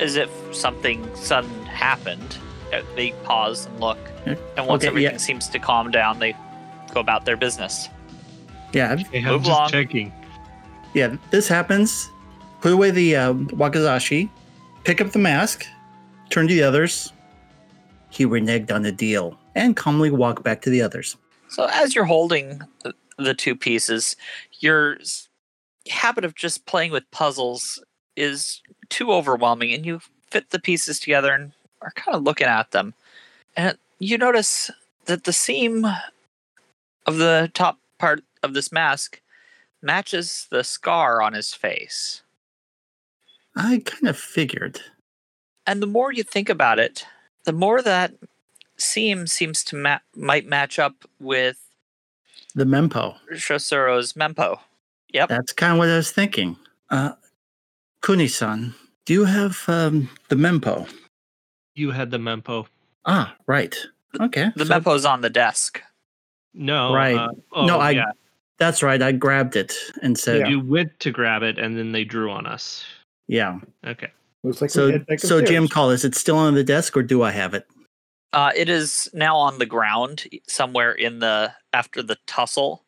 as 0.00 0.16
if 0.16 0.30
something 0.54 1.08
sudden 1.16 1.50
happened. 1.66 2.38
Uh, 2.72 2.82
They 2.94 3.12
pause 3.24 3.66
and 3.66 3.80
look, 3.80 3.98
Okay, 4.26 4.36
and 4.56 4.66
once 4.66 4.82
Okay, 4.82 4.88
everything 4.88 5.12
yeah. 5.12 5.18
seems 5.18 5.48
to 5.48 5.58
calm 5.58 5.90
down, 5.90 6.18
they 6.18 6.34
go 6.92 7.00
about 7.00 7.24
their 7.24 7.36
business. 7.36 7.88
Yeah. 8.72 8.96
Hey, 8.96 9.18
I'm 9.20 9.24
Move 9.32 9.42
just 9.42 9.50
along. 9.50 9.70
checking. 9.70 10.12
Yeah. 10.94 11.16
This 11.30 11.46
happens. 11.48 12.10
Put 12.60 12.72
away 12.72 12.90
the 12.90 13.16
uh, 13.16 13.32
Wakizashi. 13.34 14.28
Pick 14.84 15.00
up 15.00 15.10
the 15.12 15.18
mask. 15.18 15.64
Turn 16.30 16.48
to 16.48 16.54
the 16.54 16.62
others. 16.62 17.12
He 18.10 18.24
reneged 18.26 18.72
on 18.72 18.82
the 18.82 18.92
deal 18.92 19.38
and 19.54 19.76
calmly 19.76 20.10
walk 20.10 20.42
back 20.42 20.62
to 20.62 20.70
the 20.70 20.82
others. 20.82 21.16
So 21.48 21.68
as 21.72 21.94
you're 21.94 22.04
holding 22.06 22.62
the- 22.82 22.94
the 23.18 23.34
two 23.34 23.54
pieces, 23.56 24.16
your 24.60 24.96
s- 25.00 25.25
habit 25.90 26.24
of 26.24 26.34
just 26.34 26.66
playing 26.66 26.92
with 26.92 27.10
puzzles 27.10 27.82
is 28.16 28.62
too 28.88 29.12
overwhelming, 29.12 29.72
and 29.72 29.84
you 29.84 30.00
fit 30.30 30.50
the 30.50 30.58
pieces 30.58 30.98
together 30.98 31.32
and 31.32 31.52
are 31.82 31.92
kind 31.94 32.16
of 32.16 32.22
looking 32.22 32.46
at 32.46 32.70
them, 32.70 32.94
and 33.56 33.76
you 33.98 34.18
notice 34.18 34.70
that 35.06 35.24
the 35.24 35.32
seam 35.32 35.86
of 37.06 37.16
the 37.16 37.50
top 37.54 37.78
part 37.98 38.22
of 38.42 38.54
this 38.54 38.72
mask 38.72 39.20
matches 39.82 40.46
the 40.50 40.64
scar 40.64 41.22
on 41.22 41.32
his 41.32 41.54
face. 41.54 42.22
I 43.54 43.82
kind 43.84 44.08
of 44.08 44.18
figured. 44.18 44.80
And 45.66 45.80
the 45.82 45.86
more 45.86 46.12
you 46.12 46.22
think 46.22 46.48
about 46.48 46.78
it, 46.78 47.06
the 47.44 47.52
more 47.52 47.82
that 47.82 48.12
seam 48.76 49.26
seems 49.26 49.64
to 49.64 49.76
ma- 49.76 49.98
might 50.14 50.46
match 50.46 50.78
up 50.78 50.94
with 51.20 51.58
The 52.54 52.64
Mempo. 52.64 53.16
Shosuro's 53.32 54.12
mempo. 54.14 54.60
Yep. 55.16 55.30
That's 55.30 55.52
kind 55.54 55.72
of 55.72 55.78
what 55.78 55.88
I 55.88 55.96
was 55.96 56.10
thinking. 56.10 56.58
Uh, 56.90 57.12
Kuni-san, 58.02 58.74
do 59.06 59.14
you 59.14 59.24
have 59.24 59.64
um, 59.66 60.10
the 60.28 60.36
Mempo? 60.36 60.86
You 61.74 61.90
had 61.90 62.10
the 62.10 62.18
mempo. 62.18 62.66
Ah, 63.06 63.34
right. 63.46 63.74
Okay. 64.20 64.50
The 64.56 64.66
so- 64.66 64.74
mempo's 64.78 65.06
on 65.06 65.22
the 65.22 65.30
desk. 65.30 65.82
No. 66.52 66.94
Right. 66.94 67.16
uh, 67.16 67.28
oh, 67.52 67.66
No, 67.66 67.78
I- 67.80 67.90
yeah. 67.92 68.12
That's 68.58 68.82
right. 68.82 69.00
I 69.02 69.12
grabbed 69.12 69.56
it 69.56 69.74
and 70.02 70.18
said, 70.18 70.40
Yeah. 70.40 70.48
You 70.48 70.60
went 70.60 70.98
to 71.00 71.10
grab 71.10 71.42
it 71.42 71.58
and 71.58 71.76
then 71.76 71.92
they 71.92 72.04
drew 72.04 72.30
on 72.30 72.46
us. 72.46 72.84
yeah. 73.26 73.58
Okay. 73.86 74.10
Looks 74.42 74.60
like 74.62 74.70
So, 74.70 75.00
so 75.18 75.42
Jim, 75.42 75.66
call. 75.68 75.90
Is 75.90 76.04
it 76.04 76.14
still 76.14 76.38
on 76.38 76.54
the 76.54 76.64
desk 76.64 76.96
or 76.96 77.02
do 77.02 77.22
I 77.22 77.30
have 77.32 77.52
it? 77.54 77.66
Uh, 78.32 78.52
it 78.54 78.68
is 78.68 79.08
now 79.12 79.36
on 79.36 79.58
the 79.58 79.66
ground 79.66 80.24
somewhere 80.46 80.92
in 80.92 81.18
the 81.20 81.52
after 81.72 82.02
the 82.02 82.16
tussle, 82.26 82.84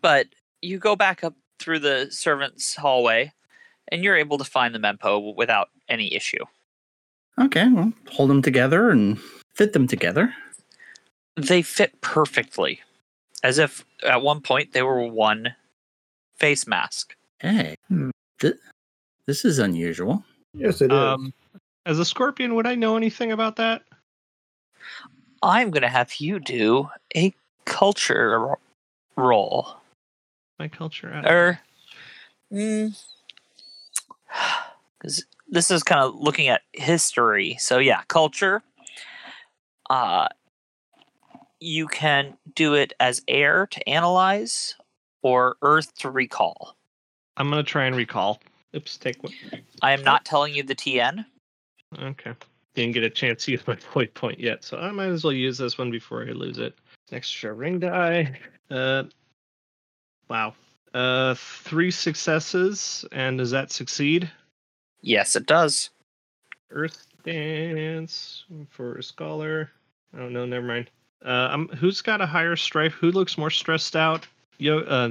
but 0.00 0.26
you 0.62 0.78
go 0.78 0.96
back 0.96 1.22
up 1.22 1.34
through 1.60 1.78
the 1.80 2.08
servants' 2.10 2.74
hallway, 2.74 3.32
and 3.88 4.02
you're 4.02 4.16
able 4.16 4.38
to 4.38 4.44
find 4.44 4.74
the 4.74 4.78
mempo 4.78 5.34
without 5.36 5.68
any 5.88 6.14
issue. 6.14 6.44
Okay. 7.38 7.68
Well, 7.68 7.92
hold 8.10 8.30
them 8.30 8.42
together 8.42 8.90
and 8.90 9.18
fit 9.54 9.72
them 9.72 9.86
together. 9.86 10.34
They 11.36 11.62
fit 11.62 12.00
perfectly, 12.00 12.80
as 13.42 13.58
if 13.58 13.84
at 14.02 14.22
one 14.22 14.40
point 14.40 14.72
they 14.72 14.82
were 14.82 15.06
one 15.06 15.54
face 16.36 16.66
mask. 16.66 17.14
Hey, 17.38 17.76
th- 18.40 18.56
this 19.26 19.44
is 19.44 19.58
unusual. 19.58 20.24
Yes, 20.52 20.80
it 20.80 20.92
is. 20.92 20.98
Um, 20.98 21.32
as 21.86 21.98
a 21.98 22.04
scorpion, 22.04 22.54
would 22.56 22.66
I 22.66 22.74
know 22.74 22.96
anything 22.96 23.32
about 23.32 23.56
that? 23.56 23.82
I'm 25.42 25.70
going 25.70 25.82
to 25.82 25.88
have 25.88 26.12
you 26.16 26.38
do 26.38 26.88
a 27.16 27.32
culture 27.64 28.38
ro- 28.38 28.58
roll. 29.16 29.79
My 30.60 30.68
culture. 30.68 31.10
uh, 31.10 31.26
or 31.26 31.60
mm, 32.52 32.94
'cause 35.00 35.24
this 35.48 35.70
is 35.70 35.82
kind 35.82 36.02
of 36.02 36.14
looking 36.16 36.48
at 36.48 36.60
history 36.74 37.56
so 37.58 37.78
yeah 37.78 38.02
culture 38.08 38.62
uh 39.88 40.28
you 41.60 41.86
can 41.86 42.36
do 42.54 42.74
it 42.74 42.92
as 43.00 43.22
air 43.26 43.68
to 43.68 43.88
analyze 43.88 44.74
or 45.22 45.56
earth 45.62 45.94
to 45.94 46.10
recall 46.10 46.76
I'm 47.38 47.48
gonna 47.48 47.62
try 47.62 47.86
and 47.86 47.96
recall. 47.96 48.42
Oops, 48.76 48.98
take 48.98 49.22
one. 49.22 49.32
i 49.80 49.92
am 49.92 50.04
not 50.04 50.26
telling 50.26 50.54
you 50.54 50.62
the 50.62 50.74
tn 50.74 51.24
Okay. 51.98 52.34
Didn't 52.74 52.92
get 52.92 53.02
a 53.02 53.08
chance 53.10 53.46
to 53.46 53.52
use 53.52 53.66
my 53.66 53.76
void 53.94 54.12
point 54.12 54.38
yet, 54.38 54.62
so 54.62 54.76
I 54.76 54.90
might 54.90 55.08
as 55.08 55.24
well 55.24 55.32
use 55.32 55.56
this 55.56 55.78
one 55.78 55.90
before 55.90 56.22
I 56.22 56.32
lose 56.32 56.58
it. 56.58 56.74
Extra 57.12 57.54
ring 57.54 57.78
die. 57.80 58.38
Uh, 58.70 59.04
wow. 60.30 60.54
Uh, 60.94 61.34
three 61.36 61.90
successes, 61.90 63.04
and 63.12 63.36
does 63.38 63.50
that 63.50 63.70
succeed? 63.70 64.30
yes 65.02 65.34
it 65.34 65.46
does 65.46 65.88
Earth 66.70 67.06
dance 67.24 68.44
for 68.70 68.96
a 68.96 69.02
scholar. 69.02 69.70
Oh 70.16 70.28
no, 70.28 70.46
never 70.46 70.66
mind. 70.66 70.90
Uh, 71.24 71.48
um, 71.52 71.68
who's 71.68 72.00
got 72.00 72.20
a 72.20 72.26
higher 72.26 72.56
strife? 72.56 72.92
Who 72.94 73.10
looks 73.10 73.36
more 73.36 73.50
stressed 73.50 73.96
out? 73.96 74.26
Yo, 74.58 74.80
uh, 74.80 75.10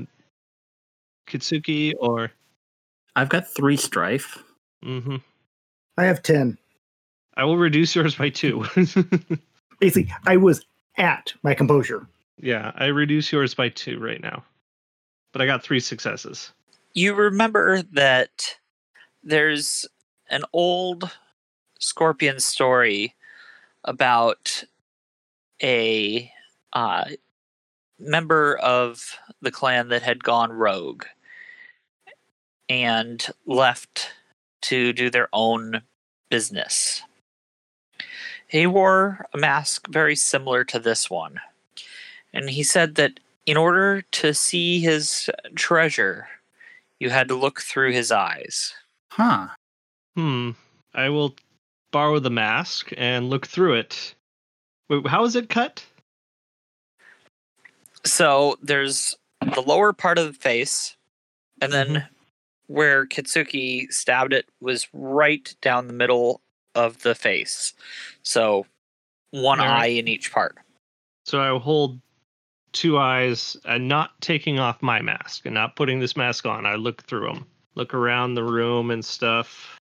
Kitsuki 1.28 1.94
or? 2.00 2.32
I've 3.16 3.30
got 3.30 3.48
three 3.48 3.78
strife. 3.78 4.38
Mm-hmm. 4.84 5.18
I 5.98 6.04
have 6.06 6.24
10. 6.24 6.58
I 7.36 7.44
will 7.44 7.58
reduce 7.58 7.96
yours 7.96 8.16
by 8.16 8.30
two. 8.30 8.66
Basically, 9.80 10.14
I 10.26 10.38
was 10.38 10.66
at 10.98 11.34
my 11.44 11.54
composure. 11.54 12.08
yeah, 12.42 12.72
I 12.76 12.86
reduce 12.86 13.32
yours 13.32 13.54
by 13.54 13.70
two 13.70 14.00
right 14.00 14.22
now, 14.22 14.44
but 15.32 15.42
I 15.42 15.46
got 15.46 15.64
three 15.64 15.80
successes. 15.80 16.52
you 16.94 17.14
remember 17.14 17.82
that 17.94 18.58
there's 19.24 19.86
an 20.30 20.44
old 20.54 21.12
scorpion 21.80 22.40
story 22.40 23.16
about 23.84 24.64
a 25.62 26.32
uh, 26.74 27.06
member 28.00 28.58
of 28.58 29.18
the 29.42 29.52
clan 29.52 29.90
that 29.90 30.02
had 30.02 30.24
gone 30.24 30.52
rogue 30.52 31.06
and 32.68 33.28
left 33.46 34.12
to 34.62 34.94
do 34.94 35.10
their 35.10 35.30
own 35.34 35.82
business. 36.30 37.02
He 38.48 38.66
wore 38.66 39.28
a 39.34 39.38
mask 39.38 39.88
very 39.90 40.16
similar 40.16 40.64
to 40.66 40.80
this 40.80 41.10
one. 41.10 41.40
And 42.34 42.50
he 42.50 42.64
said 42.64 42.96
that 42.96 43.20
in 43.50 43.58
order 43.58 44.04
to 44.12 44.32
see 44.32 44.80
his 44.80 45.28
treasure, 45.56 46.28
you 47.00 47.10
had 47.10 47.28
to 47.28 47.34
look 47.34 47.62
through 47.62 47.92
his 47.92 48.12
eyes. 48.12 48.76
Huh. 49.12 49.48
Hmm. 50.16 50.52
I 50.94 51.10
will 51.10 51.36
borrow 51.90 52.20
the 52.20 52.30
mask 52.30 52.92
and 52.96 53.32
look 53.32 53.48
through 53.48 53.74
it. 53.74 54.14
Wait, 54.88 55.08
how 55.08 55.26
is 55.26 55.36
it 55.36 55.50
cut? 55.50 55.84
So 58.06 58.60
there's 58.62 59.18
the 59.56 59.64
lower 59.64 59.94
part 59.94 60.20
of 60.20 60.28
the 60.28 60.40
face, 60.40 60.96
and 61.60 61.74
then 61.74 62.08
where 62.68 63.08
Kitsuki 63.08 63.92
stabbed 63.92 64.32
it 64.32 64.46
was 64.62 64.88
right 64.94 65.56
down 65.64 65.88
the 65.88 65.94
middle 65.94 66.42
of 66.76 67.02
the 67.02 67.16
face. 67.16 67.74
So 68.22 68.68
one 69.32 69.60
Alright. 69.60 69.82
eye 69.82 69.88
in 69.88 70.08
each 70.08 70.32
part. 70.32 70.56
So 71.26 71.40
I 71.40 71.52
will 71.52 71.60
hold 71.60 72.00
two 72.72 72.98
eyes 72.98 73.58
and 73.66 73.88
not 73.88 74.20
taking 74.22 74.60
off 74.60 74.82
my 74.82 75.02
mask 75.02 75.46
and 75.46 75.54
not 75.54 75.76
putting 75.76 76.00
this 76.00 76.16
mask 76.16 76.46
on. 76.46 76.66
I 76.66 76.76
look 76.76 77.04
through 77.04 77.28
them, 77.28 77.48
look 77.76 77.94
around 77.94 78.36
the 78.36 78.44
room 78.44 78.92
and 78.92 79.04
stuff. 79.04 79.78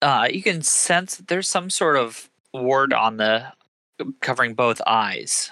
Uh, 0.00 0.28
you 0.30 0.42
can 0.42 0.62
sense 0.62 1.16
that 1.16 1.28
there's 1.28 1.48
some 1.48 1.70
sort 1.70 1.96
of 1.96 2.30
ward 2.54 2.92
on 2.92 3.16
the 3.16 3.44
covering 4.20 4.54
both 4.54 4.80
eyes. 4.86 5.50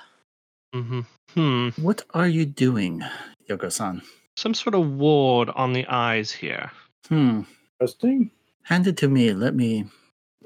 Mm-hmm. 0.75 1.01
Hmm. 1.35 1.69
What 1.83 2.03
are 2.15 2.29
you 2.29 2.47
doing, 2.47 3.03
Yoko-san? 3.51 4.03
Some 4.37 4.55
sort 4.55 4.75
of 4.75 4.89
ward 4.93 5.51
on 5.51 5.73
the 5.73 5.87
eyes 5.87 6.31
here. 6.31 6.71
Hmm. 7.09 7.43
Interesting. 7.81 8.31
Hand 8.63 8.87
it 8.87 8.97
to 8.99 9.09
me. 9.09 9.33
Let 9.33 9.55
me 9.55 9.87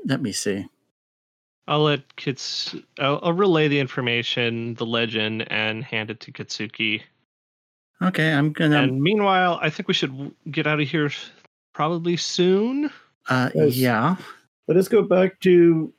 let 0.04 0.20
me 0.20 0.32
see. 0.32 0.66
I'll 1.70 1.84
let 1.84 2.16
Kits. 2.16 2.74
I'll, 2.98 3.20
I'll 3.22 3.32
relay 3.32 3.68
the 3.68 3.78
information, 3.78 4.74
the 4.74 4.84
legend, 4.84 5.50
and 5.52 5.84
hand 5.84 6.10
it 6.10 6.18
to 6.20 6.32
Kitsuki. 6.32 7.00
Okay, 8.02 8.32
I'm 8.32 8.52
gonna 8.52 8.82
and 8.82 9.00
meanwhile, 9.00 9.60
I 9.62 9.70
think 9.70 9.86
we 9.86 9.94
should 9.94 10.34
get 10.50 10.66
out 10.66 10.80
of 10.80 10.88
here 10.88 11.10
probably 11.72 12.16
soon. 12.16 12.90
uh 13.28 13.50
Yes. 13.54 13.76
yeah. 13.76 14.16
Let 14.66 14.78
us 14.78 14.88
go 14.88 15.02
back 15.02 15.38
to 15.40 15.92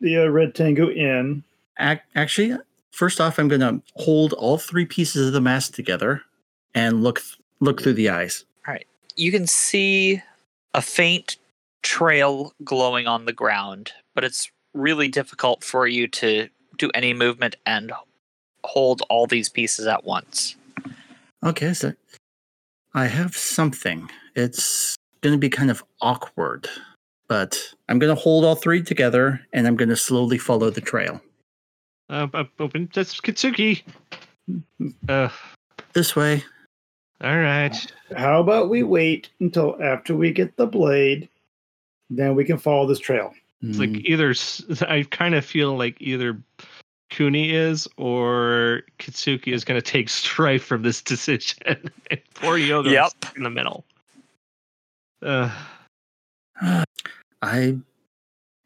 the 0.00 0.18
uh, 0.18 0.26
Red 0.26 0.54
Tango 0.54 0.88
Inn. 0.90 1.42
Ac- 1.80 2.02
actually, 2.14 2.56
first 2.92 3.20
off, 3.20 3.38
I'm 3.40 3.48
gonna 3.48 3.82
hold 3.96 4.34
all 4.34 4.56
three 4.56 4.86
pieces 4.86 5.26
of 5.26 5.32
the 5.32 5.40
mask 5.40 5.74
together 5.74 6.22
and 6.76 7.02
look 7.02 7.20
th- 7.20 7.38
look 7.58 7.82
through 7.82 7.94
the 7.94 8.10
eyes. 8.10 8.44
All 8.68 8.74
right, 8.74 8.86
you 9.16 9.32
can 9.32 9.48
see 9.48 10.22
a 10.74 10.82
faint 10.82 11.38
trail 11.82 12.52
glowing 12.62 13.08
on 13.08 13.24
the 13.24 13.32
ground, 13.32 13.92
but 14.14 14.22
it's 14.22 14.48
really 14.76 15.08
difficult 15.08 15.64
for 15.64 15.86
you 15.86 16.06
to 16.08 16.48
do 16.78 16.90
any 16.94 17.14
movement 17.14 17.56
and 17.64 17.92
hold 18.64 19.02
all 19.08 19.26
these 19.26 19.48
pieces 19.48 19.86
at 19.86 20.04
once. 20.04 20.56
Okay, 21.44 21.72
so 21.72 21.92
I 22.94 23.06
have 23.06 23.36
something. 23.36 24.10
It's 24.34 24.94
gonna 25.22 25.38
be 25.38 25.48
kind 25.48 25.70
of 25.70 25.82
awkward, 26.00 26.68
but 27.28 27.58
I'm 27.88 27.98
gonna 27.98 28.14
hold 28.14 28.44
all 28.44 28.54
three 28.56 28.82
together 28.82 29.40
and 29.52 29.66
I'm 29.66 29.76
gonna 29.76 29.96
slowly 29.96 30.38
follow 30.38 30.70
the 30.70 30.80
trail. 30.80 31.20
Uh, 32.10 32.28
uh, 32.34 32.44
open. 32.60 32.88
That's 32.94 33.20
Kitsuki. 33.20 33.82
Uh, 35.08 35.28
This 35.92 36.14
way. 36.14 36.44
all 37.22 37.36
right. 37.38 37.74
How 38.16 38.40
about 38.40 38.68
we 38.68 38.82
wait 38.82 39.30
until 39.40 39.76
after 39.82 40.14
we 40.14 40.30
get 40.32 40.56
the 40.56 40.66
blade, 40.66 41.28
then 42.10 42.34
we 42.36 42.44
can 42.44 42.58
follow 42.58 42.86
this 42.86 43.00
trail. 43.00 43.34
It's 43.62 43.78
like 43.78 43.90
Mm, 43.90 44.04
either 44.04 44.34
I 44.90 45.02
kind 45.10 45.34
of 45.34 45.44
feel 45.44 45.76
like 45.76 45.96
either 46.00 46.38
Kuni 47.10 47.50
is 47.54 47.88
or 47.96 48.82
Kitsuki 48.98 49.52
is 49.52 49.64
going 49.64 49.80
to 49.80 49.90
take 49.90 50.08
strife 50.08 50.64
from 50.64 50.82
this 50.82 51.00
decision. 51.12 51.58
and 51.66 52.20
poor 52.34 52.58
Yogo 52.58 52.90
Yep. 52.90 53.12
in 53.36 53.42
the 53.44 53.50
middle. 53.50 53.84
Uh, 55.22 55.50
I 57.42 57.78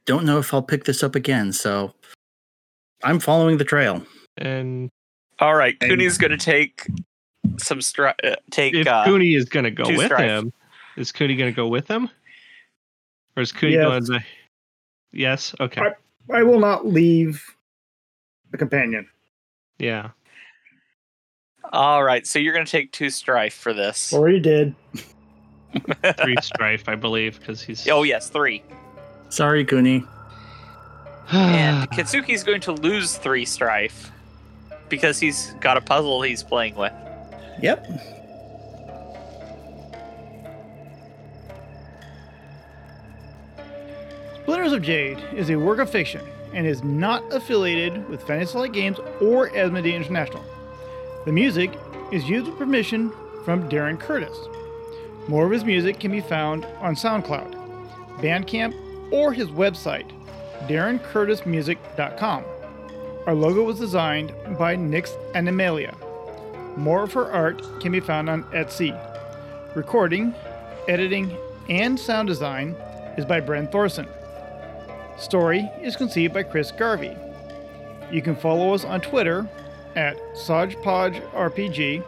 don't 0.06 0.24
know 0.24 0.38
if 0.38 0.52
I'll 0.54 0.62
pick 0.62 0.84
this 0.84 1.02
up 1.02 1.14
again, 1.14 1.52
so 1.52 1.92
I'm 3.04 3.20
following 3.20 3.58
the 3.58 3.64
trail. 3.64 4.04
and 4.38 4.90
All 5.38 5.54
right, 5.54 5.76
And- 5.80 5.90
Kuni's 5.90 6.18
going 6.18 6.30
to 6.32 6.36
take 6.36 6.86
some 7.58 7.78
stri- 7.78 8.14
uh, 8.24 8.36
take 8.50 8.74
if 8.74 8.86
uh, 8.86 9.04
Kuni 9.04 9.34
is 9.34 9.44
going 9.46 9.64
to 9.64 9.70
go 9.70 9.84
with 9.88 10.06
strife. 10.06 10.20
him, 10.28 10.52
is 10.96 11.12
Kuni 11.12 11.36
going 11.36 11.50
to 11.52 11.56
go 11.56 11.68
with 11.68 11.88
him, 11.88 12.08
or 13.36 13.42
is 13.42 13.52
Kuni 13.52 13.74
Yes. 13.74 13.84
going 13.84 14.04
to? 14.20 14.24
Yes. 15.12 15.54
Okay. 15.60 15.82
I 16.32 16.42
will 16.42 16.60
not 16.60 16.86
leave 16.86 17.44
the 18.50 18.58
companion. 18.58 19.08
Yeah. 19.78 20.10
All 21.72 22.02
right, 22.02 22.26
so 22.26 22.38
you're 22.38 22.52
going 22.52 22.66
to 22.66 22.70
take 22.70 22.90
two 22.92 23.10
strife 23.10 23.54
for 23.54 23.72
this. 23.72 24.12
Already 24.12 24.40
did. 24.40 24.74
Three 26.20 26.36
strife, 26.42 26.88
I 26.88 26.96
believe, 26.96 27.38
because 27.38 27.62
he's. 27.62 27.86
Oh 27.88 28.02
yes, 28.02 28.28
three. 28.28 28.62
Sorry, 29.28 29.64
Kuni. 29.64 30.04
And 31.32 31.88
Kitsuki's 31.90 32.42
going 32.42 32.60
to 32.62 32.72
lose 32.72 33.16
three 33.16 33.44
strife 33.44 34.10
because 34.88 35.20
he's 35.20 35.54
got 35.60 35.76
a 35.76 35.80
puzzle 35.80 36.22
he's 36.22 36.42
playing 36.42 36.74
with. 36.74 36.92
Yep. 37.62 37.86
Splinters 44.60 44.76
of 44.76 44.82
Jade 44.82 45.18
is 45.34 45.48
a 45.48 45.56
work 45.56 45.78
of 45.78 45.88
fiction 45.88 46.20
and 46.52 46.66
is 46.66 46.84
not 46.84 47.24
affiliated 47.32 48.06
with 48.10 48.22
Fantasy 48.24 48.52
Flight 48.52 48.72
Games 48.74 48.98
or 49.18 49.48
Asmodee 49.48 49.94
International. 49.94 50.44
The 51.24 51.32
music 51.32 51.72
is 52.12 52.28
used 52.28 52.46
with 52.46 52.58
permission 52.58 53.10
from 53.42 53.70
Darren 53.70 53.98
Curtis. 53.98 54.36
More 55.28 55.46
of 55.46 55.50
his 55.50 55.64
music 55.64 55.98
can 55.98 56.12
be 56.12 56.20
found 56.20 56.66
on 56.80 56.94
SoundCloud, 56.94 57.54
Bandcamp, 58.18 58.74
or 59.10 59.32
his 59.32 59.48
website, 59.48 60.10
darrencurtismusic.com. 60.68 62.44
Our 63.26 63.34
logo 63.34 63.64
was 63.64 63.78
designed 63.78 64.34
by 64.58 64.76
Nix 64.76 65.16
Animalia. 65.34 65.96
More 66.76 67.04
of 67.04 67.14
her 67.14 67.32
art 67.32 67.62
can 67.80 67.92
be 67.92 68.00
found 68.00 68.28
on 68.28 68.44
Etsy. 68.52 68.94
Recording, 69.74 70.34
editing, 70.86 71.34
and 71.70 71.98
sound 71.98 72.28
design 72.28 72.76
is 73.16 73.24
by 73.24 73.40
Brent 73.40 73.72
Thorson. 73.72 74.06
Story 75.20 75.70
is 75.82 75.96
conceived 75.96 76.32
by 76.32 76.42
Chris 76.42 76.72
Garvey. 76.72 77.14
You 78.10 78.22
can 78.22 78.34
follow 78.34 78.72
us 78.72 78.84
on 78.84 79.02
Twitter 79.02 79.46
at 79.94 80.16
SojPodRPG. 80.34 82.02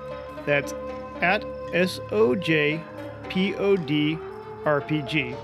That's 0.47 0.75
at 1.21 1.45
S 1.73 2.01
O 2.11 2.35
J 2.35 2.81
P 3.29 3.55
O 3.55 3.77
D 3.77 4.19
RPG. 4.65 5.37